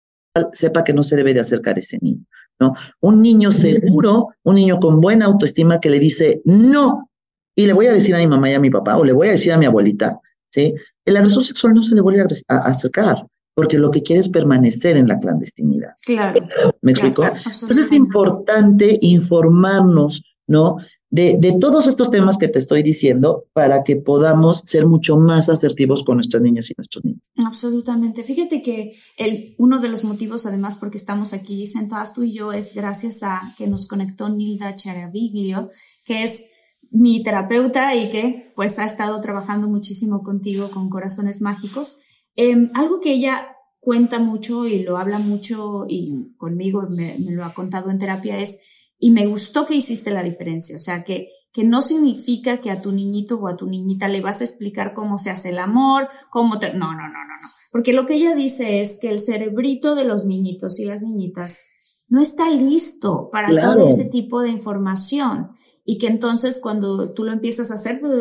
sepa 0.53 0.83
que 0.83 0.93
no 0.93 1.03
se 1.03 1.15
debe 1.15 1.33
de 1.33 1.39
acercar 1.39 1.77
a 1.77 1.79
ese 1.79 1.97
niño. 2.01 2.23
¿No? 2.61 2.75
Un 3.01 3.21
niño 3.21 3.51
seguro, 3.51 4.29
un 4.43 4.55
niño 4.55 4.79
con 4.79 5.01
buena 5.01 5.25
autoestima 5.25 5.79
que 5.79 5.89
le 5.89 5.99
dice 5.99 6.41
no, 6.45 7.09
y 7.55 7.65
le 7.65 7.73
voy 7.73 7.87
a 7.87 7.93
decir 7.93 8.15
a 8.15 8.19
mi 8.19 8.27
mamá 8.27 8.49
y 8.49 8.53
a 8.53 8.59
mi 8.59 8.69
papá, 8.69 8.97
o 8.97 9.03
le 9.03 9.11
voy 9.11 9.27
a 9.27 9.31
decir 9.31 9.51
a 9.51 9.57
mi 9.57 9.65
abuelita, 9.65 10.19
¿sí? 10.51 10.73
El 11.03 11.17
agresor 11.17 11.43
sexual 11.43 11.73
no 11.73 11.83
se 11.83 11.95
le 11.95 12.01
vuelve 12.01 12.21
a, 12.21 12.57
acercar, 12.57 13.25
porque 13.55 13.79
lo 13.79 13.89
que 13.89 14.03
quiere 14.03 14.21
es 14.21 14.29
permanecer 14.29 14.95
en 14.95 15.07
la 15.07 15.19
clandestinidad. 15.19 15.95
Claro. 16.05 16.39
¿Me 16.81 16.91
explico? 16.91 17.23
Entonces 17.23 17.77
es 17.77 17.91
importante 17.91 18.99
informarnos, 19.01 20.23
¿no? 20.47 20.77
De, 21.13 21.35
de, 21.37 21.59
todos 21.59 21.87
estos 21.87 22.09
temas 22.09 22.37
que 22.37 22.47
te 22.47 22.57
estoy 22.57 22.83
diciendo 22.83 23.45
para 23.51 23.83
que 23.83 23.97
podamos 23.97 24.59
ser 24.59 24.87
mucho 24.87 25.17
más 25.17 25.49
asertivos 25.49 26.03
con 26.05 26.15
nuestras 26.15 26.41
niñas 26.41 26.71
y 26.71 26.73
nuestros 26.77 27.03
niños. 27.03 27.21
Absolutamente. 27.35 28.23
Fíjate 28.23 28.63
que 28.63 28.95
el, 29.17 29.53
uno 29.57 29.81
de 29.81 29.89
los 29.89 30.05
motivos, 30.05 30.45
además, 30.45 30.77
porque 30.77 30.97
estamos 30.97 31.33
aquí 31.33 31.67
sentadas 31.67 32.13
tú 32.13 32.23
y 32.23 32.31
yo, 32.31 32.53
es 32.53 32.73
gracias 32.73 33.23
a 33.23 33.53
que 33.57 33.67
nos 33.67 33.87
conectó 33.87 34.29
Nilda 34.29 34.75
Charaviglio, 34.75 35.71
que 36.05 36.23
es 36.23 36.49
mi 36.91 37.23
terapeuta 37.23 37.95
y 37.95 38.09
que 38.09 38.51
pues 38.55 38.79
ha 38.79 38.85
estado 38.85 39.19
trabajando 39.21 39.67
muchísimo 39.67 40.23
contigo 40.23 40.71
con 40.71 40.89
Corazones 40.89 41.41
Mágicos. 41.41 41.97
Em, 42.35 42.69
algo 42.73 42.99
que 42.99 43.13
ella 43.13 43.55
cuenta 43.79 44.19
mucho 44.19 44.67
y 44.67 44.83
lo 44.83 44.97
habla 44.97 45.17
mucho 45.19 45.85
y 45.89 46.33
conmigo 46.37 46.87
me, 46.89 47.17
lo 47.19 47.43
ha 47.43 47.53
contado 47.53 47.89
en 47.89 47.97
terapia 47.97 48.39
es, 48.39 48.61
y 49.03 49.09
me 49.09 49.25
gustó 49.25 49.65
que 49.65 49.75
hiciste 49.75 50.11
la 50.11 50.21
diferencia, 50.21 50.75
o 50.75 50.79
sea, 50.79 51.03
que, 51.03 51.29
que 51.51 51.63
no 51.63 51.81
significa 51.81 52.61
que 52.61 52.69
a 52.69 52.83
tu 52.83 52.91
niñito 52.91 53.35
o 53.37 53.47
a 53.47 53.57
tu 53.57 53.65
niñita 53.65 54.07
le 54.07 54.21
vas 54.21 54.41
a 54.41 54.43
explicar 54.43 54.93
cómo 54.93 55.17
se 55.17 55.31
hace 55.31 55.49
el 55.49 55.57
amor, 55.57 56.07
cómo 56.29 56.59
te... 56.59 56.71
No, 56.73 56.93
no, 56.93 57.01
no, 57.01 57.07
no, 57.07 57.35
no. 57.41 57.47
Porque 57.71 57.93
lo 57.93 58.05
que 58.05 58.13
ella 58.13 58.35
dice 58.35 58.79
es 58.79 58.99
que 59.01 59.09
el 59.09 59.19
cerebrito 59.19 59.95
de 59.95 60.05
los 60.05 60.25
niñitos 60.25 60.79
y 60.79 60.85
las 60.85 61.01
niñitas 61.01 61.63
no 62.09 62.21
está 62.21 62.51
listo 62.51 63.29
para 63.31 63.49
todo 63.49 63.87
ese 63.87 64.05
tipo 64.05 64.41
de 64.41 64.49
información 64.49 65.49
y 65.83 65.97
que 65.97 66.05
entonces 66.05 66.59
cuando 66.61 67.11
tú 67.13 67.23
lo 67.23 67.33
empiezas 67.33 67.71
a 67.71 67.75
hacer, 67.75 67.99
pues, 67.99 68.13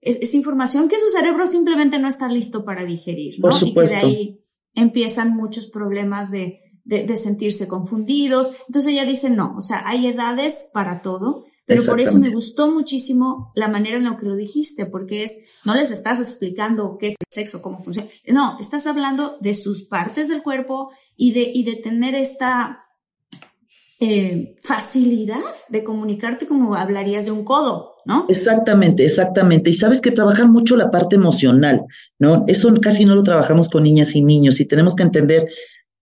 es, 0.00 0.34
información 0.34 0.88
que 0.88 0.98
su 0.98 1.08
cerebro 1.16 1.46
simplemente 1.46 2.00
no 2.00 2.08
está 2.08 2.28
listo 2.28 2.64
para 2.64 2.84
digerir, 2.84 3.36
¿no? 3.38 3.50
Y 3.62 3.72
que 3.72 3.80
de 3.80 3.94
ahí 3.94 4.40
empiezan 4.74 5.36
muchos 5.36 5.68
problemas 5.68 6.32
de, 6.32 6.58
de, 6.86 7.16
sentirse 7.16 7.68
confundidos. 7.68 8.52
Entonces 8.68 8.92
ella 8.92 9.04
dice, 9.04 9.28
no, 9.28 9.54
o 9.56 9.60
sea, 9.60 9.82
hay 9.86 10.06
edades 10.06 10.70
para 10.72 11.02
todo, 11.02 11.44
pero 11.66 11.84
por 11.84 12.00
eso 12.00 12.16
me 12.18 12.30
gustó 12.30 12.70
muchísimo 12.70 13.50
la 13.56 13.66
manera 13.66 13.96
en 13.96 14.04
la 14.04 14.16
que 14.16 14.26
lo 14.26 14.36
dijiste, 14.36 14.86
porque 14.86 15.24
es, 15.24 15.40
no 15.64 15.74
les 15.74 15.90
estás 15.90 16.20
explicando 16.20 16.96
qué 16.98 17.08
es 17.08 17.16
el 17.18 17.26
sexo, 17.28 17.60
cómo 17.60 17.82
funciona, 17.82 18.08
no, 18.28 18.56
estás 18.60 18.86
hablando 18.86 19.36
de 19.40 19.54
sus 19.54 19.82
partes 19.82 20.28
del 20.28 20.42
cuerpo 20.42 20.90
y 21.16 21.32
de, 21.32 21.50
y 21.52 21.64
de 21.64 21.74
tener 21.74 22.14
esta 22.14 22.86
eh, 23.98 24.56
facilidad 24.62 25.40
de 25.70 25.82
comunicarte 25.82 26.46
como 26.46 26.76
hablarías 26.76 27.24
de 27.24 27.32
un 27.32 27.44
codo, 27.44 27.94
¿no? 28.04 28.26
Exactamente, 28.28 29.04
exactamente. 29.04 29.70
Y 29.70 29.72
sabes 29.72 30.00
que 30.00 30.12
trabajar 30.12 30.46
mucho 30.48 30.76
la 30.76 30.92
parte 30.92 31.16
emocional, 31.16 31.86
¿no? 32.18 32.44
Eso 32.46 32.72
casi 32.80 33.04
no 33.04 33.16
lo 33.16 33.24
trabajamos 33.24 33.68
con 33.68 33.82
niñas 33.82 34.14
y 34.14 34.22
niños 34.22 34.60
y 34.60 34.66
tenemos 34.66 34.94
que 34.94 35.02
entender 35.02 35.48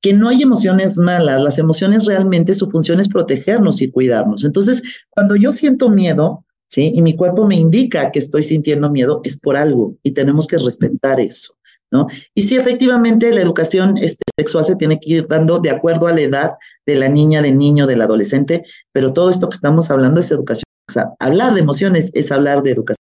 que 0.04 0.12
no 0.12 0.28
hay 0.28 0.42
emociones 0.42 0.98
malas, 0.98 1.40
las 1.40 1.58
emociones 1.58 2.04
realmente 2.04 2.54
su 2.54 2.70
función 2.70 3.00
es 3.00 3.08
protegernos 3.08 3.80
y 3.80 3.90
cuidarnos. 3.90 4.44
Entonces, 4.44 4.82
cuando 5.08 5.34
yo 5.34 5.50
siento 5.50 5.88
miedo, 5.88 6.44
¿sí? 6.66 6.92
Y 6.94 7.00
mi 7.00 7.16
cuerpo 7.16 7.46
me 7.46 7.54
indica 7.54 8.10
que 8.10 8.18
estoy 8.18 8.42
sintiendo 8.42 8.90
miedo, 8.90 9.22
es 9.24 9.40
por 9.40 9.56
algo 9.56 9.96
y 10.02 10.12
tenemos 10.12 10.46
que 10.46 10.58
respetar 10.58 11.20
eso. 11.20 11.54
¿no? 11.90 12.06
Y 12.34 12.42
sí, 12.42 12.56
efectivamente, 12.56 13.32
la 13.32 13.40
educación 13.40 13.96
este, 13.96 14.24
sexual 14.38 14.66
se 14.66 14.76
tiene 14.76 15.00
que 15.00 15.10
ir 15.10 15.26
dando 15.26 15.58
de 15.58 15.70
acuerdo 15.70 16.06
a 16.06 16.12
la 16.12 16.20
edad 16.20 16.52
de 16.84 16.96
la 16.96 17.08
niña, 17.08 17.40
del 17.40 17.56
niño, 17.56 17.86
del 17.86 18.02
adolescente, 18.02 18.62
pero 18.92 19.14
todo 19.14 19.30
esto 19.30 19.48
que 19.48 19.54
estamos 19.54 19.90
hablando 19.90 20.20
es 20.20 20.30
educación. 20.30 20.64
O 20.86 20.92
sea, 20.92 21.14
hablar 21.18 21.54
de 21.54 21.60
emociones 21.60 22.10
es 22.12 22.30
hablar 22.30 22.62
de 22.62 22.72
educación 22.72 23.03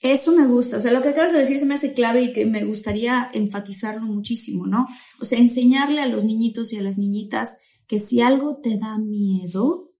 Eso 0.00 0.32
me 0.32 0.46
gusta, 0.46 0.78
o 0.78 0.80
sea, 0.80 0.92
lo 0.92 1.02
que 1.02 1.10
acabas 1.10 1.32
de 1.32 1.40
decir 1.40 1.58
se 1.58 1.66
me 1.66 1.74
hace 1.74 1.92
clave 1.92 2.22
y 2.22 2.32
que 2.32 2.46
me 2.46 2.64
gustaría 2.64 3.30
enfatizarlo 3.32 4.02
muchísimo, 4.02 4.66
¿no? 4.66 4.86
O 5.20 5.24
sea, 5.24 5.38
enseñarle 5.38 6.00
a 6.00 6.06
los 6.06 6.24
niñitos 6.24 6.72
y 6.72 6.78
a 6.78 6.82
las 6.82 6.96
niñitas 6.96 7.58
que 7.86 7.98
si 7.98 8.20
algo 8.20 8.60
te 8.62 8.78
da 8.78 8.98
miedo, 8.98 9.90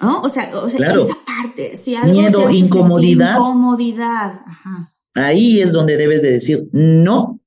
¿no? 0.00 0.22
O 0.22 0.28
sea, 0.28 0.56
o 0.56 0.68
sea 0.68 0.94
esa 0.94 1.18
parte, 1.26 1.76
si 1.76 1.94
algo 1.94 2.12
miedo, 2.12 2.40
te 2.40 2.46
hace 2.46 2.56
incomodidad. 2.56 3.36
incomodidad, 3.36 4.40
ajá 4.46 4.94
Ahí 5.18 5.60
es 5.60 5.72
donde 5.72 5.96
debes 5.96 6.22
de 6.22 6.32
decir 6.32 6.68
no 6.72 7.40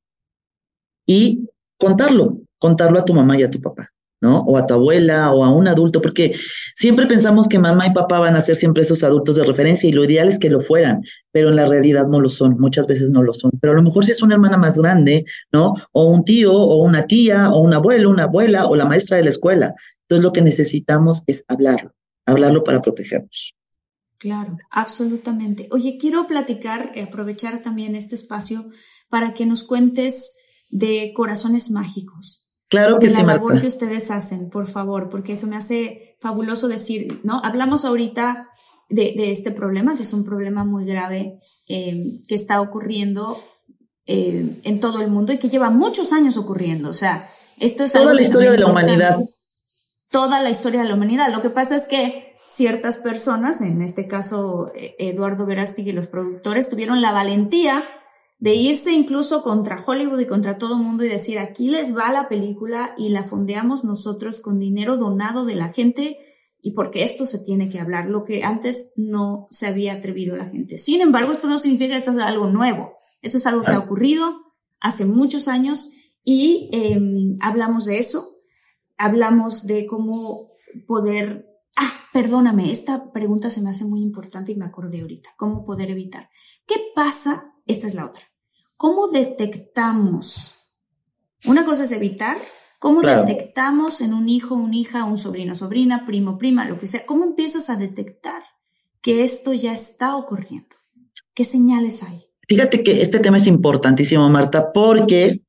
y 1.05 1.47
contarlo, 1.77 2.41
contarlo 2.57 2.99
a 2.99 3.05
tu 3.05 3.13
mamá 3.13 3.37
y 3.39 3.43
a 3.43 3.51
tu 3.51 3.61
papá, 3.61 3.91
¿no? 4.21 4.39
O 4.41 4.57
a 4.57 4.67
tu 4.67 4.75
abuela 4.75 5.31
o 5.31 5.43
a 5.43 5.49
un 5.49 5.67
adulto, 5.67 6.01
porque 6.01 6.35
siempre 6.75 7.07
pensamos 7.07 7.49
que 7.49 7.59
mamá 7.59 7.87
y 7.87 7.93
papá 7.93 8.19
van 8.19 8.35
a 8.35 8.41
ser 8.41 8.55
siempre 8.55 8.83
esos 8.83 9.03
adultos 9.03 9.35
de 9.35 9.43
referencia 9.43 9.89
y 9.89 9.91
lo 9.91 10.03
ideal 10.03 10.27
es 10.27 10.39
que 10.39 10.49
lo 10.49 10.61
fueran, 10.61 11.01
pero 11.31 11.49
en 11.49 11.55
la 11.55 11.65
realidad 11.65 12.07
no 12.07 12.19
lo 12.19 12.29
son, 12.29 12.59
muchas 12.59 12.87
veces 12.87 13.09
no 13.09 13.23
lo 13.23 13.33
son. 13.33 13.51
Pero 13.59 13.73
a 13.73 13.75
lo 13.75 13.83
mejor 13.83 14.05
si 14.05 14.11
es 14.11 14.21
una 14.21 14.35
hermana 14.35 14.57
más 14.57 14.77
grande, 14.77 15.25
¿no? 15.51 15.73
O 15.91 16.05
un 16.05 16.23
tío, 16.23 16.53
o 16.53 16.83
una 16.83 17.07
tía, 17.07 17.49
o 17.49 17.59
un 17.61 17.73
abuelo, 17.73 18.09
una 18.09 18.23
abuela, 18.23 18.67
o 18.67 18.75
la 18.75 18.85
maestra 18.85 19.17
de 19.17 19.23
la 19.23 19.29
escuela. 19.29 19.73
Entonces 20.03 20.23
lo 20.23 20.31
que 20.31 20.41
necesitamos 20.41 21.23
es 21.25 21.43
hablarlo, 21.47 21.93
hablarlo 22.25 22.63
para 22.63 22.81
protegernos. 22.81 23.55
Claro, 24.17 24.55
absolutamente. 24.69 25.67
Oye, 25.71 25.97
quiero 25.99 26.27
platicar, 26.27 26.91
eh, 26.93 27.01
aprovechar 27.01 27.63
también 27.63 27.95
este 27.95 28.13
espacio 28.13 28.69
para 29.09 29.33
que 29.33 29.47
nos 29.47 29.63
cuentes 29.63 30.37
de 30.69 31.11
corazones 31.15 31.71
mágicos. 31.71 32.50
Claro 32.71 32.99
que 32.99 33.07
de 33.07 33.13
sí, 33.13 33.21
la 33.21 33.33
labor 33.33 33.59
que 33.59 33.67
ustedes 33.67 34.09
hacen, 34.11 34.49
por 34.49 34.65
favor, 34.65 35.09
porque 35.09 35.33
eso 35.33 35.45
me 35.45 35.57
hace 35.57 36.15
fabuloso 36.21 36.69
decir, 36.69 37.19
¿no? 37.25 37.41
Hablamos 37.43 37.83
ahorita 37.83 38.47
de, 38.87 39.29
este 39.29 39.51
problema, 39.51 39.97
que 39.97 40.03
es 40.03 40.13
un 40.13 40.23
problema 40.23 40.63
muy 40.63 40.85
grave 40.85 41.37
em, 41.67 42.23
que 42.25 42.35
está 42.35 42.61
ocurriendo 42.61 43.37
em, 44.05 44.61
en 44.63 44.79
todo 44.79 45.01
el 45.01 45.11
mundo 45.11 45.33
y 45.33 45.37
que 45.37 45.49
lleva 45.49 45.69
muchos 45.69 46.13
años 46.13 46.37
ocurriendo. 46.37 46.87
O 46.87 46.93
sea, 46.93 47.27
esto 47.59 47.83
es 47.83 47.91
toda 47.91 48.13
la 48.13 48.21
historia 48.21 48.51
de 48.51 48.59
la 48.59 48.67
humanidad. 48.67 49.19
Toda 50.09 50.41
la 50.41 50.49
historia 50.49 50.83
de 50.83 50.87
la 50.87 50.95
humanidad. 50.95 51.33
Lo 51.33 51.41
que 51.41 51.49
pasa 51.49 51.75
es 51.75 51.87
que 51.87 52.37
ciertas 52.53 52.99
personas, 52.99 53.59
en 53.59 53.81
este 53.81 54.07
caso 54.07 54.71
eh, 54.75 54.95
Eduardo 54.97 55.45
Verástig 55.45 55.89
y 55.89 55.91
los 55.91 56.07
productores, 56.07 56.69
tuvieron 56.69 57.01
la 57.01 57.11
valentía 57.11 57.83
de 58.41 58.55
irse 58.55 58.91
incluso 58.91 59.43
contra 59.43 59.83
Hollywood 59.85 60.19
y 60.19 60.25
contra 60.25 60.57
todo 60.57 60.75
el 60.75 60.81
mundo 60.81 61.05
y 61.05 61.09
decir, 61.09 61.37
aquí 61.37 61.69
les 61.69 61.95
va 61.95 62.11
la 62.11 62.27
película 62.27 62.95
y 62.97 63.09
la 63.09 63.23
fondeamos 63.23 63.83
nosotros 63.83 64.41
con 64.41 64.59
dinero 64.59 64.97
donado 64.97 65.45
de 65.45 65.53
la 65.53 65.71
gente 65.71 66.17
y 66.59 66.71
porque 66.71 67.03
esto 67.03 67.27
se 67.27 67.37
tiene 67.37 67.69
que 67.69 67.79
hablar, 67.79 68.09
lo 68.09 68.23
que 68.23 68.43
antes 68.43 68.93
no 68.95 69.47
se 69.51 69.67
había 69.67 69.93
atrevido 69.93 70.35
la 70.35 70.49
gente. 70.49 70.79
Sin 70.79 71.01
embargo, 71.01 71.31
esto 71.31 71.47
no 71.47 71.59
significa 71.59 71.93
que 71.93 71.97
esto 71.99 72.11
es 72.11 72.17
algo 72.17 72.47
nuevo, 72.47 72.95
esto 73.21 73.37
es 73.37 73.45
algo 73.45 73.63
que 73.63 73.73
ha 73.73 73.79
ocurrido 73.79 74.25
hace 74.79 75.05
muchos 75.05 75.47
años 75.47 75.91
y 76.23 76.71
em, 76.73 77.35
hablamos 77.41 77.85
de 77.85 77.99
eso, 77.99 78.39
hablamos 78.97 79.67
de 79.67 79.85
cómo 79.85 80.49
poder 80.87 81.47
Ah, 81.77 81.93
perdóname, 82.11 82.69
esta 82.69 83.13
pregunta 83.13 83.49
se 83.49 83.61
me 83.61 83.69
hace 83.69 83.85
muy 83.85 84.01
importante 84.01 84.51
y 84.51 84.55
me 84.55 84.65
acordé 84.65 85.01
ahorita. 85.01 85.29
¿Cómo 85.37 85.63
poder 85.63 85.89
evitar? 85.89 86.29
¿Qué 86.65 86.75
pasa? 86.93 87.53
Esta 87.65 87.87
es 87.87 87.93
la 87.93 88.05
otra. 88.07 88.30
¿Cómo 88.81 89.09
detectamos? 89.09 90.55
Una 91.45 91.63
cosa 91.65 91.83
es 91.83 91.91
evitar. 91.91 92.37
¿Cómo 92.79 93.03
detectamos 93.03 94.01
en 94.01 94.11
un 94.11 94.27
hijo, 94.27 94.55
una 94.55 94.75
hija, 94.75 95.03
un 95.03 95.19
sobrino, 95.19 95.55
sobrina, 95.55 96.03
primo, 96.03 96.39
prima, 96.39 96.65
lo 96.65 96.79
que 96.79 96.87
sea? 96.87 97.05
¿Cómo 97.05 97.23
empiezas 97.23 97.69
a 97.69 97.75
detectar 97.75 98.41
que 98.99 99.23
esto 99.23 99.53
ya 99.53 99.71
está 99.71 100.15
ocurriendo? 100.15 100.75
¿Qué 101.35 101.43
señales 101.43 102.01
hay? 102.01 102.25
Fíjate 102.47 102.81
que 102.81 103.03
este 103.03 103.19
tema 103.19 103.37
es 103.37 103.45
importantísimo, 103.45 104.27
Marta, 104.29 104.73
porque 104.73 105.43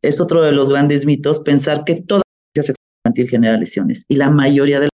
es 0.00 0.18
otro 0.22 0.42
de 0.42 0.52
los 0.52 0.70
grandes 0.70 1.04
mitos 1.04 1.40
pensar 1.40 1.84
que 1.84 1.96
toda 1.96 2.22
la 2.54 2.62
sexual 2.62 2.86
infantil 3.04 3.28
genera 3.28 3.58
lesiones 3.58 4.06
y 4.08 4.16
la 4.16 4.30
mayoría 4.30 4.80
de 4.80 4.88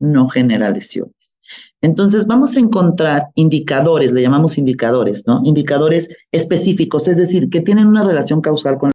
no 0.00 0.28
genera 0.28 0.70
lesiones. 0.70 1.38
Entonces 1.80 2.26
vamos 2.26 2.56
a 2.56 2.60
encontrar 2.60 3.28
indicadores, 3.34 4.12
le 4.12 4.22
llamamos 4.22 4.58
indicadores, 4.58 5.26
¿no? 5.26 5.40
Indicadores 5.44 6.14
específicos, 6.32 7.08
es 7.08 7.18
decir, 7.18 7.48
que 7.50 7.60
tienen 7.60 7.86
una 7.86 8.04
relación 8.04 8.40
causal 8.40 8.78
con 8.78 8.90
la 8.90 8.94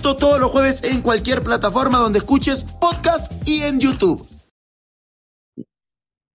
Esto 0.00 0.16
todos 0.16 0.40
los 0.40 0.50
jueves 0.50 0.82
en 0.90 1.02
cualquier 1.02 1.42
plataforma 1.42 1.98
donde 1.98 2.20
escuches 2.20 2.64
podcast 2.80 3.30
y 3.46 3.60
en 3.64 3.78
YouTube. 3.78 4.26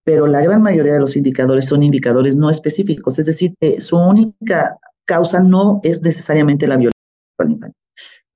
Pero 0.03 0.27
la 0.27 0.43
gran 0.43 0.61
mayoría 0.61 0.93
de 0.93 0.99
los 0.99 1.17
indicadores 1.17 1.67
son 1.67 1.81
indicadores 1.81 2.37
no 2.37 2.51
específicos, 2.51 3.17
es 3.17 3.25
decir, 3.25 3.55
su 3.79 3.97
única 3.97 4.77
causa 5.05 5.39
no 5.39 5.79
es 5.81 6.03
necesariamente 6.03 6.67
la 6.67 6.77
violencia. 6.77 7.71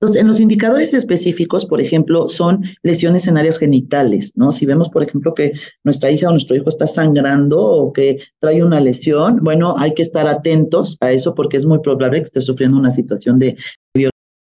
Entonces, 0.00 0.20
en 0.20 0.26
los 0.26 0.40
indicadores 0.40 0.92
específicos, 0.94 1.64
por 1.64 1.80
ejemplo, 1.80 2.26
son 2.26 2.64
lesiones 2.82 3.28
en 3.28 3.38
áreas 3.38 3.58
genitales, 3.58 4.32
¿no? 4.34 4.50
Si 4.50 4.66
vemos, 4.66 4.88
por 4.88 5.04
ejemplo, 5.04 5.32
que 5.32 5.52
nuestra 5.84 6.10
hija 6.10 6.26
o 6.26 6.32
nuestro 6.32 6.56
hijo 6.56 6.70
está 6.70 6.88
sangrando 6.88 7.64
o 7.64 7.92
que 7.92 8.18
trae 8.40 8.64
una 8.64 8.80
lesión, 8.80 9.38
bueno, 9.44 9.76
hay 9.78 9.94
que 9.94 10.02
estar 10.02 10.26
atentos 10.26 10.96
a 10.98 11.12
eso 11.12 11.36
porque 11.36 11.56
es 11.56 11.66
muy 11.66 11.78
probable 11.78 12.18
que 12.18 12.26
esté 12.26 12.40
sufriendo 12.40 12.76
una 12.76 12.90
situación 12.90 13.38
de 13.38 13.56
violencia 13.94 14.10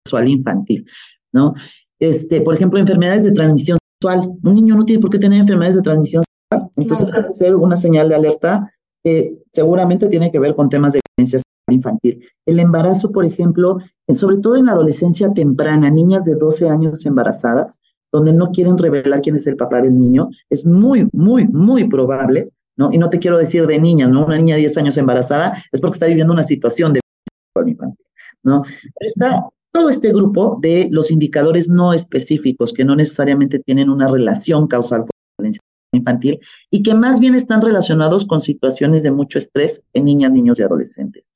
sexual 0.09 0.29
infantil, 0.29 0.87
¿no? 1.33 1.55
Este, 1.99 2.41
por 2.41 2.55
ejemplo, 2.55 2.79
enfermedades 2.79 3.25
de 3.25 3.33
transmisión 3.33 3.79
sexual. 4.01 4.33
Un 4.43 4.55
niño 4.55 4.75
no 4.75 4.85
tiene 4.85 5.01
por 5.01 5.11
qué 5.11 5.19
tener 5.19 5.41
enfermedades 5.41 5.77
de 5.77 5.83
transmisión 5.83 6.23
sexual, 6.25 6.71
entonces 6.77 7.13
que 7.13 7.33
ser 7.33 7.57
una 7.57 7.77
señal 7.77 8.09
de 8.09 8.15
alerta 8.15 8.73
que 9.05 9.37
seguramente 9.53 10.09
tiene 10.09 10.33
que 10.33 10.39
ver 10.39 10.55
con 10.55 10.69
temas 10.69 10.95
de 10.95 11.01
violencia 11.17 11.41
infantil. 11.71 12.25
El 12.47 12.59
embarazo, 12.61 13.13
por 13.13 13.25
ejemplo, 13.25 13.79
sobre 14.13 14.39
todo 14.39 14.57
en 14.57 14.67
la 14.67 14.73
adolescencia 14.73 15.33
temprana, 15.33 15.91
niñas 15.91 16.25
de 16.25 16.37
12 16.37 16.69
años 16.69 17.05
embarazadas, 17.05 17.81
donde 18.11 18.33
no 18.33 18.51
quieren 18.53 18.79
revelar 18.79 19.21
quién 19.21 19.37
es 19.37 19.47
el 19.47 19.57
papá 19.57 19.83
del 19.83 19.97
niño, 19.97 20.31
es 20.49 20.65
muy, 20.65 21.09
muy, 21.13 21.47
muy 21.49 21.85
probable, 21.85 22.51
¿no? 22.77 22.91
Y 22.91 22.97
no 22.97 23.11
te 23.11 23.19
quiero 23.19 23.37
decir 23.37 23.67
de 23.67 23.79
niñas, 23.79 24.09
¿no? 24.09 24.25
Una 24.25 24.39
niña 24.39 24.55
de 24.55 24.61
10 24.61 24.79
años 24.79 24.97
embarazada 24.97 25.63
es 25.71 25.81
porque 25.81 25.97
está 25.97 26.07
viviendo 26.07 26.33
una 26.33 26.45
situación 26.45 26.95
de 26.95 27.01
infantil, 27.67 28.07
¿no? 28.43 28.63
está 29.01 29.45
todo 29.73 29.91
este 29.91 30.13
grupo 30.13 30.59
de 30.61 30.89
los 30.91 31.11
indicadores 31.11 31.69
no 31.69 31.93
específicos 31.93 32.73
que 32.73 32.85
no 32.85 32.97
necesariamente 32.97 33.59
tienen 33.59 33.91
una 33.91 34.09
relación 34.09 34.67
causal 34.67 35.01
con 35.01 35.09
la 35.09 35.35
violencia 35.39 35.63
infantil 35.93 36.41
y 36.71 36.83
que 36.83 36.95
más 36.95 37.21
bien 37.21 37.35
están 37.35 37.63
relacionados 37.63 38.27
con 38.27 38.41
situaciones 38.41 39.03
de 39.03 39.11
mucho 39.11 39.39
estrés 39.39 39.83
en 39.95 40.05
niñas, 40.05 40.33
niños 40.33 40.59
y 40.59 40.63
adolescentes. 40.63 41.33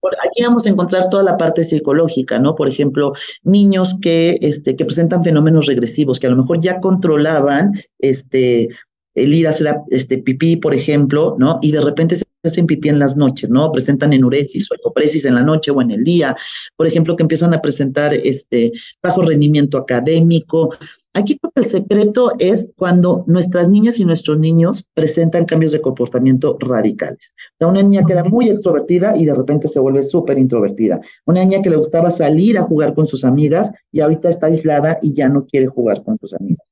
Por 0.00 0.14
aquí 0.24 0.42
vamos 0.42 0.66
a 0.66 0.70
encontrar 0.70 1.08
toda 1.10 1.22
la 1.22 1.36
parte 1.36 1.64
psicológica, 1.64 2.38
¿no? 2.38 2.54
Por 2.54 2.68
ejemplo, 2.68 3.12
niños 3.42 3.98
que, 4.00 4.38
este, 4.40 4.76
que 4.76 4.84
presentan 4.84 5.24
fenómenos 5.24 5.66
regresivos, 5.66 6.20
que 6.20 6.28
a 6.28 6.30
lo 6.30 6.36
mejor 6.36 6.60
ya 6.60 6.78
controlaban 6.80 7.72
este, 7.98 8.68
el 9.16 9.34
ir 9.34 9.46
a 9.46 9.50
hacer 9.50 9.74
este, 9.90 10.18
pipí, 10.18 10.56
por 10.56 10.74
ejemplo, 10.74 11.36
¿no? 11.38 11.58
Y 11.62 11.72
de 11.72 11.80
repente 11.80 12.16
se 12.16 12.24
hacen 12.44 12.66
pipí 12.66 12.88
en 12.88 12.98
las 12.98 13.16
noches, 13.16 13.50
¿no? 13.50 13.72
Presentan 13.72 14.12
enuresis 14.12 14.70
o 14.70 14.74
ecopresis 14.74 15.24
en 15.24 15.34
la 15.34 15.42
noche 15.42 15.70
o 15.70 15.82
en 15.82 15.90
el 15.90 16.04
día, 16.04 16.36
por 16.76 16.86
ejemplo, 16.86 17.16
que 17.16 17.24
empiezan 17.24 17.52
a 17.54 17.60
presentar 17.60 18.14
este 18.14 18.72
bajo 19.02 19.22
rendimiento 19.22 19.78
académico. 19.78 20.70
Aquí 21.14 21.38
el 21.54 21.64
secreto 21.64 22.32
es 22.38 22.74
cuando 22.76 23.24
nuestras 23.26 23.70
niñas 23.70 23.98
y 23.98 24.04
nuestros 24.04 24.38
niños 24.38 24.86
presentan 24.92 25.46
cambios 25.46 25.72
de 25.72 25.80
comportamiento 25.80 26.58
radicales. 26.60 27.34
una 27.58 27.82
niña 27.82 28.04
que 28.04 28.12
era 28.12 28.22
muy 28.22 28.50
extrovertida 28.50 29.16
y 29.16 29.24
de 29.24 29.34
repente 29.34 29.66
se 29.66 29.80
vuelve 29.80 30.02
súper 30.02 30.36
introvertida. 30.36 31.00
Una 31.24 31.42
niña 31.42 31.62
que 31.62 31.70
le 31.70 31.76
gustaba 31.76 32.10
salir 32.10 32.58
a 32.58 32.62
jugar 32.62 32.94
con 32.94 33.06
sus 33.06 33.24
amigas 33.24 33.72
y 33.90 34.00
ahorita 34.00 34.28
está 34.28 34.48
aislada 34.48 34.98
y 35.00 35.14
ya 35.14 35.30
no 35.30 35.46
quiere 35.46 35.68
jugar 35.68 36.04
con 36.04 36.18
sus 36.18 36.34
amigas. 36.34 36.70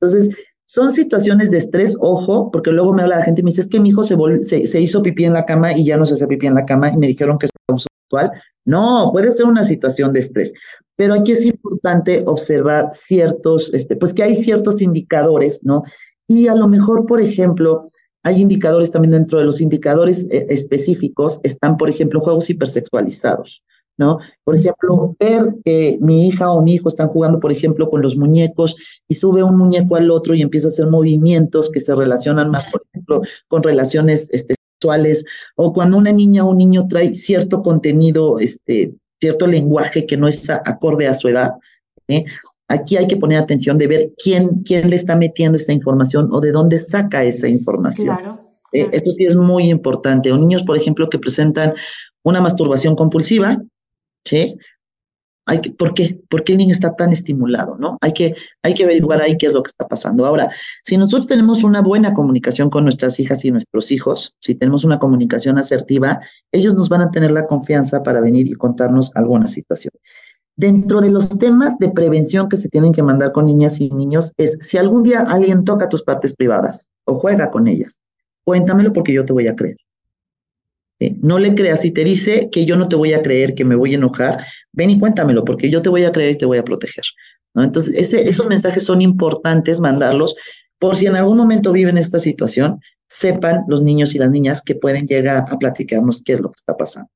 Entonces, 0.00 0.34
son 0.74 0.90
situaciones 0.90 1.52
de 1.52 1.58
estrés, 1.58 1.96
ojo, 2.00 2.50
porque 2.50 2.72
luego 2.72 2.92
me 2.92 3.02
habla 3.02 3.18
la 3.18 3.24
gente 3.24 3.42
y 3.42 3.44
me 3.44 3.52
dice, 3.52 3.60
es 3.60 3.68
que 3.68 3.78
mi 3.78 3.90
hijo 3.90 4.02
se, 4.02 4.16
se, 4.42 4.80
hizo 4.80 5.02
pipí 5.02 5.24
en 5.24 5.32
la 5.32 5.46
cama 5.46 5.72
y 5.72 5.86
ya 5.86 5.96
no 5.96 6.04
se 6.04 6.14
hace 6.14 6.26
pipí 6.26 6.48
en 6.48 6.56
la 6.56 6.66
cama 6.66 6.88
y 6.88 6.96
me 6.96 7.06
dijeron 7.06 7.38
que 7.38 7.46
es 7.46 7.52
abuso 7.68 7.86
sexual. 8.02 8.32
No, 8.64 9.10
puede 9.12 9.30
ser 9.30 9.46
una 9.46 9.62
situación 9.62 10.12
de 10.12 10.18
estrés. 10.18 10.52
Pero 10.96 11.14
aquí 11.14 11.30
es 11.30 11.44
importante 11.44 12.24
observar 12.26 12.90
ciertos, 12.92 13.72
este, 13.72 13.94
pues 13.94 14.12
que 14.12 14.24
hay 14.24 14.34
ciertos 14.34 14.82
indicadores, 14.82 15.60
¿no? 15.62 15.84
Y 16.26 16.48
a 16.48 16.56
lo 16.56 16.66
mejor, 16.66 17.06
por 17.06 17.20
ejemplo, 17.20 17.84
hay 18.24 18.40
indicadores 18.40 18.90
también 18.90 19.12
dentro 19.12 19.38
de 19.38 19.44
los 19.44 19.60
indicadores 19.60 20.26
eh, 20.32 20.46
específicos, 20.48 21.38
están, 21.44 21.76
por 21.76 21.88
ejemplo, 21.88 22.18
juegos 22.18 22.50
hipersexualizados. 22.50 23.62
¿No? 23.96 24.18
Por 24.44 24.56
ejemplo, 24.56 25.16
ver 25.18 25.54
que 25.64 25.98
mi 26.00 26.28
hija 26.28 26.50
o 26.50 26.62
mi 26.62 26.74
hijo 26.74 26.88
están 26.88 27.08
jugando, 27.08 27.40
por 27.40 27.52
ejemplo, 27.52 27.88
con 27.90 28.02
los 28.02 28.16
muñecos 28.16 28.76
y 29.08 29.14
sube 29.14 29.42
un 29.42 29.56
muñeco 29.56 29.96
al 29.96 30.10
otro 30.10 30.34
y 30.34 30.42
empieza 30.42 30.68
a 30.68 30.70
hacer 30.70 30.86
movimientos 30.88 31.70
que 31.70 31.80
se 31.80 31.94
relacionan 31.94 32.50
más, 32.50 32.64
por 32.66 32.82
ejemplo, 32.90 33.22
con 33.48 33.62
relaciones 33.62 34.28
este, 34.32 34.54
sexuales, 34.74 35.24
o 35.56 35.72
cuando 35.72 35.96
una 35.96 36.12
niña 36.12 36.44
o 36.44 36.50
un 36.50 36.58
niño 36.58 36.86
trae 36.88 37.14
cierto 37.14 37.62
contenido, 37.62 38.38
este, 38.38 38.94
cierto 39.20 39.46
lenguaje 39.46 40.06
que 40.06 40.16
no 40.16 40.28
es 40.28 40.50
acorde 40.50 41.06
a 41.06 41.14
su 41.14 41.28
edad. 41.28 41.52
¿eh? 42.08 42.24
Aquí 42.68 42.96
hay 42.96 43.06
que 43.06 43.16
poner 43.16 43.38
atención 43.38 43.78
de 43.78 43.86
ver 43.86 44.10
quién, 44.22 44.62
quién 44.64 44.90
le 44.90 44.96
está 44.96 45.16
metiendo 45.16 45.56
esta 45.56 45.72
información 45.72 46.28
o 46.32 46.40
de 46.40 46.52
dónde 46.52 46.78
saca 46.78 47.24
esa 47.24 47.48
información. 47.48 48.16
Claro. 48.16 48.38
Eh, 48.72 48.88
eso 48.92 49.12
sí 49.12 49.24
es 49.24 49.36
muy 49.36 49.70
importante. 49.70 50.32
O 50.32 50.38
niños, 50.38 50.64
por 50.64 50.76
ejemplo, 50.76 51.08
que 51.08 51.18
presentan 51.18 51.74
una 52.24 52.40
masturbación 52.40 52.96
compulsiva, 52.96 53.62
¿sí? 54.24 54.56
Hay 55.46 55.60
que, 55.60 55.70
¿Por 55.72 55.92
qué? 55.92 56.18
¿Por 56.30 56.42
qué 56.42 56.52
el 56.52 56.58
niño 56.58 56.72
está 56.72 56.96
tan 56.96 57.12
estimulado? 57.12 57.76
¿no? 57.78 57.98
Hay 58.00 58.12
que, 58.12 58.34
hay 58.62 58.72
que 58.72 58.84
averiguar 58.84 59.20
ahí 59.20 59.36
qué 59.36 59.46
es 59.46 59.52
lo 59.52 59.62
que 59.62 59.68
está 59.68 59.86
pasando. 59.86 60.24
Ahora, 60.24 60.50
si 60.82 60.96
nosotros 60.96 61.26
tenemos 61.26 61.64
una 61.64 61.82
buena 61.82 62.14
comunicación 62.14 62.70
con 62.70 62.84
nuestras 62.84 63.20
hijas 63.20 63.44
y 63.44 63.50
nuestros 63.50 63.92
hijos, 63.92 64.34
si 64.40 64.54
tenemos 64.54 64.84
una 64.84 64.98
comunicación 64.98 65.58
asertiva, 65.58 66.18
ellos 66.50 66.74
nos 66.74 66.88
van 66.88 67.02
a 67.02 67.10
tener 67.10 67.30
la 67.30 67.46
confianza 67.46 68.02
para 68.02 68.20
venir 68.20 68.46
y 68.46 68.54
contarnos 68.54 69.14
alguna 69.16 69.48
situación. 69.48 69.92
Dentro 70.56 71.00
de 71.00 71.10
los 71.10 71.28
temas 71.38 71.78
de 71.78 71.90
prevención 71.90 72.48
que 72.48 72.56
se 72.56 72.68
tienen 72.68 72.92
que 72.92 73.02
mandar 73.02 73.32
con 73.32 73.44
niñas 73.44 73.80
y 73.80 73.90
niños 73.90 74.32
es 74.38 74.56
si 74.60 74.78
algún 74.78 75.02
día 75.02 75.26
alguien 75.28 75.64
toca 75.64 75.88
tus 75.88 76.04
partes 76.04 76.32
privadas 76.34 76.90
o 77.04 77.14
juega 77.14 77.50
con 77.50 77.66
ellas, 77.66 77.98
cuéntamelo 78.44 78.92
porque 78.92 79.12
yo 79.12 79.24
te 79.24 79.32
voy 79.32 79.48
a 79.48 79.56
creer. 79.56 79.76
No 81.20 81.38
le 81.38 81.54
creas, 81.54 81.82
si 81.82 81.92
te 81.92 82.04
dice 82.04 82.48
que 82.50 82.64
yo 82.64 82.76
no 82.76 82.88
te 82.88 82.96
voy 82.96 83.12
a 83.12 83.22
creer, 83.22 83.54
que 83.54 83.64
me 83.64 83.74
voy 83.74 83.92
a 83.92 83.96
enojar, 83.96 84.44
ven 84.72 84.90
y 84.90 84.98
cuéntamelo, 84.98 85.44
porque 85.44 85.68
yo 85.68 85.82
te 85.82 85.88
voy 85.88 86.04
a 86.04 86.12
creer 86.12 86.32
y 86.32 86.38
te 86.38 86.46
voy 86.46 86.58
a 86.58 86.64
proteger. 86.64 87.04
Entonces, 87.54 88.12
esos 88.14 88.48
mensajes 88.48 88.84
son 88.84 89.00
importantes 89.00 89.80
mandarlos 89.80 90.34
por 90.78 90.96
si 90.96 91.06
en 91.06 91.16
algún 91.16 91.36
momento 91.36 91.72
viven 91.72 91.98
esta 91.98 92.18
situación, 92.18 92.80
sepan 93.06 93.64
los 93.68 93.82
niños 93.82 94.14
y 94.14 94.18
las 94.18 94.30
niñas 94.30 94.62
que 94.62 94.74
pueden 94.74 95.06
llegar 95.06 95.44
a 95.48 95.58
platicarnos 95.58 96.22
qué 96.22 96.34
es 96.34 96.40
lo 96.40 96.50
que 96.50 96.56
está 96.56 96.76
pasando. 96.76 97.10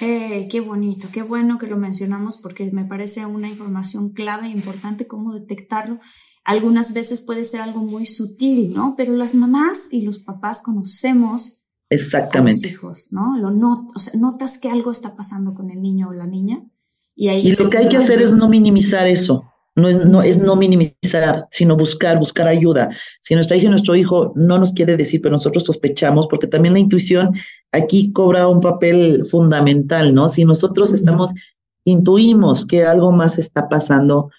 Eh, 0.00 0.46
qué 0.48 0.60
bonito, 0.60 1.08
qué 1.12 1.22
bueno 1.22 1.58
que 1.58 1.66
lo 1.66 1.76
mencionamos 1.76 2.38
porque 2.38 2.70
me 2.70 2.84
parece 2.84 3.26
una 3.26 3.48
información 3.48 4.10
clave 4.10 4.46
e 4.46 4.50
importante 4.50 5.08
cómo 5.08 5.34
detectarlo. 5.34 5.98
Algunas 6.44 6.94
veces 6.94 7.20
puede 7.20 7.44
ser 7.44 7.60
algo 7.60 7.80
muy 7.80 8.06
sutil, 8.06 8.72
¿no? 8.72 8.94
Pero 8.96 9.12
las 9.12 9.34
mamás 9.34 9.92
y 9.92 10.02
los 10.02 10.20
papás 10.20 10.62
conocemos 10.62 11.57
Exactamente. 11.90 12.68
hijos, 12.68 13.08
¿no? 13.12 13.38
Lo 13.38 13.50
notas 13.50 14.58
que 14.58 14.68
algo 14.68 14.90
está 14.90 15.16
pasando 15.16 15.54
con 15.54 15.70
el 15.70 15.80
niño 15.80 16.08
o 16.08 16.12
la 16.12 16.26
niña. 16.26 16.62
Y, 17.16 17.28
ahí 17.28 17.48
y 17.48 17.52
lo 17.52 17.70
que 17.70 17.78
hay 17.78 17.88
que 17.88 17.96
hacer 17.96 18.20
es 18.20 18.34
no 18.34 18.48
minimizar 18.48 19.06
eso. 19.06 19.44
No 19.74 19.88
es, 19.88 20.04
no 20.04 20.22
es 20.22 20.38
no 20.38 20.56
minimizar, 20.56 21.46
sino 21.52 21.76
buscar, 21.76 22.18
buscar 22.18 22.48
ayuda. 22.48 22.90
Si 23.22 23.34
nuestra 23.34 23.56
hija 23.56 23.66
y 23.66 23.70
nuestro 23.70 23.94
hijo 23.94 24.32
no 24.34 24.58
nos 24.58 24.72
quiere 24.72 24.96
decir, 24.96 25.20
pero 25.22 25.32
nosotros 25.32 25.64
sospechamos, 25.64 26.26
porque 26.26 26.48
también 26.48 26.74
la 26.74 26.80
intuición 26.80 27.32
aquí 27.70 28.12
cobra 28.12 28.48
un 28.48 28.60
papel 28.60 29.24
fundamental, 29.30 30.12
¿no? 30.12 30.28
Si 30.28 30.44
nosotros 30.44 30.92
estamos, 30.92 31.30
intuimos 31.84 32.66
que 32.66 32.84
algo 32.84 33.12
más 33.12 33.38
está 33.38 33.68
pasando, 33.68 34.30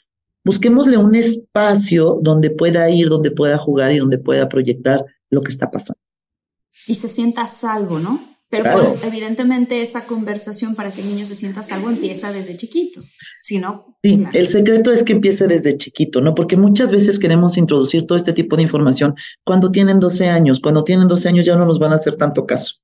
busquémosle 0.43 0.97
un 0.97 1.15
espacio 1.15 2.19
donde 2.21 2.49
pueda 2.49 2.89
ir, 2.89 3.07
donde 3.07 3.31
pueda 3.31 3.57
jugar 3.57 3.93
y 3.93 3.99
donde 3.99 4.17
pueda 4.17 4.49
proyectar 4.49 5.05
lo 5.29 5.41
que 5.41 5.51
está 5.51 5.71
pasando 5.71 5.99
y 6.87 6.95
se 6.95 7.07
sienta 7.07 7.47
salvo, 7.47 7.99
¿no? 7.99 8.23
Pero 8.51 8.65
pues 8.73 9.03
evidentemente 9.03 9.79
esa 9.83 10.07
conversación 10.07 10.73
para 10.73 10.89
que 10.89 11.01
el 11.01 11.07
niño 11.07 11.25
se 11.27 11.35
sienta 11.35 11.61
salvo 11.61 11.91
empieza 11.91 12.31
desde 12.33 12.57
chiquito, 12.57 13.03
si 13.43 13.59
no... 13.59 13.95
Sí, 14.01 14.25
el 14.33 14.47
secreto 14.47 14.91
es 14.91 15.03
que 15.03 15.13
empiece 15.13 15.45
desde 15.45 15.77
chiquito, 15.77 16.19
¿no? 16.19 16.33
Porque 16.33 16.57
muchas 16.57 16.91
veces 16.91 17.19
queremos 17.19 17.57
introducir 17.57 18.07
todo 18.07 18.17
este 18.17 18.33
tipo 18.33 18.55
de 18.55 18.63
información 18.63 19.13
cuando 19.43 19.69
tienen 19.69 19.99
12 19.99 20.29
años, 20.29 20.59
cuando 20.59 20.83
tienen 20.83 21.07
12 21.07 21.29
años 21.29 21.45
ya 21.45 21.55
no 21.55 21.65
nos 21.65 21.77
van 21.77 21.91
a 21.91 21.95
hacer 21.95 22.15
tanto 22.15 22.47
caso, 22.47 22.77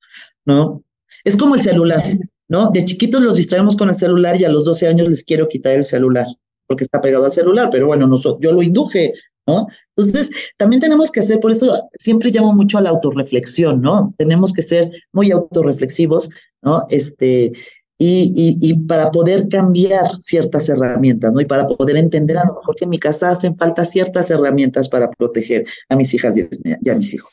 ¿no? 0.45 0.83
Es 1.23 1.35
como 1.35 1.55
el 1.55 1.61
celular, 1.61 2.03
¿no? 2.47 2.69
De 2.69 2.85
chiquitos 2.85 3.23
los 3.23 3.35
distraemos 3.35 3.75
con 3.75 3.89
el 3.89 3.95
celular 3.95 4.39
y 4.39 4.45
a 4.45 4.49
los 4.49 4.65
12 4.65 4.87
años 4.87 5.07
les 5.09 5.23
quiero 5.23 5.47
quitar 5.47 5.73
el 5.73 5.83
celular. 5.83 6.27
porque 6.67 6.83
está 6.83 7.01
pegado 7.01 7.25
al 7.25 7.31
celular, 7.31 7.69
pero 7.71 7.87
bueno, 7.87 8.09
yo 8.39 8.51
lo 8.51 8.61
induje, 8.61 9.13
¿no? 9.47 9.67
Entonces, 9.95 10.31
también 10.57 10.81
tenemos 10.81 11.11
que 11.11 11.19
hacer, 11.19 11.39
por 11.39 11.51
eso 11.51 11.89
siempre 11.99 12.31
llamo 12.31 12.53
mucho 12.53 12.77
a 12.77 12.81
la 12.81 12.89
autorreflexión, 12.89 13.81
¿no? 13.81 14.13
Tenemos 14.17 14.53
que 14.53 14.61
ser 14.61 14.91
muy 15.11 15.31
autorreflexivos, 15.31 16.29
¿no? 16.61 16.85
Este, 16.89 17.51
y, 17.97 18.57
y, 18.59 18.73
para 18.85 19.09
poder 19.09 19.47
cambiar 19.47 20.05
ciertas 20.19 20.67
herramientas, 20.67 21.33
¿no? 21.33 21.39
Y 21.39 21.45
para 21.45 21.65
poder 21.65 21.95
entender 21.95 22.37
a 22.37 22.45
lo 22.45 22.55
mejor 22.55 22.75
que 22.75 22.83
en 22.83 22.89
mi 22.89 22.99
casa 22.99 23.29
hacen 23.29 23.55
falta 23.55 23.85
ciertas 23.85 24.29
herramientas 24.29 24.89
para 24.89 25.09
proteger 25.09 25.65
a 25.87 25.95
mis 25.95 26.13
hijas 26.13 26.35
y 26.37 26.41
a, 26.41 26.95
mis 26.95 27.13
hijos. 27.13 27.31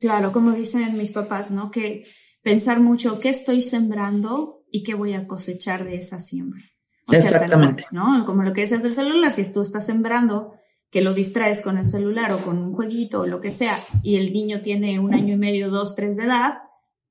Claro, 0.00 0.32
como 0.32 0.52
dicen 0.52 0.96
mis 0.96 1.12
papás, 1.12 1.50
¿no? 1.50 1.70
Que 1.70 2.04
pensar 2.42 2.80
mucho 2.80 3.20
qué 3.20 3.28
estoy 3.28 3.60
sembrando 3.60 4.64
y 4.70 4.82
qué 4.82 4.94
voy 4.94 5.12
a 5.12 5.26
cosechar 5.26 5.84
de 5.84 5.96
esa 5.96 6.20
siembra. 6.20 6.62
Exactamente. 7.10 7.84
¿no? 7.90 8.24
Como 8.24 8.42
lo 8.42 8.52
que 8.52 8.62
decías 8.62 8.82
del 8.82 8.94
celular, 8.94 9.30
si 9.30 9.44
tú 9.52 9.60
estás 9.60 9.84
sembrando 9.84 10.54
que 10.92 11.00
lo 11.00 11.14
distraes 11.14 11.62
con 11.62 11.78
el 11.78 11.86
celular 11.86 12.32
o 12.32 12.38
con 12.38 12.58
un 12.58 12.74
jueguito 12.74 13.22
o 13.22 13.26
lo 13.26 13.40
que 13.40 13.50
sea, 13.50 13.76
y 14.02 14.16
el 14.16 14.32
niño 14.32 14.60
tiene 14.60 15.00
un 15.00 15.14
año 15.14 15.34
y 15.34 15.38
medio, 15.38 15.70
dos, 15.70 15.96
tres 15.96 16.18
de 16.18 16.24
edad, 16.24 16.58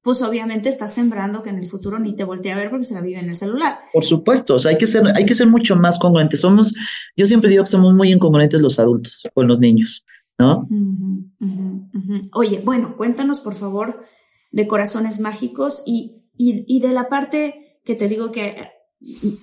pues 0.04 0.22
obviamente 0.22 0.70
estás 0.70 0.94
sembrando 0.94 1.42
que 1.42 1.50
en 1.50 1.58
el 1.58 1.66
futuro 1.66 1.98
ni 1.98 2.16
te 2.16 2.24
voltee 2.24 2.52
a 2.52 2.58
ver 2.58 2.70
porque 2.70 2.86
se 2.86 2.94
la 2.94 3.02
vive 3.02 3.20
en 3.20 3.30
el 3.30 3.36
celular. 3.36 3.80
Por 3.92 4.04
supuesto, 4.04 4.56
o 4.56 4.60
sea, 4.60 4.72
hay 4.72 4.78
que 4.78 4.86
ser, 4.86 5.04
hay 5.16 5.26
que 5.26 5.34
ser 5.34 5.48
mucho 5.48 5.76
más 5.76 5.98
congruentes. 5.98 6.42
Somos, 6.42 6.76
yo 7.18 7.26
siempre 7.26 7.50
digo 7.50 7.64
que 7.64 7.72
somos 7.72 7.96
muy 7.96 8.12
incongruentes 8.12 8.62
los 8.62 8.78
adultos 8.78 9.28
con 9.34 9.48
los 9.48 9.60
niños, 9.60 10.06
¿no? 10.38 10.68
Oye, 12.34 12.62
bueno, 12.64 12.96
cuéntanos 12.96 13.40
por 13.40 13.56
favor 13.56 14.06
de 14.52 14.68
Corazones 14.68 15.20
Mágicos 15.20 15.82
y, 15.88 16.24
y, 16.38 16.66
y, 16.68 16.82
de 16.82 16.94
la 16.94 17.10
parte 17.10 17.80
que 17.84 17.96
te 17.96 18.08
digo 18.08 18.32
que, 18.32 18.70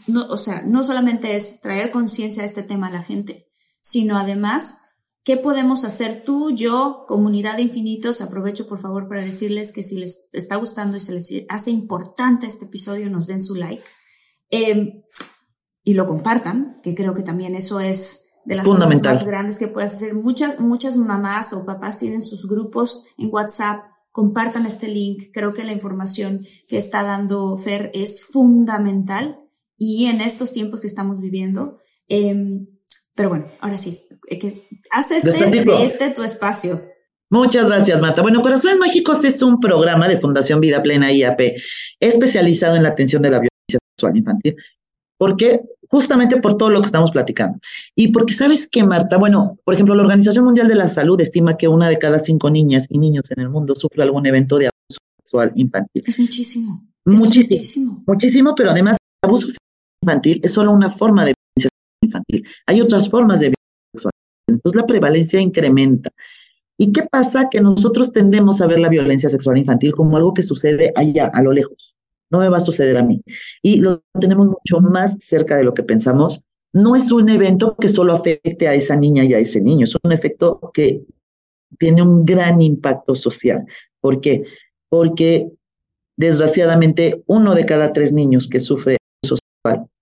no, 0.06 0.28
o 0.28 0.36
sea, 0.36 0.62
no 0.62 0.84
solamente 0.84 1.34
es 1.34 1.60
traer 1.60 1.90
conciencia 1.90 2.44
a 2.44 2.46
este 2.46 2.62
tema 2.62 2.86
a 2.86 2.92
la 2.92 3.02
gente, 3.02 3.47
sino 3.80 4.18
además 4.18 4.88
¿Qué 5.28 5.36
podemos 5.36 5.84
hacer 5.84 6.22
tú, 6.24 6.52
yo, 6.52 7.04
comunidad 7.06 7.56
de 7.56 7.62
infinitos? 7.62 8.22
Aprovecho 8.22 8.66
por 8.66 8.80
favor 8.80 9.08
para 9.08 9.20
decirles 9.20 9.72
que 9.72 9.84
si 9.84 9.98
les 9.98 10.26
está 10.32 10.56
gustando 10.56 10.96
y 10.96 11.00
se 11.00 11.12
les 11.12 11.30
hace 11.50 11.70
importante 11.70 12.46
este 12.46 12.64
episodio, 12.64 13.10
nos 13.10 13.26
den 13.26 13.42
su 13.42 13.54
like 13.54 13.84
em, 14.48 15.02
y 15.84 15.92
lo 15.92 16.06
compartan, 16.06 16.80
que 16.82 16.94
creo 16.94 17.12
que 17.12 17.24
también 17.24 17.54
eso 17.54 17.78
es 17.78 18.30
de 18.46 18.56
las 18.56 18.64
cosas 18.64 19.02
más 19.02 19.26
grandes 19.26 19.58
que 19.58 19.68
puedes 19.68 19.92
hacer. 19.92 20.14
Muchas, 20.14 20.60
muchas 20.60 20.96
mamás 20.96 21.52
o 21.52 21.66
papás 21.66 21.98
tienen 21.98 22.22
sus 22.22 22.48
grupos 22.48 23.04
en 23.18 23.28
WhatsApp. 23.30 23.84
Compartan 24.10 24.64
este 24.64 24.88
link. 24.88 25.24
Creo 25.34 25.52
que 25.52 25.64
la 25.64 25.72
información 25.72 26.46
que 26.70 26.78
está 26.78 27.02
dando 27.02 27.58
Fer 27.58 27.90
es 27.92 28.24
fundamental 28.24 29.40
y 29.76 30.06
en 30.06 30.22
estos 30.22 30.52
tiempos 30.52 30.80
que 30.80 30.86
estamos 30.86 31.20
viviendo. 31.20 31.76
Em, 32.06 32.77
pero 33.18 33.30
bueno, 33.30 33.46
ahora 33.60 33.76
sí, 33.76 33.98
que 34.30 34.68
haz 34.92 35.10
este, 35.10 35.50
de 35.50 35.84
este 35.84 36.10
tu 36.10 36.22
espacio. 36.22 36.80
Muchas 37.30 37.68
gracias, 37.68 38.00
Marta. 38.00 38.22
Bueno, 38.22 38.40
Corazones 38.42 38.78
Mágicos 38.78 39.24
es 39.24 39.42
un 39.42 39.58
programa 39.58 40.06
de 40.06 40.20
Fundación 40.20 40.60
Vida 40.60 40.80
Plena 40.84 41.10
IAP 41.10 41.40
especializado 41.98 42.76
en 42.76 42.84
la 42.84 42.90
atención 42.90 43.20
de 43.20 43.30
la 43.30 43.38
violencia 43.38 43.80
sexual 43.96 44.16
infantil. 44.16 44.56
porque 45.18 45.62
Justamente 45.90 46.36
por 46.36 46.58
todo 46.58 46.68
lo 46.68 46.80
que 46.80 46.86
estamos 46.86 47.10
platicando. 47.10 47.58
Y 47.96 48.08
porque 48.08 48.34
sabes 48.34 48.68
que, 48.68 48.84
Marta, 48.84 49.16
bueno, 49.16 49.58
por 49.64 49.72
ejemplo, 49.72 49.94
la 49.94 50.02
Organización 50.02 50.44
Mundial 50.44 50.68
de 50.68 50.74
la 50.74 50.86
Salud 50.86 51.18
estima 51.18 51.56
que 51.56 51.66
una 51.66 51.88
de 51.88 51.98
cada 51.98 52.18
cinco 52.18 52.50
niñas 52.50 52.86
y 52.90 52.98
niños 52.98 53.30
en 53.30 53.40
el 53.40 53.48
mundo 53.48 53.74
sufre 53.74 54.02
algún 54.02 54.26
evento 54.26 54.58
de 54.58 54.66
abuso 54.66 55.00
sexual 55.16 55.50
infantil. 55.54 56.04
Es 56.06 56.18
muchísimo. 56.18 56.86
muchísimo. 57.06 58.04
Muchísimo, 58.06 58.54
pero 58.54 58.70
además, 58.70 58.98
el 59.22 59.28
abuso 59.28 59.48
sexual 59.48 59.64
infantil 60.02 60.40
es 60.44 60.52
solo 60.52 60.72
una 60.72 60.90
forma 60.90 61.24
de 61.24 61.32
infantil. 62.08 62.46
Hay 62.66 62.80
otras 62.80 63.08
formas 63.08 63.40
de 63.40 63.46
violencia 63.46 63.58
entonces 64.48 64.80
la 64.80 64.86
prevalencia 64.86 65.40
incrementa. 65.40 66.10
¿Y 66.78 66.92
qué 66.92 67.02
pasa? 67.02 67.48
Que 67.50 67.60
nosotros 67.60 68.12
tendemos 68.12 68.60
a 68.60 68.66
ver 68.66 68.80
la 68.80 68.88
violencia 68.88 69.28
sexual 69.28 69.58
infantil 69.58 69.92
como 69.92 70.16
algo 70.16 70.34
que 70.34 70.42
sucede 70.42 70.92
allá, 70.96 71.30
a 71.32 71.42
lo 71.42 71.52
lejos. 71.52 71.96
No 72.30 72.38
me 72.38 72.48
va 72.48 72.58
a 72.58 72.60
suceder 72.60 72.96
a 72.96 73.02
mí. 73.02 73.22
Y 73.62 73.76
lo 73.76 74.02
tenemos 74.18 74.48
mucho 74.48 74.80
más 74.80 75.18
cerca 75.20 75.56
de 75.56 75.64
lo 75.64 75.74
que 75.74 75.82
pensamos. 75.82 76.42
No 76.72 76.94
es 76.96 77.10
un 77.10 77.28
evento 77.28 77.76
que 77.76 77.88
solo 77.88 78.14
afecte 78.14 78.68
a 78.68 78.74
esa 78.74 78.96
niña 78.96 79.24
y 79.24 79.34
a 79.34 79.38
ese 79.38 79.60
niño, 79.60 79.84
es 79.84 79.96
un 80.02 80.12
efecto 80.12 80.70
que 80.74 81.02
tiene 81.78 82.02
un 82.02 82.24
gran 82.24 82.60
impacto 82.60 83.14
social. 83.14 83.66
¿Por 84.00 84.20
qué? 84.20 84.44
Porque 84.88 85.50
desgraciadamente 86.16 87.22
uno 87.26 87.54
de 87.54 87.64
cada 87.64 87.92
tres 87.92 88.12
niños 88.12 88.48
que 88.48 88.60
sufre 88.60 88.98
sexual 88.98 89.07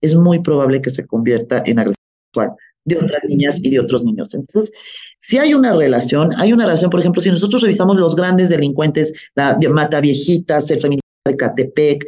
es 0.06 0.14
muy 0.14 0.40
probable 0.40 0.80
que 0.80 0.90
se 0.90 1.06
convierta 1.06 1.62
en 1.66 1.78
agresión 1.78 2.04
sexual 2.32 2.56
de 2.86 2.96
otras 2.96 3.22
niñas 3.28 3.60
y 3.62 3.70
de 3.70 3.80
otros 3.80 4.04
niños. 4.04 4.32
Entonces, 4.32 4.72
si 5.18 5.38
hay 5.38 5.54
una 5.54 5.74
relación, 5.74 6.32
hay 6.36 6.52
una 6.52 6.64
relación, 6.64 6.90
por 6.90 7.00
ejemplo, 7.00 7.20
si 7.20 7.30
nosotros 7.30 7.62
revisamos 7.62 7.98
los 7.98 8.14
grandes 8.14 8.48
delincuentes, 8.48 9.12
la 9.34 9.58
Mata 9.70 10.00
Viejitas, 10.00 10.70
el 10.70 10.80
feminista 10.80 11.02
de 11.26 11.36
Catepec, 11.36 12.06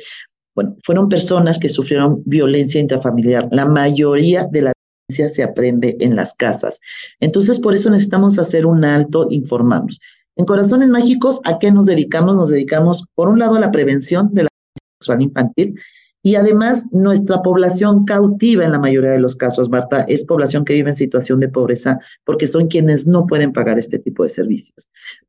bueno, 0.54 0.76
fueron 0.84 1.08
personas 1.08 1.58
que 1.58 1.68
sufrieron 1.68 2.22
violencia 2.24 2.80
intrafamiliar. 2.80 3.48
La 3.50 3.66
mayoría 3.66 4.44
de 4.44 4.62
la 4.62 4.72
violencia 5.08 5.34
se 5.34 5.42
aprende 5.42 5.96
en 6.00 6.16
las 6.16 6.34
casas. 6.34 6.80
Entonces, 7.20 7.60
por 7.60 7.74
eso 7.74 7.90
necesitamos 7.90 8.38
hacer 8.38 8.66
un 8.66 8.84
alto, 8.84 9.26
informarnos. 9.30 10.00
En 10.36 10.44
Corazones 10.46 10.88
Mágicos, 10.88 11.40
¿a 11.44 11.58
qué 11.58 11.72
nos 11.72 11.86
dedicamos? 11.86 12.36
Nos 12.36 12.50
dedicamos, 12.50 13.04
por 13.14 13.28
un 13.28 13.40
lado, 13.40 13.56
a 13.56 13.60
la 13.60 13.72
prevención 13.72 14.32
de 14.32 14.44
la 14.44 14.48
violencia 14.48 14.98
sexual 15.00 15.22
infantil 15.22 15.74
y 16.22 16.34
además, 16.34 16.86
nuestra 16.90 17.42
población 17.42 18.04
cautiva 18.04 18.64
en 18.64 18.72
la 18.72 18.78
mayoría 18.78 19.10
de 19.10 19.20
los 19.20 19.36
casos, 19.36 19.70
Marta, 19.70 20.02
es 20.02 20.24
población 20.24 20.64
que 20.64 20.74
vive 20.74 20.90
en 20.90 20.96
situación 20.96 21.38
de 21.38 21.48
pobreza 21.48 22.00
porque 22.24 22.48
son 22.48 22.66
quienes 22.66 23.06
no 23.06 23.26
pueden 23.26 23.52
pagar 23.52 23.78
este 23.78 23.98
tipo 23.98 24.24
de 24.24 24.28
servicios. 24.28 24.88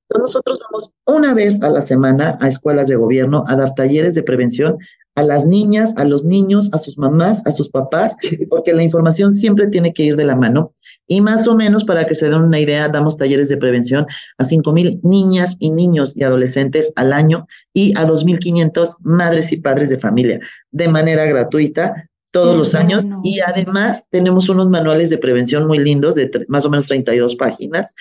Entonces, 0.10 0.36
nosotros 0.36 0.60
vamos 0.64 0.94
una 1.06 1.34
vez 1.36 1.62
a 1.62 1.70
la 1.70 1.82
semana 1.82 2.38
a 2.42 2.48
escuelas 2.48 2.88
de 2.88 2.96
gobierno 2.96 3.44
a 3.48 3.56
dar 3.56 3.76
talleres 3.76 4.16
de 4.16 4.24
prevención 4.24 4.78
a 5.14 5.24
las 5.24 5.46
niñas, 5.46 5.94
a 5.98 6.06
los 6.06 6.26
niños, 6.26 6.70
a 6.72 6.78
sus 6.80 6.98
mamás, 6.98 7.46
a 7.46 7.52
sus 7.52 7.70
papás, 7.70 8.18
porque 8.50 8.74
la 8.74 8.84
información 8.84 9.32
siempre 9.32 9.68
tiene 9.68 9.94
que 9.94 10.04
ir 10.04 10.16
de 10.16 10.26
la 10.26 10.36
mano. 10.36 10.74
Y 11.10 11.22
más 11.22 11.48
o 11.48 11.56
menos, 11.56 11.84
para 11.84 12.06
que 12.06 12.14
se 12.14 12.30
den 12.30 12.36
una 12.36 12.60
idea, 12.60 12.88
damos 12.88 13.18
talleres 13.18 13.50
de 13.50 13.58
prevención 13.58 14.06
a 14.38 14.44
5.000 14.44 15.02
niñas 15.02 15.58
y 15.60 15.72
niños 15.72 16.16
y 16.16 16.24
adolescentes 16.24 16.94
al 16.96 17.12
año 17.12 17.48
y 17.74 17.98
a 17.98 18.06
2.500 18.06 18.98
madres 19.02 19.52
y 19.52 19.58
padres 19.58 19.90
de 19.90 20.00
familia 20.00 20.40
de 20.72 20.88
manera 20.88 21.26
gratuita 21.26 22.10
todos 22.32 22.56
los 22.56 22.76
años. 22.76 23.08
y 23.24 23.40
además 23.40 24.08
tenemos 24.12 24.50
unos 24.50 24.70
manuales 24.70 25.10
de 25.10 25.18
prevención 25.18 25.66
muy 25.66 25.80
lindos 25.80 26.14
de 26.14 26.30
más 26.48 26.64
o 26.66 26.70
menos 26.70 26.88
32 26.88 27.36
páginas 27.36 27.96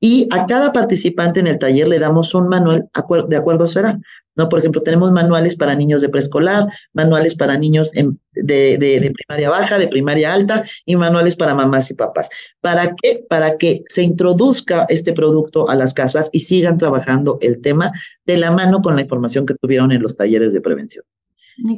y 0.00 0.28
a 0.30 0.44
cada 0.46 0.72
participante 0.72 1.40
en 1.40 1.46
el 1.46 1.58
taller 1.58 1.88
le 1.88 1.98
damos 1.98 2.34
un 2.34 2.48
manual 2.48 2.90
de 3.28 3.36
acuerdo 3.36 3.64
a 3.64 3.66
su 3.66 3.78
edad. 3.78 3.98
¿no? 4.36 4.48
Por 4.48 4.58
ejemplo, 4.58 4.82
tenemos 4.82 5.12
manuales 5.12 5.56
para 5.56 5.74
niños 5.74 6.02
de 6.02 6.08
preescolar, 6.08 6.66
manuales 6.92 7.36
para 7.36 7.56
niños 7.56 7.90
de, 7.92 9.12
primaria 9.14 9.50
baja, 9.50 9.78
de 9.78 9.88
primaria 9.88 10.32
alta 10.32 10.64
y 10.84 10.96
manuales 10.96 11.36
para 11.36 11.54
mamás 11.54 11.90
y 11.90 11.94
papás. 11.94 12.28
¿Para 12.60 12.94
qué? 13.00 13.24
Para 13.28 13.56
que 13.56 13.84
se 13.86 14.02
introduzca 14.02 14.86
este 14.88 15.12
producto 15.12 15.68
a 15.68 15.74
las 15.74 15.94
casas 15.94 16.30
y 16.32 16.40
sigan 16.40 16.78
trabajando 16.78 17.38
el 17.40 17.60
tema 17.60 17.92
de 18.26 18.38
la 18.38 18.50
mano 18.50 18.82
con 18.82 18.96
la 18.96 19.02
información 19.02 19.46
que 19.46 19.54
tuvieron 19.54 19.92
en 19.92 20.02
los 20.02 20.16
talleres 20.16 20.52
de 20.52 20.60
prevención. 20.60 21.04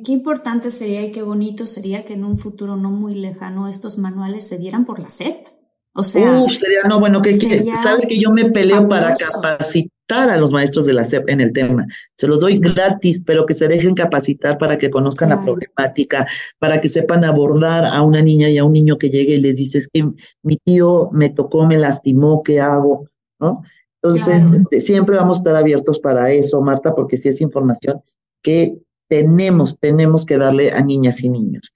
qué 0.04 0.12
importante 0.12 0.70
sería 0.70 1.04
y 1.04 1.12
qué 1.12 1.22
bonito 1.22 1.66
sería 1.66 2.04
que 2.04 2.14
en 2.14 2.24
un 2.24 2.38
futuro 2.38 2.76
no 2.76 2.90
muy 2.90 3.14
lejano 3.14 3.68
estos 3.68 3.98
manuales 3.98 4.46
se 4.46 4.58
dieran 4.58 4.86
por 4.86 4.98
la 4.98 5.10
SEP. 5.10 5.55
O 5.96 6.02
sea, 6.02 6.30
Uf, 6.42 6.52
sería, 6.52 6.82
no, 6.86 7.00
bueno, 7.00 7.22
que, 7.22 7.38
sabes 7.82 8.06
que 8.06 8.18
yo 8.18 8.30
me 8.30 8.50
peleo 8.50 8.86
para 8.86 9.14
capacitar 9.14 10.28
a 10.28 10.36
los 10.36 10.52
maestros 10.52 10.84
de 10.84 10.92
la 10.92 11.06
SEP 11.06 11.28
en 11.30 11.40
el 11.40 11.52
tema. 11.54 11.86
Se 12.16 12.28
los 12.28 12.40
doy 12.40 12.58
gratis, 12.58 13.24
pero 13.26 13.46
que 13.46 13.54
se 13.54 13.66
dejen 13.66 13.94
capacitar 13.94 14.58
para 14.58 14.76
que 14.76 14.90
conozcan 14.90 15.30
la 15.30 15.42
problemática, 15.42 16.26
para 16.58 16.82
que 16.82 16.90
sepan 16.90 17.24
abordar 17.24 17.86
a 17.86 18.02
una 18.02 18.20
niña 18.20 18.50
y 18.50 18.58
a 18.58 18.64
un 18.64 18.74
niño 18.74 18.98
que 18.98 19.08
llegue 19.08 19.36
y 19.36 19.40
les 19.40 19.56
dice, 19.56 19.78
es 19.78 19.88
que 19.88 20.06
mi 20.42 20.58
tío 20.58 21.08
me 21.12 21.30
tocó, 21.30 21.66
me 21.66 21.78
lastimó, 21.78 22.42
¿qué 22.42 22.60
hago? 22.60 23.08
¿No? 23.40 23.62
Entonces, 24.02 24.44
este, 24.52 24.82
siempre 24.82 25.16
vamos 25.16 25.38
a 25.38 25.40
estar 25.40 25.56
abiertos 25.56 25.98
para 25.98 26.30
eso, 26.30 26.60
Marta, 26.60 26.94
porque 26.94 27.16
si 27.16 27.30
es 27.30 27.40
información 27.40 28.02
que 28.42 28.76
tenemos, 29.08 29.78
tenemos 29.78 30.26
que 30.26 30.36
darle 30.36 30.72
a 30.72 30.82
niñas 30.82 31.24
y 31.24 31.30
niños. 31.30 31.72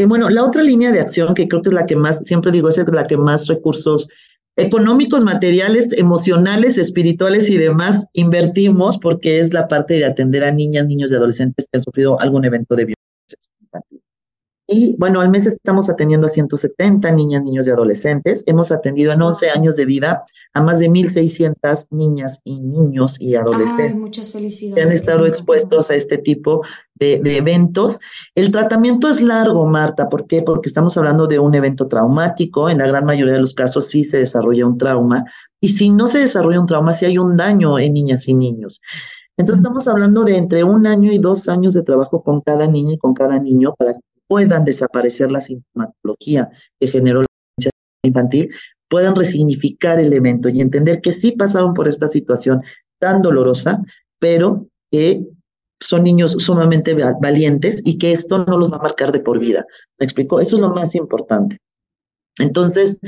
Y 0.00 0.06
bueno, 0.06 0.30
la 0.30 0.44
otra 0.44 0.62
línea 0.62 0.92
de 0.92 1.00
acción 1.00 1.34
que 1.34 1.46
creo 1.46 1.60
que 1.60 1.68
es 1.68 1.74
la 1.74 1.84
que 1.84 1.94
más, 1.94 2.24
siempre 2.24 2.50
digo, 2.50 2.70
es 2.70 2.78
la 2.78 3.06
que 3.06 3.18
más 3.18 3.46
recursos 3.48 4.08
económicos, 4.56 5.24
materiales, 5.24 5.92
emocionales, 5.92 6.78
espirituales 6.78 7.50
y 7.50 7.58
demás 7.58 8.06
invertimos 8.14 8.98
porque 8.98 9.40
es 9.40 9.52
la 9.52 9.68
parte 9.68 9.94
de 9.94 10.06
atender 10.06 10.42
a 10.44 10.52
niñas, 10.52 10.86
niños 10.86 11.12
y 11.12 11.16
adolescentes 11.16 11.66
que 11.70 11.76
han 11.76 11.82
sufrido 11.82 12.18
algún 12.18 12.46
evento 12.46 12.74
de 12.76 12.86
violencia 12.86 13.38
infantil. 13.60 14.02
Y 14.72 14.94
bueno, 14.98 15.20
al 15.20 15.30
mes 15.30 15.48
estamos 15.48 15.90
atendiendo 15.90 16.28
a 16.28 16.30
170 16.30 17.10
niñas, 17.10 17.42
niños 17.42 17.66
y 17.66 17.70
adolescentes. 17.72 18.44
Hemos 18.46 18.70
atendido 18.70 19.10
en 19.10 19.20
11 19.20 19.50
años 19.50 19.74
de 19.74 19.84
vida 19.84 20.22
a 20.54 20.62
más 20.62 20.78
de 20.78 20.88
1.600 20.88 21.88
niñas 21.90 22.40
y 22.44 22.60
niños 22.60 23.20
y 23.20 23.34
adolescentes. 23.34 23.94
Ay, 23.94 24.00
muchas 24.00 24.30
felicidades. 24.30 24.76
Que 24.76 24.82
han 24.82 24.92
estado 24.92 25.26
expuestos 25.26 25.90
a 25.90 25.96
este 25.96 26.18
tipo 26.18 26.64
de, 26.94 27.18
de, 27.18 27.38
eventos. 27.38 27.98
El 28.36 28.52
tratamiento 28.52 29.08
es 29.08 29.20
largo, 29.20 29.66
Marta. 29.66 30.08
¿Por 30.08 30.28
qué? 30.28 30.42
Porque 30.42 30.68
estamos 30.68 30.96
hablando 30.96 31.26
de 31.26 31.40
un 31.40 31.52
evento 31.56 31.88
traumático. 31.88 32.70
En 32.70 32.78
la 32.78 32.86
gran 32.86 33.04
mayoría 33.04 33.34
de 33.34 33.40
los 33.40 33.54
casos 33.54 33.88
sí 33.88 34.04
se 34.04 34.18
desarrolla 34.18 34.66
un 34.66 34.78
trauma. 34.78 35.24
Y 35.60 35.70
si 35.70 35.90
no 35.90 36.06
se 36.06 36.20
desarrolla 36.20 36.60
un 36.60 36.66
trauma, 36.66 36.92
sí 36.92 37.06
hay 37.06 37.18
un 37.18 37.36
daño 37.36 37.76
en 37.80 37.92
niñas 37.92 38.28
y 38.28 38.34
niños. 38.34 38.80
Entonces 39.36 39.62
estamos 39.62 39.88
hablando 39.88 40.22
de 40.24 40.36
entre 40.36 40.62
un 40.62 40.86
año 40.86 41.10
y 41.10 41.18
dos 41.18 41.48
años 41.48 41.74
de 41.74 41.82
trabajo 41.82 42.22
con 42.22 42.40
cada 42.42 42.66
niña 42.66 42.92
y 42.92 42.98
con 42.98 43.14
cada 43.14 43.38
niño 43.38 43.74
para 43.76 43.96
puedan 44.30 44.62
desaparecer 44.62 45.32
la 45.32 45.40
sintomatología 45.40 46.48
que 46.78 46.86
generó 46.86 47.22
la 47.22 47.26
violencia 47.58 47.70
infantil, 48.04 48.54
puedan 48.88 49.16
resignificar 49.16 49.98
el 49.98 50.12
evento 50.12 50.48
y 50.48 50.60
entender 50.60 51.00
que 51.00 51.10
sí 51.10 51.32
pasaron 51.32 51.74
por 51.74 51.88
esta 51.88 52.06
situación 52.06 52.62
tan 53.00 53.22
dolorosa, 53.22 53.82
pero 54.20 54.68
que 54.92 55.26
son 55.80 56.04
niños 56.04 56.36
sumamente 56.38 56.94
valientes 57.20 57.82
y 57.84 57.98
que 57.98 58.12
esto 58.12 58.44
no 58.44 58.56
los 58.56 58.70
va 58.70 58.76
a 58.76 58.82
marcar 58.82 59.10
de 59.10 59.18
por 59.18 59.40
vida. 59.40 59.66
¿Me 59.98 60.04
explico? 60.04 60.38
Eso 60.38 60.56
es 60.56 60.62
lo 60.62 60.70
más 60.70 60.94
importante. 60.94 61.58
Entonces, 62.38 63.00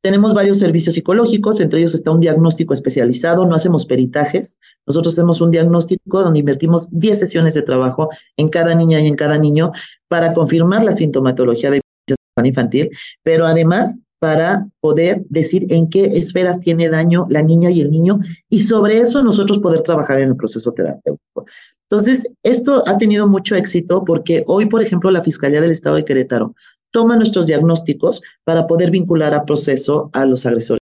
tenemos 0.00 0.34
varios 0.34 0.58
servicios 0.58 0.94
psicológicos, 0.94 1.60
entre 1.60 1.80
ellos 1.80 1.94
está 1.94 2.10
un 2.10 2.20
diagnóstico 2.20 2.74
especializado, 2.74 3.46
no 3.46 3.54
hacemos 3.54 3.86
peritajes, 3.86 4.58
nosotros 4.86 5.14
hacemos 5.14 5.40
un 5.40 5.50
diagnóstico 5.50 6.22
donde 6.22 6.40
invertimos 6.40 6.88
10 6.90 7.18
sesiones 7.18 7.54
de 7.54 7.62
trabajo 7.62 8.08
en 8.36 8.48
cada 8.48 8.74
niña 8.74 9.00
y 9.00 9.06
en 9.06 9.16
cada 9.16 9.38
niño 9.38 9.72
para 10.08 10.32
confirmar 10.32 10.82
la 10.82 10.92
sintomatología 10.92 11.70
de 11.70 11.80
violencia 12.06 12.48
infantil, 12.48 12.90
pero 13.22 13.46
además 13.46 14.00
para 14.18 14.68
poder 14.80 15.24
decir 15.30 15.66
en 15.70 15.88
qué 15.88 16.04
esferas 16.04 16.60
tiene 16.60 16.88
daño 16.88 17.26
la 17.30 17.42
niña 17.42 17.70
y 17.70 17.80
el 17.80 17.90
niño 17.90 18.20
y 18.50 18.60
sobre 18.60 18.98
eso 18.98 19.22
nosotros 19.22 19.58
poder 19.60 19.80
trabajar 19.80 20.20
en 20.20 20.28
el 20.28 20.36
proceso 20.36 20.72
terapéutico. 20.72 21.46
Entonces, 21.88 22.28
esto 22.44 22.84
ha 22.86 22.98
tenido 22.98 23.26
mucho 23.26 23.56
éxito 23.56 24.04
porque 24.04 24.44
hoy, 24.46 24.66
por 24.66 24.82
ejemplo, 24.82 25.10
la 25.10 25.22
Fiscalía 25.22 25.60
del 25.60 25.72
Estado 25.72 25.96
de 25.96 26.04
Querétaro 26.04 26.54
toma 26.90 27.16
nuestros 27.16 27.46
diagnósticos 27.46 28.22
para 28.44 28.66
poder 28.66 28.90
vincular 28.90 29.34
a 29.34 29.44
proceso 29.44 30.10
a 30.12 30.26
los 30.26 30.46
agresores. 30.46 30.80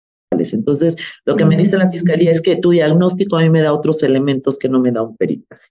Entonces, 0.53 0.95
lo 1.25 1.35
que 1.35 1.45
me 1.45 1.55
dice 1.55 1.77
la 1.77 1.89
fiscalía 1.89 2.31
es 2.31 2.41
que 2.41 2.55
tu 2.55 2.71
diagnóstico 2.71 3.37
a 3.37 3.41
mí 3.41 3.49
me 3.49 3.61
da 3.61 3.73
otros 3.73 4.01
elementos 4.01 4.57
que 4.57 4.69
no 4.69 4.79
me 4.79 4.91
da 4.91 5.03
un 5.03 5.15
peritaje. 5.17 5.61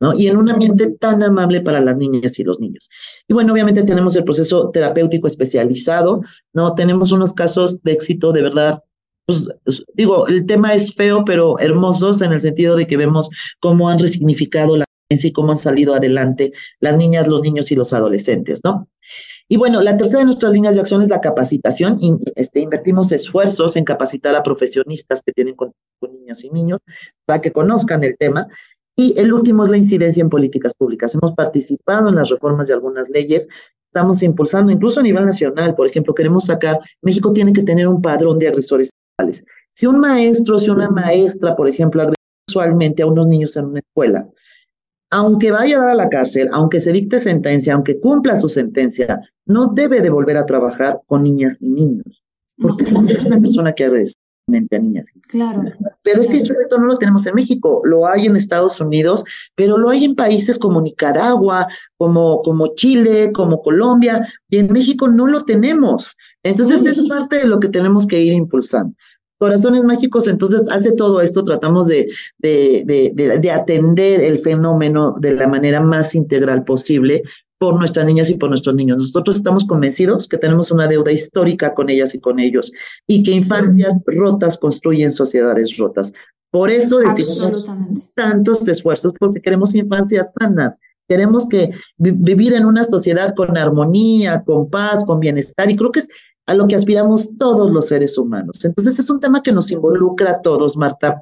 ¿no? 0.00 0.14
Y 0.14 0.28
en 0.28 0.36
un 0.36 0.50
ambiente 0.50 0.90
tan 0.90 1.22
amable 1.22 1.60
para 1.60 1.80
las 1.80 1.96
niñas 1.96 2.38
y 2.38 2.44
los 2.44 2.60
niños. 2.60 2.88
Y 3.26 3.34
bueno, 3.34 3.52
obviamente 3.52 3.82
tenemos 3.84 4.14
el 4.16 4.24
proceso 4.24 4.70
terapéutico 4.70 5.26
especializado, 5.26 6.22
¿no? 6.52 6.74
Tenemos 6.74 7.10
unos 7.10 7.32
casos 7.32 7.82
de 7.82 7.92
éxito 7.92 8.32
de 8.32 8.42
verdad 8.42 8.82
pues, 9.28 9.46
digo, 9.92 10.26
el 10.26 10.46
tema 10.46 10.72
es 10.72 10.94
feo, 10.94 11.22
pero 11.22 11.58
hermosos 11.58 12.22
en 12.22 12.32
el 12.32 12.40
sentido 12.40 12.76
de 12.76 12.86
que 12.86 12.96
vemos 12.96 13.28
cómo 13.60 13.90
han 13.90 13.98
resignificado 13.98 14.74
la 14.78 14.86
y 15.10 15.32
cómo 15.32 15.52
han 15.52 15.58
salido 15.58 15.94
adelante 15.94 16.52
las 16.80 16.96
niñas, 16.96 17.28
los 17.28 17.42
niños 17.42 17.70
y 17.70 17.74
los 17.74 17.92
adolescentes, 17.92 18.60
¿no? 18.64 18.88
Y 19.50 19.56
bueno, 19.56 19.80
la 19.80 19.96
tercera 19.96 20.20
de 20.20 20.26
nuestras 20.26 20.52
líneas 20.52 20.74
de 20.74 20.82
acción 20.82 21.00
es 21.00 21.08
la 21.08 21.22
capacitación. 21.22 21.98
Este, 22.34 22.60
invertimos 22.60 23.10
esfuerzos 23.12 23.76
en 23.76 23.84
capacitar 23.84 24.34
a 24.34 24.42
profesionistas 24.42 25.22
que 25.22 25.32
tienen 25.32 25.54
con, 25.54 25.72
niños 26.12 26.44
y 26.44 26.50
niños 26.50 26.80
para 27.24 27.40
que 27.40 27.50
conozcan 27.50 28.04
el 28.04 28.16
tema. 28.18 28.46
Y 28.94 29.18
el 29.18 29.32
último 29.32 29.64
es 29.64 29.70
la 29.70 29.78
incidencia 29.78 30.20
en 30.20 30.28
políticas 30.28 30.74
públicas. 30.76 31.14
Hemos 31.14 31.32
participado 31.32 32.08
en 32.10 32.16
las 32.16 32.28
reformas 32.28 32.66
de 32.66 32.74
algunas 32.74 33.08
leyes, 33.08 33.48
estamos 33.86 34.22
impulsando, 34.22 34.70
incluso 34.70 35.00
a 35.00 35.02
nivel 35.02 35.24
nacional, 35.24 35.74
por 35.74 35.86
ejemplo, 35.86 36.14
queremos 36.14 36.46
sacar, 36.46 36.78
México 37.00 37.32
tiene 37.32 37.52
que 37.52 37.62
tener 37.62 37.88
un 37.88 38.02
padrón 38.02 38.38
de 38.38 38.48
agresores 38.48 38.90
sexuales. 38.90 39.44
Si 39.70 39.86
un 39.86 39.98
maestro, 40.00 40.58
si 40.58 40.68
una 40.68 40.90
maestra, 40.90 41.56
por 41.56 41.68
ejemplo, 41.68 42.02
agrede 42.02 42.16
sexualmente 42.46 43.02
a 43.02 43.06
unos 43.06 43.28
niños 43.28 43.56
en 43.56 43.66
una 43.66 43.78
escuela, 43.78 44.28
aunque 45.10 45.50
vaya 45.50 45.76
a 45.76 45.80
dar 45.80 45.90
a 45.90 45.94
la 45.94 46.08
cárcel, 46.08 46.48
aunque 46.52 46.80
se 46.80 46.92
dicte 46.92 47.18
sentencia, 47.18 47.74
aunque 47.74 47.98
cumpla 48.00 48.36
su 48.36 48.48
sentencia, 48.48 49.20
no 49.46 49.72
debe 49.74 50.00
de 50.00 50.10
volver 50.10 50.36
a 50.36 50.46
trabajar 50.46 51.00
con 51.06 51.22
niñas 51.22 51.56
y 51.60 51.68
niños, 51.68 52.24
porque 52.58 52.84
es 53.12 53.24
una 53.24 53.40
persona 53.40 53.72
que 53.72 53.84
agrede 53.84 54.12
a 54.48 54.78
niñas. 54.78 55.08
Claro. 55.28 55.62
Pero 56.02 56.20
este 56.20 56.38
reto 56.38 56.78
no 56.78 56.86
lo 56.86 56.96
tenemos 56.96 57.26
en 57.26 57.34
México, 57.34 57.82
lo 57.84 58.06
hay 58.06 58.26
en 58.26 58.36
Estados 58.36 58.80
Unidos, 58.80 59.24
pero 59.54 59.76
lo 59.76 59.90
hay 59.90 60.04
en 60.04 60.14
países 60.14 60.58
como 60.58 60.80
Nicaragua, 60.80 61.66
como, 61.96 62.42
como 62.42 62.74
Chile, 62.74 63.30
como 63.32 63.62
Colombia, 63.62 64.26
y 64.48 64.58
en 64.58 64.72
México 64.72 65.08
no 65.08 65.26
lo 65.26 65.44
tenemos. 65.44 66.16
Entonces 66.42 66.86
es 66.86 67.00
parte 67.08 67.38
de 67.38 67.46
lo 67.46 67.60
que 67.60 67.68
tenemos 67.68 68.06
que 68.06 68.22
ir 68.22 68.32
impulsando. 68.32 68.94
Corazones 69.38 69.84
Mágicos 69.84 70.26
entonces 70.26 70.68
hace 70.68 70.92
todo 70.92 71.20
esto, 71.20 71.44
tratamos 71.44 71.86
de, 71.86 72.10
de, 72.38 72.82
de, 72.84 73.38
de, 73.38 73.50
atender 73.50 74.20
el 74.20 74.40
fenómeno 74.40 75.14
de 75.20 75.32
la 75.32 75.46
manera 75.46 75.80
más 75.80 76.14
integral 76.14 76.64
posible 76.64 77.22
por 77.58 77.78
nuestras 77.78 78.06
niñas 78.06 78.30
y 78.30 78.34
por 78.34 78.48
nuestros 78.48 78.74
niños. 78.74 78.98
Nosotros 78.98 79.36
estamos 79.36 79.64
convencidos 79.64 80.28
que 80.28 80.38
tenemos 80.38 80.70
una 80.70 80.86
deuda 80.86 81.12
histórica 81.12 81.74
con 81.74 81.90
ellas 81.90 82.14
y 82.14 82.20
con 82.20 82.38
ellos 82.38 82.72
y 83.06 83.22
que 83.22 83.32
infancias 83.32 83.94
rotas 84.06 84.58
construyen 84.58 85.12
sociedades 85.12 85.76
rotas. 85.76 86.12
Por 86.50 86.70
eso 86.70 86.98
decimos 86.98 87.66
tantos 88.14 88.66
esfuerzos 88.68 89.12
porque 89.18 89.40
queremos 89.40 89.74
infancias 89.74 90.32
sanas, 90.32 90.78
queremos 91.06 91.46
que 91.48 91.70
vivir 91.98 92.54
en 92.54 92.64
una 92.64 92.84
sociedad 92.84 93.34
con 93.34 93.56
armonía, 93.56 94.42
con 94.44 94.70
paz, 94.70 95.04
con 95.04 95.20
bienestar 95.20 95.70
y 95.70 95.76
creo 95.76 95.92
que 95.92 96.00
es 96.00 96.08
a 96.48 96.54
lo 96.54 96.66
que 96.66 96.74
aspiramos 96.74 97.36
todos 97.38 97.70
los 97.70 97.86
seres 97.86 98.16
humanos. 98.16 98.64
Entonces 98.64 98.98
es 98.98 99.08
un 99.10 99.20
tema 99.20 99.42
que 99.42 99.52
nos 99.52 99.70
involucra 99.70 100.30
a 100.30 100.42
todos, 100.42 100.76
Marta. 100.76 101.20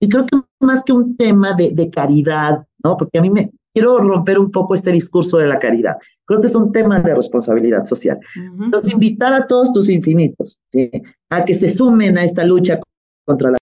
Y 0.00 0.08
creo 0.08 0.26
que 0.26 0.36
más 0.60 0.82
que 0.84 0.92
un 0.92 1.16
tema 1.16 1.52
de, 1.52 1.70
de 1.70 1.88
caridad, 1.88 2.66
¿no? 2.82 2.96
Porque 2.96 3.18
a 3.18 3.22
mí 3.22 3.30
me 3.30 3.52
quiero 3.72 3.98
romper 3.98 4.38
un 4.38 4.50
poco 4.50 4.74
este 4.74 4.90
discurso 4.90 5.38
de 5.38 5.46
la 5.46 5.60
caridad. 5.60 5.96
Creo 6.26 6.40
que 6.40 6.48
es 6.48 6.54
un 6.56 6.72
tema 6.72 6.98
de 7.00 7.14
responsabilidad 7.14 7.84
social. 7.84 8.18
Entonces, 8.60 8.92
invitar 8.92 9.32
a 9.32 9.46
todos 9.46 9.72
tus 9.72 9.88
infinitos 9.88 10.58
¿sí? 10.72 10.90
a 11.30 11.44
que 11.44 11.54
se 11.54 11.68
sumen 11.68 12.18
a 12.18 12.24
esta 12.24 12.44
lucha 12.44 12.80
contra 13.24 13.52
la 13.52 13.58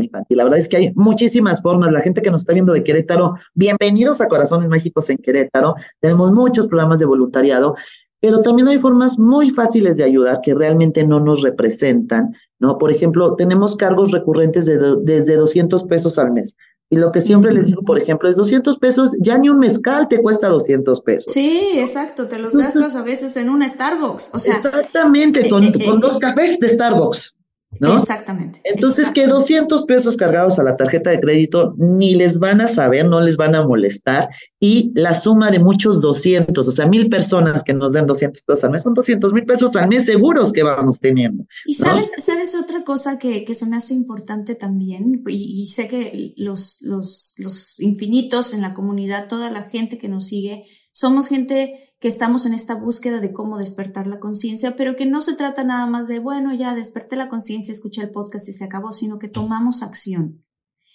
infantil. 0.00 0.36
La 0.36 0.44
verdad 0.44 0.58
es 0.58 0.68
que 0.68 0.76
hay 0.76 0.92
muchísimas 0.94 1.62
formas. 1.62 1.90
La 1.90 2.00
gente 2.00 2.22
que 2.22 2.30
nos 2.30 2.42
está 2.42 2.52
viendo 2.52 2.72
de 2.72 2.84
Querétaro, 2.84 3.34
bienvenidos 3.54 4.20
a 4.20 4.28
Corazones 4.28 4.68
Mágicos 4.68 5.08
en 5.10 5.18
Querétaro. 5.18 5.74
Tenemos 6.00 6.32
muchos 6.32 6.66
programas 6.66 6.98
de 6.98 7.06
voluntariado 7.06 7.76
pero 8.20 8.40
también 8.42 8.68
hay 8.68 8.78
formas 8.78 9.18
muy 9.18 9.50
fáciles 9.50 9.96
de 9.96 10.04
ayudar 10.04 10.40
que 10.42 10.54
realmente 10.54 11.06
no 11.06 11.20
nos 11.20 11.42
representan, 11.42 12.34
¿no? 12.58 12.78
Por 12.78 12.90
ejemplo, 12.90 13.34
tenemos 13.34 13.76
cargos 13.76 14.10
recurrentes 14.10 14.66
de 14.66 14.78
desde 15.02 15.36
200 15.36 15.84
pesos 15.84 16.18
al 16.18 16.32
mes. 16.32 16.56
Y 16.88 16.96
lo 16.96 17.10
que 17.10 17.20
siempre 17.20 17.52
les 17.52 17.66
digo, 17.66 17.82
por 17.82 17.98
ejemplo, 17.98 18.28
es 18.28 18.36
200 18.36 18.78
pesos, 18.78 19.10
ya 19.20 19.36
ni 19.38 19.48
un 19.48 19.58
mezcal 19.58 20.06
te 20.06 20.22
cuesta 20.22 20.48
200 20.48 21.00
pesos. 21.00 21.32
Sí, 21.32 21.72
exacto, 21.74 22.28
te 22.28 22.38
los 22.38 22.54
gastas 22.54 22.94
a 22.94 23.02
veces 23.02 23.36
en 23.36 23.50
un 23.50 23.68
Starbucks. 23.68 24.30
O 24.32 24.38
sea, 24.38 24.54
exactamente, 24.54 25.48
con, 25.48 25.64
eh, 25.64 25.72
eh, 25.74 25.84
con 25.84 25.98
dos 25.98 26.18
cafés 26.18 26.60
de 26.60 26.68
Starbucks. 26.68 27.35
¿No? 27.80 27.98
Exactamente. 27.98 28.60
Entonces, 28.64 29.10
que 29.10 29.26
200 29.26 29.84
pesos 29.84 30.16
cargados 30.16 30.58
a 30.58 30.62
la 30.62 30.76
tarjeta 30.76 31.10
de 31.10 31.20
crédito 31.20 31.74
ni 31.78 32.14
les 32.14 32.38
van 32.38 32.60
a 32.60 32.68
saber, 32.68 33.06
no 33.06 33.20
les 33.20 33.36
van 33.36 33.54
a 33.54 33.66
molestar. 33.66 34.28
Y 34.60 34.92
la 34.94 35.14
suma 35.14 35.50
de 35.50 35.58
muchos 35.58 36.00
200, 36.00 36.66
o 36.66 36.70
sea, 36.70 36.86
mil 36.86 37.08
personas 37.08 37.62
que 37.62 37.74
nos 37.74 37.92
den 37.92 38.06
200 38.06 38.42
pesos 38.42 38.64
al 38.64 38.70
mes, 38.70 38.82
son 38.82 38.94
200 38.94 39.32
mil 39.32 39.44
pesos 39.44 39.76
al 39.76 39.88
mes 39.88 40.06
seguros 40.06 40.52
que 40.52 40.62
vamos 40.62 41.00
teniendo. 41.00 41.44
Y 41.64 41.74
sabes, 41.74 42.10
sabes 42.18 42.54
otra 42.54 42.84
cosa 42.84 43.18
que, 43.18 43.44
que 43.44 43.54
se 43.54 43.66
me 43.66 43.76
hace 43.76 43.94
importante 43.94 44.54
también, 44.54 45.22
y, 45.26 45.62
y 45.62 45.66
sé 45.66 45.88
que 45.88 46.34
los, 46.36 46.78
los, 46.80 47.34
los 47.36 47.80
infinitos 47.80 48.54
en 48.54 48.62
la 48.62 48.74
comunidad, 48.74 49.28
toda 49.28 49.50
la 49.50 49.64
gente 49.70 49.98
que 49.98 50.08
nos 50.08 50.26
sigue, 50.26 50.64
somos 50.96 51.26
gente 51.26 51.92
que 52.00 52.08
estamos 52.08 52.46
en 52.46 52.54
esta 52.54 52.74
búsqueda 52.74 53.20
de 53.20 53.30
cómo 53.30 53.58
despertar 53.58 54.06
la 54.06 54.18
conciencia, 54.18 54.76
pero 54.76 54.96
que 54.96 55.04
no 55.04 55.20
se 55.20 55.34
trata 55.34 55.62
nada 55.62 55.84
más 55.84 56.08
de, 56.08 56.20
bueno, 56.20 56.54
ya 56.54 56.74
desperté 56.74 57.16
la 57.16 57.28
conciencia, 57.28 57.70
escuché 57.70 58.00
el 58.00 58.12
podcast 58.12 58.48
y 58.48 58.54
se 58.54 58.64
acabó, 58.64 58.94
sino 58.94 59.18
que 59.18 59.28
tomamos 59.28 59.82
acción. 59.82 60.42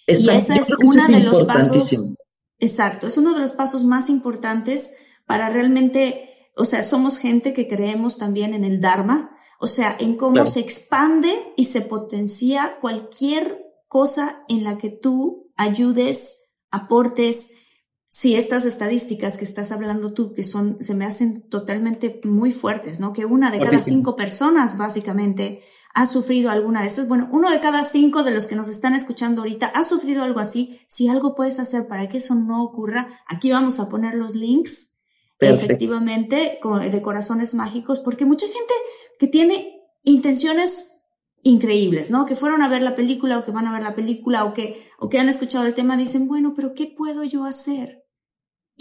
Exacto. 0.08 0.32
Y 0.32 0.36
esa 0.38 0.54
es 0.56 0.74
uno 0.76 1.06
de 1.06 1.20
los 1.20 1.44
pasos. 1.44 1.94
Exacto, 2.58 3.06
es 3.06 3.16
uno 3.16 3.32
de 3.32 3.42
los 3.42 3.52
pasos 3.52 3.84
más 3.84 4.10
importantes 4.10 4.92
para 5.24 5.50
realmente, 5.50 6.50
o 6.56 6.64
sea, 6.64 6.82
somos 6.82 7.18
gente 7.18 7.54
que 7.54 7.68
creemos 7.68 8.18
también 8.18 8.54
en 8.54 8.64
el 8.64 8.80
Dharma, 8.80 9.36
o 9.60 9.68
sea, 9.68 9.96
en 10.00 10.16
cómo 10.16 10.44
se 10.46 10.58
expande 10.58 11.32
y 11.56 11.66
se 11.66 11.80
potencia 11.80 12.78
cualquier 12.80 13.72
cosa 13.86 14.42
en 14.48 14.64
la 14.64 14.78
que 14.78 14.90
tú 14.90 15.52
ayudes, 15.54 16.56
aportes, 16.72 17.61
si 18.14 18.34
estas 18.34 18.66
estadísticas 18.66 19.38
que 19.38 19.46
estás 19.46 19.72
hablando 19.72 20.12
tú, 20.12 20.34
que 20.34 20.42
son, 20.42 20.76
se 20.82 20.94
me 20.94 21.06
hacen 21.06 21.48
totalmente 21.48 22.20
muy 22.24 22.52
fuertes, 22.52 23.00
¿no? 23.00 23.14
Que 23.14 23.24
una 23.24 23.50
de 23.50 23.58
cada 23.58 23.78
cinco 23.78 24.16
personas 24.16 24.76
básicamente 24.76 25.62
ha 25.94 26.04
sufrido 26.04 26.50
alguna 26.50 26.82
de 26.82 26.88
esas. 26.88 27.08
Bueno, 27.08 27.30
uno 27.32 27.50
de 27.50 27.58
cada 27.58 27.84
cinco 27.84 28.22
de 28.22 28.32
los 28.32 28.46
que 28.46 28.54
nos 28.54 28.68
están 28.68 28.92
escuchando 28.92 29.40
ahorita 29.40 29.68
ha 29.68 29.82
sufrido 29.82 30.24
algo 30.24 30.40
así. 30.40 30.78
Si 30.88 31.08
algo 31.08 31.34
puedes 31.34 31.58
hacer 31.58 31.88
para 31.88 32.10
que 32.10 32.18
eso 32.18 32.34
no 32.34 32.62
ocurra, 32.62 33.08
aquí 33.26 33.50
vamos 33.50 33.80
a 33.80 33.88
poner 33.88 34.14
los 34.14 34.34
links 34.34 34.98
efectivamente 35.40 36.60
de 36.90 37.02
corazones 37.02 37.54
mágicos, 37.54 37.98
porque 37.98 38.26
mucha 38.26 38.46
gente 38.46 38.74
que 39.18 39.26
tiene 39.26 39.80
intenciones 40.02 40.98
increíbles, 41.42 42.10
¿no? 42.10 42.26
Que 42.26 42.36
fueron 42.36 42.60
a 42.60 42.68
ver 42.68 42.82
la 42.82 42.94
película 42.94 43.38
o 43.38 43.44
que 43.46 43.52
van 43.52 43.66
a 43.66 43.72
ver 43.72 43.82
la 43.82 43.94
película 43.94 44.44
o 44.44 44.52
que, 44.52 44.86
o 44.98 45.08
que 45.08 45.18
han 45.18 45.30
escuchado 45.30 45.64
el 45.64 45.74
tema, 45.74 45.96
dicen, 45.96 46.28
bueno, 46.28 46.52
pero 46.54 46.74
¿qué 46.74 46.92
puedo 46.94 47.24
yo 47.24 47.46
hacer? 47.46 48.01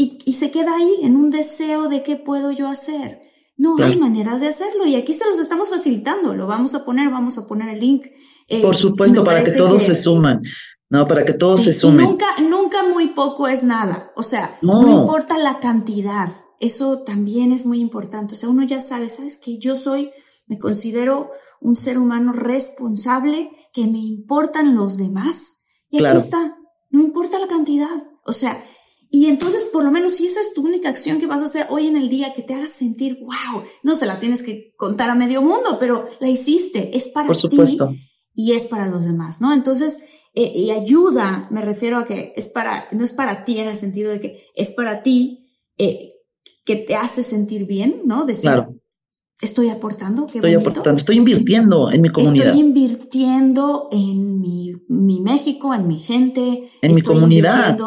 Y, 0.01 0.17
y 0.25 0.33
se 0.33 0.49
queda 0.49 0.75
ahí 0.75 0.99
en 1.03 1.15
un 1.15 1.29
deseo 1.29 1.87
de 1.87 2.01
qué 2.01 2.15
puedo 2.15 2.51
yo 2.51 2.67
hacer. 2.67 3.19
No, 3.55 3.75
hay 3.77 3.95
maneras 3.95 4.41
de 4.41 4.47
hacerlo 4.47 4.87
y 4.87 4.95
aquí 4.95 5.13
se 5.13 5.29
los 5.29 5.37
estamos 5.37 5.69
facilitando. 5.69 6.33
Lo 6.33 6.47
vamos 6.47 6.73
a 6.73 6.83
poner, 6.83 7.11
vamos 7.11 7.37
a 7.37 7.45
poner 7.45 7.69
el 7.69 7.79
link. 7.79 8.07
Eh, 8.47 8.63
Por 8.63 8.75
supuesto, 8.75 9.23
para 9.23 9.43
que 9.43 9.51
todos 9.51 9.83
se 9.83 9.93
suman. 9.93 10.41
No, 10.89 11.07
para 11.07 11.23
que 11.23 11.33
todos 11.33 11.61
se 11.61 11.73
sumen. 11.73 12.07
Nunca, 12.07 12.25
nunca 12.41 12.81
muy 12.81 13.09
poco 13.09 13.47
es 13.47 13.61
nada. 13.61 14.11
O 14.15 14.23
sea, 14.23 14.57
no. 14.63 15.01
importa 15.01 15.37
la 15.37 15.59
cantidad. 15.59 16.31
Eso 16.59 17.03
también 17.03 17.51
es 17.51 17.67
muy 17.67 17.79
importante. 17.79 18.33
O 18.33 18.37
sea, 18.39 18.49
uno 18.49 18.63
ya 18.63 18.81
sabe, 18.81 19.07
sabes 19.07 19.37
que 19.37 19.59
yo 19.59 19.77
soy, 19.77 20.09
me 20.47 20.57
considero 20.57 21.29
un 21.61 21.75
ser 21.75 21.99
humano 21.99 22.33
responsable, 22.33 23.51
que 23.71 23.85
me 23.85 23.99
importan 23.99 24.75
los 24.75 24.97
demás. 24.97 25.61
Y 25.91 26.03
aquí 26.03 26.17
está. 26.17 26.57
No 26.89 27.01
importa 27.01 27.37
la 27.37 27.47
cantidad. 27.47 28.01
O 28.25 28.33
sea, 28.33 28.63
y 29.13 29.25
entonces, 29.25 29.65
por 29.65 29.83
lo 29.83 29.91
menos, 29.91 30.15
si 30.15 30.25
esa 30.25 30.39
es 30.39 30.53
tu 30.53 30.65
única 30.65 30.87
acción 30.87 31.19
que 31.19 31.27
vas 31.27 31.41
a 31.41 31.45
hacer 31.45 31.67
hoy 31.69 31.87
en 31.87 31.97
el 31.97 32.07
día 32.07 32.33
que 32.33 32.43
te 32.43 32.53
haga 32.53 32.67
sentir, 32.67 33.19
wow, 33.19 33.61
no 33.83 33.95
se 33.97 34.05
la 34.05 34.21
tienes 34.21 34.41
que 34.41 34.73
contar 34.77 35.09
a 35.09 35.15
medio 35.15 35.41
mundo, 35.41 35.77
pero 35.81 36.07
la 36.21 36.29
hiciste, 36.29 36.95
es 36.95 37.09
para 37.09 37.27
por 37.27 37.35
supuesto. 37.35 37.89
ti 37.89 37.99
y 38.33 38.53
es 38.53 38.67
para 38.67 38.87
los 38.87 39.03
demás, 39.03 39.41
¿no? 39.41 39.53
Entonces, 39.53 39.99
eh, 40.33 40.53
y 40.55 40.71
ayuda, 40.71 41.49
me 41.51 41.61
refiero 41.61 41.97
a 41.97 42.07
que 42.07 42.31
es 42.37 42.47
para, 42.47 42.85
no 42.93 43.03
es 43.03 43.11
para 43.11 43.43
ti 43.43 43.59
en 43.59 43.67
el 43.67 43.75
sentido 43.75 44.11
de 44.11 44.21
que 44.21 44.45
es 44.55 44.69
para 44.69 45.03
ti 45.03 45.49
eh, 45.77 46.13
que 46.63 46.77
te 46.77 46.95
hace 46.95 47.21
sentir 47.21 47.65
bien, 47.65 48.03
¿no? 48.05 48.25
Decir, 48.25 48.43
claro. 48.49 48.75
estoy 49.41 49.67
aportando, 49.67 50.25
qué 50.25 50.37
Estoy 50.37 50.53
aportando, 50.53 50.93
estoy 50.93 51.17
invirtiendo 51.17 51.91
en 51.91 52.01
mi 52.01 52.07
comunidad. 52.07 52.47
Estoy 52.47 52.61
invirtiendo 52.61 53.89
en 53.91 54.39
mi, 54.39 54.73
mi 54.87 55.19
México, 55.19 55.73
en 55.73 55.85
mi 55.85 55.97
gente. 55.97 56.71
En 56.81 56.95
mi 56.95 57.01
comunidad. 57.01 57.77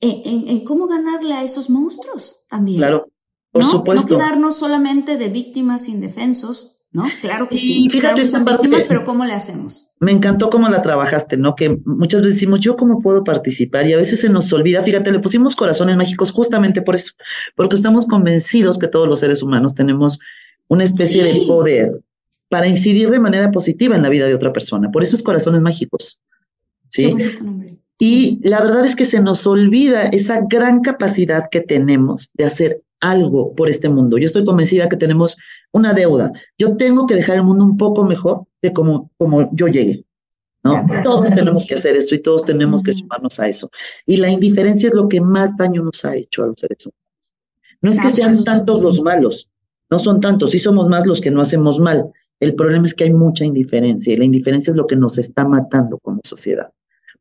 En, 0.00 0.48
en, 0.48 0.64
cómo 0.64 0.86
ganarle 0.86 1.34
a 1.34 1.42
esos 1.42 1.70
monstruos 1.70 2.44
también. 2.48 2.78
Claro, 2.78 3.08
por 3.50 3.64
supuesto. 3.64 4.12
No 4.12 4.18
quedarnos 4.18 4.56
solamente 4.56 5.16
de 5.16 5.28
víctimas 5.28 5.88
indefensos, 5.88 6.82
¿no? 6.92 7.04
Claro 7.22 7.48
que 7.48 7.56
sí. 7.56 7.86
Y 7.86 7.88
fíjate 7.88 8.20
esta 8.20 8.44
parte, 8.44 8.68
pero 8.86 9.04
¿cómo 9.04 9.24
le 9.24 9.32
hacemos? 9.32 9.88
Me 9.98 10.12
encantó 10.12 10.50
cómo 10.50 10.68
la 10.68 10.82
trabajaste, 10.82 11.38
¿no? 11.38 11.54
Que 11.54 11.80
muchas 11.86 12.20
veces 12.20 12.36
decimos, 12.36 12.60
¿yo 12.60 12.76
cómo 12.76 13.00
puedo 13.00 13.24
participar? 13.24 13.86
Y 13.86 13.94
a 13.94 13.96
veces 13.96 14.20
se 14.20 14.28
nos 14.28 14.52
olvida, 14.52 14.82
fíjate, 14.82 15.10
le 15.10 15.20
pusimos 15.20 15.56
corazones 15.56 15.96
mágicos 15.96 16.30
justamente 16.30 16.82
por 16.82 16.96
eso, 16.96 17.12
porque 17.54 17.76
estamos 17.76 18.06
convencidos 18.06 18.78
que 18.78 18.88
todos 18.88 19.08
los 19.08 19.20
seres 19.20 19.42
humanos 19.42 19.74
tenemos 19.74 20.20
una 20.68 20.84
especie 20.84 21.24
de 21.24 21.46
poder 21.46 22.02
para 22.48 22.68
incidir 22.68 23.10
de 23.10 23.18
manera 23.18 23.50
positiva 23.50 23.96
en 23.96 24.02
la 24.02 24.08
vida 24.08 24.26
de 24.26 24.34
otra 24.34 24.52
persona. 24.52 24.90
Por 24.90 25.02
eso 25.02 25.16
es 25.16 25.22
corazones 25.22 25.62
mágicos. 25.62 26.20
¿Sí? 26.88 27.14
Y 27.98 28.40
la 28.46 28.60
verdad 28.60 28.84
es 28.84 28.94
que 28.94 29.04
se 29.04 29.20
nos 29.20 29.46
olvida 29.46 30.04
esa 30.04 30.42
gran 30.48 30.82
capacidad 30.82 31.48
que 31.50 31.60
tenemos 31.60 32.30
de 32.34 32.44
hacer 32.44 32.82
algo 33.00 33.54
por 33.54 33.68
este 33.68 33.88
mundo. 33.88 34.18
Yo 34.18 34.26
estoy 34.26 34.44
convencida 34.44 34.88
que 34.88 34.96
tenemos 34.96 35.36
una 35.72 35.94
deuda. 35.94 36.32
Yo 36.58 36.76
tengo 36.76 37.06
que 37.06 37.14
dejar 37.14 37.36
el 37.36 37.42
mundo 37.42 37.64
un 37.64 37.76
poco 37.76 38.04
mejor 38.04 38.44
de 38.62 38.72
como, 38.72 39.10
como 39.16 39.50
yo 39.54 39.68
llegué. 39.68 40.04
¿no? 40.62 40.84
Todos 41.04 41.30
tenemos 41.30 41.64
que 41.64 41.76
hacer 41.76 41.96
eso 41.96 42.14
y 42.14 42.18
todos 42.18 42.42
tenemos 42.42 42.82
que 42.82 42.92
sumarnos 42.92 43.38
a 43.38 43.48
eso. 43.48 43.70
Y 44.04 44.16
la 44.16 44.28
indiferencia 44.28 44.88
es 44.88 44.94
lo 44.94 45.08
que 45.08 45.20
más 45.20 45.56
daño 45.56 45.82
nos 45.82 46.04
ha 46.04 46.16
hecho 46.16 46.42
a 46.42 46.48
los 46.48 46.56
seres 46.58 46.86
humanos. 46.86 47.00
No 47.80 47.90
es 47.90 48.00
que 48.00 48.10
sean 48.10 48.42
tantos 48.42 48.82
los 48.82 49.00
malos, 49.00 49.48
no 49.90 49.98
son 49.98 50.20
tantos, 50.20 50.50
sí 50.50 50.58
somos 50.58 50.88
más 50.88 51.06
los 51.06 51.20
que 51.20 51.30
no 51.30 51.40
hacemos 51.40 51.78
mal. 51.78 52.10
El 52.40 52.54
problema 52.54 52.86
es 52.86 52.94
que 52.94 53.04
hay 53.04 53.12
mucha 53.12 53.44
indiferencia 53.44 54.12
y 54.12 54.16
la 54.16 54.24
indiferencia 54.24 54.72
es 54.72 54.76
lo 54.76 54.86
que 54.86 54.96
nos 54.96 55.18
está 55.18 55.44
matando 55.46 55.98
como 55.98 56.20
sociedad. 56.24 56.72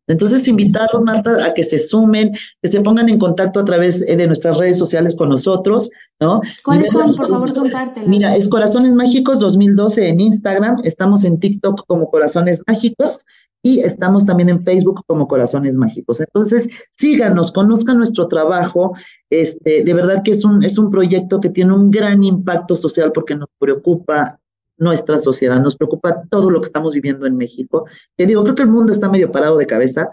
Entonces, 0.08 0.47
invitarlos, 0.47 1.01
Marta, 1.03 1.45
a 1.45 1.53
que 1.53 1.64
se 1.64 1.80
sumen, 1.80 2.34
que 2.62 2.70
se 2.70 2.82
pongan 2.82 3.10
en 3.10 3.18
contacto 3.18 3.60
a 3.60 3.66
través 3.66 4.03
eh, 4.08 4.16
de 4.16 4.28
nuestras 4.28 4.58
redes 4.58 4.78
sociales 4.78 5.16
con 5.16 5.30
nosotros, 5.30 5.89
¿no? 6.20 6.41
¿Cuáles 6.64 6.91
son? 6.91 7.16
Por 7.16 7.28
favor, 7.28 7.53
compártelas. 7.53 8.08
Mira, 8.08 8.36
es 8.36 8.47
Corazones 8.47 8.93
Mágicos 8.93 9.39
2012 9.39 10.10
en 10.10 10.20
Instagram, 10.20 10.82
estamos 10.84 11.24
en 11.24 11.39
TikTok 11.39 11.86
como 11.88 12.10
Corazones 12.10 12.62
Mágicos 12.68 13.26
y 13.66 13.80
estamos 13.80 14.28
también 14.28 14.49
en 14.49 14.64
Facebook 14.64 15.01
como 15.08 15.28
Corazones 15.28 15.76
Mágicos. 15.76 16.22
Entonces, 16.22 16.70
síganos, 16.91 17.51
conozcan 17.51 17.97
nuestro 17.97 18.28
trabajo. 18.28 18.93
Este, 19.32 19.84
de 19.84 19.93
verdad 19.95 20.22
que 20.24 20.32
es 20.32 20.45
un, 20.45 20.64
es 20.64 20.78
un 20.78 20.91
proyecto 20.91 21.41
que 21.41 21.49
tiene 21.49 21.74
un 21.74 21.89
gran 21.89 22.24
impacto 22.24 22.76
social 22.76 23.12
porque 23.12 23.34
nos 23.34 23.49
preocupa 23.58 24.39
nuestra 24.78 25.19
sociedad, 25.19 25.59
nos 25.59 25.76
preocupa 25.76 26.23
todo 26.30 26.49
lo 26.49 26.59
que 26.61 26.67
estamos 26.67 26.93
viviendo 26.93 27.26
en 27.26 27.38
México. 27.38 27.86
Te 28.15 28.26
digo, 28.26 28.43
creo 28.43 28.55
que 28.55 28.63
el 28.63 28.69
mundo 28.69 28.91
está 28.91 29.09
medio 29.09 29.32
parado 29.32 29.57
de 29.57 29.65
cabeza, 29.65 30.09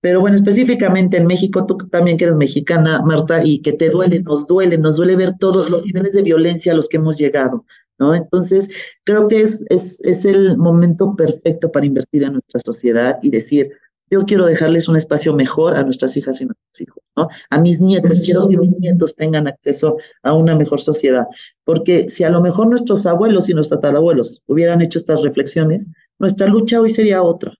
pero 0.00 0.20
bueno, 0.20 0.36
específicamente 0.36 1.16
en 1.16 1.26
México, 1.26 1.66
tú 1.66 1.76
también 1.76 2.16
que 2.16 2.24
eres 2.24 2.36
mexicana, 2.36 3.02
Marta, 3.02 3.44
y 3.44 3.60
que 3.62 3.72
te 3.72 3.90
duele, 3.90 4.20
nos 4.20 4.46
duele, 4.46 4.78
nos 4.78 4.96
duele 4.96 5.16
ver 5.16 5.36
todos 5.38 5.70
los 5.70 5.84
niveles 5.84 6.12
de 6.12 6.22
violencia 6.22 6.72
a 6.72 6.76
los 6.76 6.88
que 6.88 6.98
hemos 6.98 7.18
llegado, 7.18 7.64
¿no? 7.98 8.14
Entonces, 8.14 8.70
creo 9.04 9.26
que 9.26 9.42
es, 9.42 9.64
es, 9.70 10.00
es 10.04 10.24
el 10.24 10.56
momento 10.56 11.16
perfecto 11.16 11.72
para 11.72 11.86
invertir 11.86 12.22
en 12.22 12.34
nuestra 12.34 12.60
sociedad 12.64 13.18
y 13.22 13.30
decir, 13.30 13.72
yo 14.10 14.24
quiero 14.24 14.46
dejarles 14.46 14.88
un 14.88 14.96
espacio 14.96 15.34
mejor 15.34 15.76
a 15.76 15.82
nuestras 15.82 16.16
hijas 16.16 16.40
y 16.40 16.46
nuestros 16.46 16.80
hijos, 16.80 17.02
¿no? 17.16 17.28
A 17.50 17.60
mis 17.60 17.80
nietos, 17.80 18.20
quiero 18.20 18.48
que 18.48 18.56
mis 18.56 18.78
nietos 18.78 19.16
tengan 19.16 19.46
acceso 19.46 19.96
a 20.22 20.34
una 20.34 20.56
mejor 20.56 20.80
sociedad, 20.80 21.26
porque 21.64 22.08
si 22.10 22.24
a 22.24 22.30
lo 22.30 22.40
mejor 22.40 22.68
nuestros 22.68 23.06
abuelos 23.06 23.48
y 23.48 23.54
nuestros 23.54 23.80
tatarabuelos 23.80 24.42
hubieran 24.46 24.80
hecho 24.80 24.98
estas 24.98 25.22
reflexiones, 25.22 25.92
nuestra 26.18 26.46
lucha 26.46 26.80
hoy 26.80 26.88
sería 26.88 27.22
otra, 27.22 27.54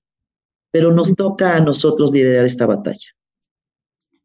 pero 0.70 0.92
nos 0.92 1.14
toca 1.14 1.57
a 1.57 1.61
nosotros 1.61 2.12
liderar 2.12 2.44
esta 2.44 2.66
batalla. 2.66 3.09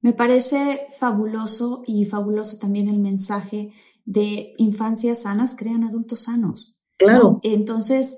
Me 0.01 0.13
parece 0.13 0.87
fabuloso 0.99 1.83
y 1.87 2.05
fabuloso 2.05 2.57
también 2.57 2.89
el 2.89 2.99
mensaje 2.99 3.71
de 4.05 4.53
infancias 4.57 5.21
sanas 5.21 5.55
crean 5.57 5.83
adultos 5.83 6.23
sanos. 6.23 6.77
Claro. 6.97 7.39
Entonces, 7.43 8.17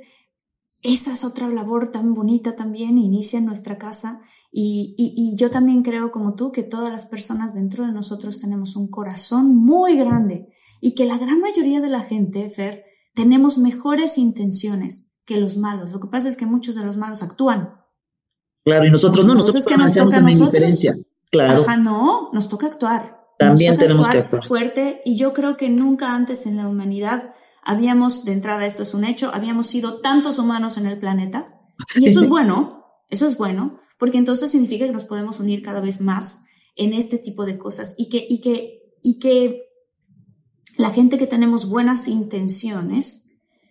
esa 0.86 1.14
es 1.14 1.24
otra 1.24 1.48
labor 1.50 1.90
tan 1.90 2.14
bonita 2.14 2.56
también, 2.56 2.98
inicia 2.98 3.40
en 3.40 3.46
nuestra 3.46 3.78
casa 3.78 4.22
y, 4.52 4.96
y, 4.98 5.36
yo 5.36 5.50
también 5.50 5.82
creo 5.84 6.12
como 6.12 6.36
tú 6.36 6.52
que 6.52 6.64
todas 6.64 6.92
las 6.92 7.08
personas 7.08 7.54
dentro 7.54 7.86
de 7.86 7.92
nosotros 7.92 8.40
tenemos 8.40 8.76
un 8.76 8.90
corazón 8.90 9.56
muy 9.56 9.98
grande 9.98 10.48
y 10.80 10.96
que 10.96 11.06
la 11.06 11.18
gran 11.18 11.42
mayoría 11.42 11.82
de 11.82 11.90
la 11.90 12.02
gente, 12.02 12.50
Fer, 12.50 12.86
tenemos 13.14 13.58
mejores 13.58 14.18
intenciones 14.18 15.16
que 15.26 15.38
los 15.38 15.58
malos. 15.58 15.92
Lo 15.92 16.00
que 16.00 16.08
pasa 16.08 16.30
es 16.30 16.38
que 16.38 16.46
muchos 16.46 16.76
de 16.76 16.86
los 16.86 16.98
malos 16.98 17.24
actúan. 17.24 17.82
Claro, 18.64 18.86
y 18.86 18.92
nosotros 18.92 19.26
no, 19.26 19.36
nosotros 19.36 19.66
permanecemos 19.66 20.14
en 20.16 20.26
la 20.26 20.32
indiferencia. 20.32 20.96
Claro. 21.32 21.62
Ajá, 21.62 21.78
no, 21.78 22.30
nos 22.32 22.48
toca 22.48 22.68
actuar. 22.68 23.26
También 23.38 23.78
tenemos 23.78 24.08
que 24.08 24.20
actuar 24.20 24.46
fuerte 24.46 25.02
y 25.04 25.18
yo 25.18 25.34
creo 25.34 25.58
que 25.58 25.68
nunca 25.68 26.14
antes 26.14 26.46
en 26.46 26.56
la 26.56 26.70
humanidad 26.70 27.35
habíamos, 27.66 28.24
de 28.24 28.32
entrada 28.32 28.66
esto 28.66 28.84
es 28.84 28.94
un 28.94 29.04
hecho, 29.04 29.32
habíamos 29.34 29.68
sido 29.68 30.00
tantos 30.00 30.40
humanos 30.40 30.78
en 30.78 30.86
el 30.86 31.00
planeta. 31.00 31.52
Y 31.96 32.08
eso 32.08 32.22
es 32.22 32.30
bueno, 32.30 32.86
eso 33.10 33.28
es 33.28 33.38
bueno, 33.38 33.80
porque 34.00 34.18
entonces 34.18 34.52
significa 34.52 34.86
que 34.86 34.94
nos 34.94 35.06
podemos 35.06 35.40
unir 35.40 35.62
cada 35.62 35.82
vez 35.82 36.00
más 36.00 36.46
en 36.76 36.94
este 36.94 37.18
tipo 37.18 37.46
de 37.46 37.58
cosas 37.58 37.96
y 37.98 38.10
que, 38.10 38.26
y 38.30 38.40
que, 38.40 38.94
y 39.02 39.20
que 39.20 39.64
la 40.78 40.92
gente 40.92 41.18
que 41.18 41.28
tenemos 41.28 41.68
buenas 41.68 42.08
intenciones, 42.08 43.26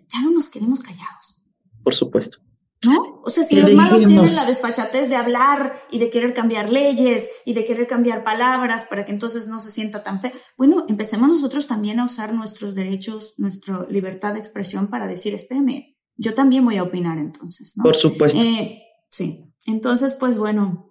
ya 0.09 0.21
no 0.23 0.31
nos 0.31 0.51
quedemos 0.51 0.81
callados. 0.81 1.39
Por 1.83 1.95
supuesto. 1.95 2.39
¿No? 2.87 3.21
O 3.23 3.31
sea, 3.31 3.45
si 3.45 3.57
los 3.57 3.73
malos 3.73 3.99
tienen 3.99 4.35
la 4.35 4.47
desfachatez 4.47 5.09
de 5.09 5.17
hablar 5.17 5.81
y 5.91 5.99
de 5.99 6.11
querer 6.11 6.35
cambiar 6.35 6.71
leyes 6.71 7.31
y 7.45 7.55
de 7.55 7.65
querer 7.65 7.87
cambiar 7.87 8.25
palabras 8.25 8.87
para 8.87 9.05
que 9.05 9.13
entonces 9.13 9.49
no 9.49 9.61
se 9.61 9.73
sienta 9.73 10.03
tan 10.03 10.21
feo, 10.21 10.33
bueno, 10.57 10.85
empecemos 10.89 11.29
nosotros 11.29 11.67
también 11.67 12.01
a 12.01 12.05
usar 12.05 12.35
nuestros 12.35 12.75
derechos, 12.75 13.35
nuestra 13.39 13.87
libertad 13.89 14.35
de 14.35 14.41
expresión 14.41 14.89
para 14.89 15.07
decir, 15.07 15.35
espérame, 15.35 15.97
yo 16.17 16.35
también 16.35 16.65
voy 16.65 16.77
a 16.77 16.83
opinar 16.83 17.19
entonces, 17.19 17.75
¿no? 17.77 17.83
Por 17.85 17.97
supuesto. 17.97 18.41
Eh, 18.41 18.83
sí. 19.11 19.53
Entonces, 19.67 20.15
pues 20.15 20.37
bueno, 20.37 20.84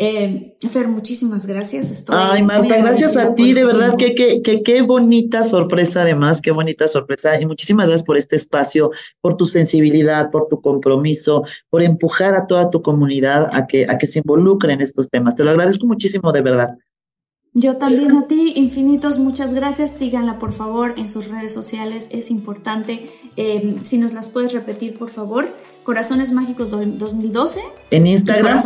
eh, 0.00 0.54
Fer, 0.70 0.86
muchísimas 0.86 1.44
gracias. 1.44 2.04
Ay, 2.06 2.44
Marta, 2.44 2.76
gracias 2.76 3.16
a 3.16 3.34
ti, 3.34 3.52
de 3.52 3.64
verdad, 3.64 3.96
que 3.96 4.14
qué 4.42 4.82
bonita 4.82 5.42
sorpresa, 5.42 6.02
además, 6.02 6.40
qué 6.40 6.52
bonita 6.52 6.86
sorpresa. 6.86 7.40
Y 7.40 7.46
muchísimas 7.46 7.88
gracias 7.88 8.06
por 8.06 8.16
este 8.16 8.36
espacio, 8.36 8.92
por 9.20 9.36
tu 9.36 9.46
sensibilidad, 9.46 10.30
por 10.30 10.46
tu 10.46 10.60
compromiso, 10.60 11.42
por 11.68 11.82
empujar 11.82 12.36
a 12.36 12.46
toda 12.46 12.70
tu 12.70 12.80
comunidad 12.80 13.48
a 13.52 13.66
que, 13.66 13.86
a 13.88 13.98
que 13.98 14.06
se 14.06 14.20
involucre 14.20 14.72
en 14.72 14.82
estos 14.82 15.08
temas. 15.10 15.34
Te 15.34 15.42
lo 15.42 15.50
agradezco 15.50 15.84
muchísimo, 15.84 16.30
de 16.30 16.42
verdad. 16.42 16.78
Yo 17.60 17.76
también 17.76 18.16
a 18.16 18.28
ti, 18.28 18.52
infinitos, 18.54 19.18
muchas 19.18 19.52
gracias. 19.52 19.92
Síganla, 19.92 20.38
por 20.38 20.52
favor, 20.52 20.94
en 20.96 21.08
sus 21.08 21.26
redes 21.26 21.52
sociales, 21.52 22.06
es 22.12 22.30
importante. 22.30 23.10
Eh, 23.36 23.78
si 23.82 23.98
nos 23.98 24.12
las 24.12 24.28
puedes 24.28 24.52
repetir, 24.52 24.96
por 24.96 25.10
favor. 25.10 25.52
Corazones 25.82 26.30
Mágicos 26.30 26.70
2012. 26.70 27.60
En 27.90 28.06
Instagram. 28.06 28.62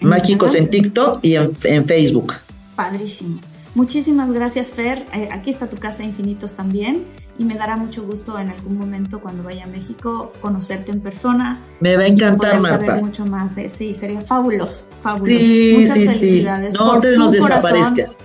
Mágicos 0.00 0.54
en 0.54 0.70
TikTok 0.70 1.18
y 1.20 1.34
en, 1.34 1.86
Facebook. 1.86 2.32
Padrísimo. 2.74 3.38
Muchísimas 3.74 4.30
gracias, 4.32 4.68
Fer. 4.68 5.04
Eh, 5.12 5.28
aquí 5.30 5.50
está 5.50 5.68
tu 5.68 5.76
casa 5.76 6.02
Infinitos 6.02 6.54
también. 6.54 7.04
Y 7.38 7.44
me 7.44 7.56
dará 7.56 7.76
mucho 7.76 8.02
gusto 8.02 8.38
en 8.38 8.50
algún 8.50 8.78
momento 8.78 9.20
cuando 9.20 9.42
vaya 9.42 9.64
a 9.64 9.66
México 9.66 10.32
conocerte 10.40 10.92
en 10.92 11.00
persona. 11.00 11.60
Me 11.80 11.96
va 11.96 12.04
a 12.04 12.06
encantar, 12.06 12.60
Marta. 12.60 12.86
saber 12.86 13.02
mucho 13.02 13.24
más 13.24 13.56
de 13.56 13.68
sí, 13.68 13.94
sería 13.94 14.20
fabuloso, 14.20 14.84
fabuloso. 15.00 15.38
Sí, 15.38 15.76
Muchas 15.78 15.94
sí, 15.94 16.08
felicidades. 16.08 16.72
Sí. 16.72 16.78
No 16.78 17.00
te 17.00 17.16
nos 17.16 17.32
desaparezcas. 17.32 18.16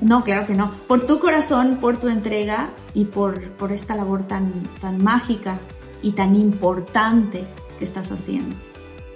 No, 0.00 0.24
claro 0.24 0.46
que 0.46 0.54
no. 0.54 0.72
Por 0.88 1.06
tu 1.06 1.20
corazón, 1.20 1.78
por 1.80 1.96
tu 1.98 2.08
entrega 2.08 2.70
y 2.92 3.04
por, 3.04 3.40
por 3.52 3.70
esta 3.70 3.94
labor 3.94 4.24
tan, 4.24 4.52
tan 4.80 5.02
mágica 5.02 5.60
y 6.02 6.12
tan 6.12 6.34
importante 6.34 7.44
que 7.78 7.84
estás 7.84 8.10
haciendo. 8.10 8.56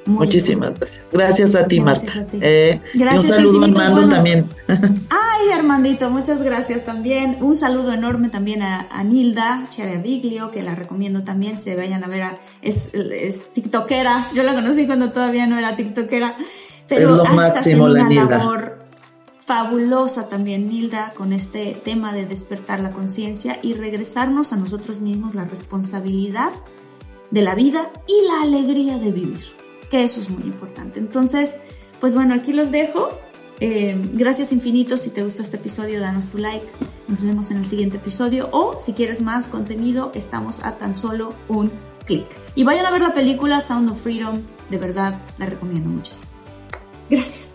Muchísimas 0.06 0.78
gracias. 0.78 1.10
Gracias 1.12 1.54
a 1.54 1.66
ti, 1.66 1.80
Marta. 1.80 2.26
Eh, 2.32 2.80
un 2.94 3.22
saludo 3.22 3.62
a 3.62 3.64
Armando 3.64 4.08
también. 4.08 4.46
Ay, 4.68 5.50
Armandito, 5.52 6.10
muchas 6.10 6.42
gracias 6.42 6.84
también. 6.84 7.38
Un 7.40 7.56
saludo 7.56 7.92
enorme 7.92 8.28
también 8.28 8.62
a, 8.62 9.02
Nilda 9.04 9.66
Chereviglio, 9.70 10.50
que 10.50 10.62
la 10.62 10.74
recomiendo 10.74 11.24
también. 11.24 11.56
Se 11.56 11.74
vayan 11.76 12.04
a 12.04 12.08
ver, 12.08 12.22
a, 12.22 12.38
es, 12.60 12.88
tiktokera. 13.52 14.30
Yo 14.34 14.42
la 14.42 14.54
conocí 14.54 14.86
cuando 14.86 15.10
todavía 15.10 15.46
no 15.46 15.58
era 15.58 15.76
tiktokera. 15.76 16.36
Pero 16.86 17.10
es 17.10 17.16
lo 17.16 17.24
máximo, 17.24 17.88
la 17.88 18.04
una 18.04 18.26
labor 18.26 18.84
fabulosa 19.38 20.28
también, 20.28 20.68
Nilda, 20.68 21.12
con 21.16 21.32
este 21.32 21.76
tema 21.82 22.12
de 22.12 22.26
despertar 22.26 22.80
la 22.80 22.90
conciencia 22.90 23.58
y 23.62 23.72
regresarnos 23.72 24.52
a 24.52 24.56
nosotros 24.56 25.00
mismos 25.00 25.34
la 25.34 25.44
responsabilidad 25.44 26.50
de 27.30 27.42
la 27.42 27.54
vida 27.54 27.90
y 28.06 28.26
la 28.26 28.42
alegría 28.42 28.98
de 28.98 29.12
vivir 29.12 29.63
que 29.94 30.02
eso 30.02 30.20
es 30.20 30.28
muy 30.28 30.42
importante. 30.42 30.98
Entonces, 30.98 31.54
pues 32.00 32.16
bueno, 32.16 32.34
aquí 32.34 32.52
los 32.52 32.72
dejo. 32.72 33.16
Eh, 33.60 33.96
gracias 34.14 34.50
infinitos. 34.50 35.02
Si 35.02 35.10
te 35.10 35.22
gusta 35.22 35.44
este 35.44 35.56
episodio, 35.56 36.00
danos 36.00 36.26
tu 36.26 36.38
like. 36.38 36.66
Nos 37.06 37.22
vemos 37.22 37.52
en 37.52 37.58
el 37.58 37.66
siguiente 37.66 37.98
episodio. 37.98 38.48
O 38.50 38.76
si 38.76 38.92
quieres 38.92 39.20
más 39.20 39.46
contenido, 39.46 40.10
estamos 40.16 40.64
a 40.64 40.78
tan 40.78 40.96
solo 40.96 41.32
un 41.46 41.70
clic. 42.06 42.26
Y 42.56 42.64
vayan 42.64 42.86
a 42.86 42.90
ver 42.90 43.02
la 43.02 43.12
película 43.12 43.60
Sound 43.60 43.88
of 43.88 44.02
Freedom. 44.02 44.40
De 44.68 44.78
verdad, 44.78 45.22
la 45.38 45.46
recomiendo 45.46 45.88
muchísimo. 45.88 46.32
Gracias. 47.08 47.53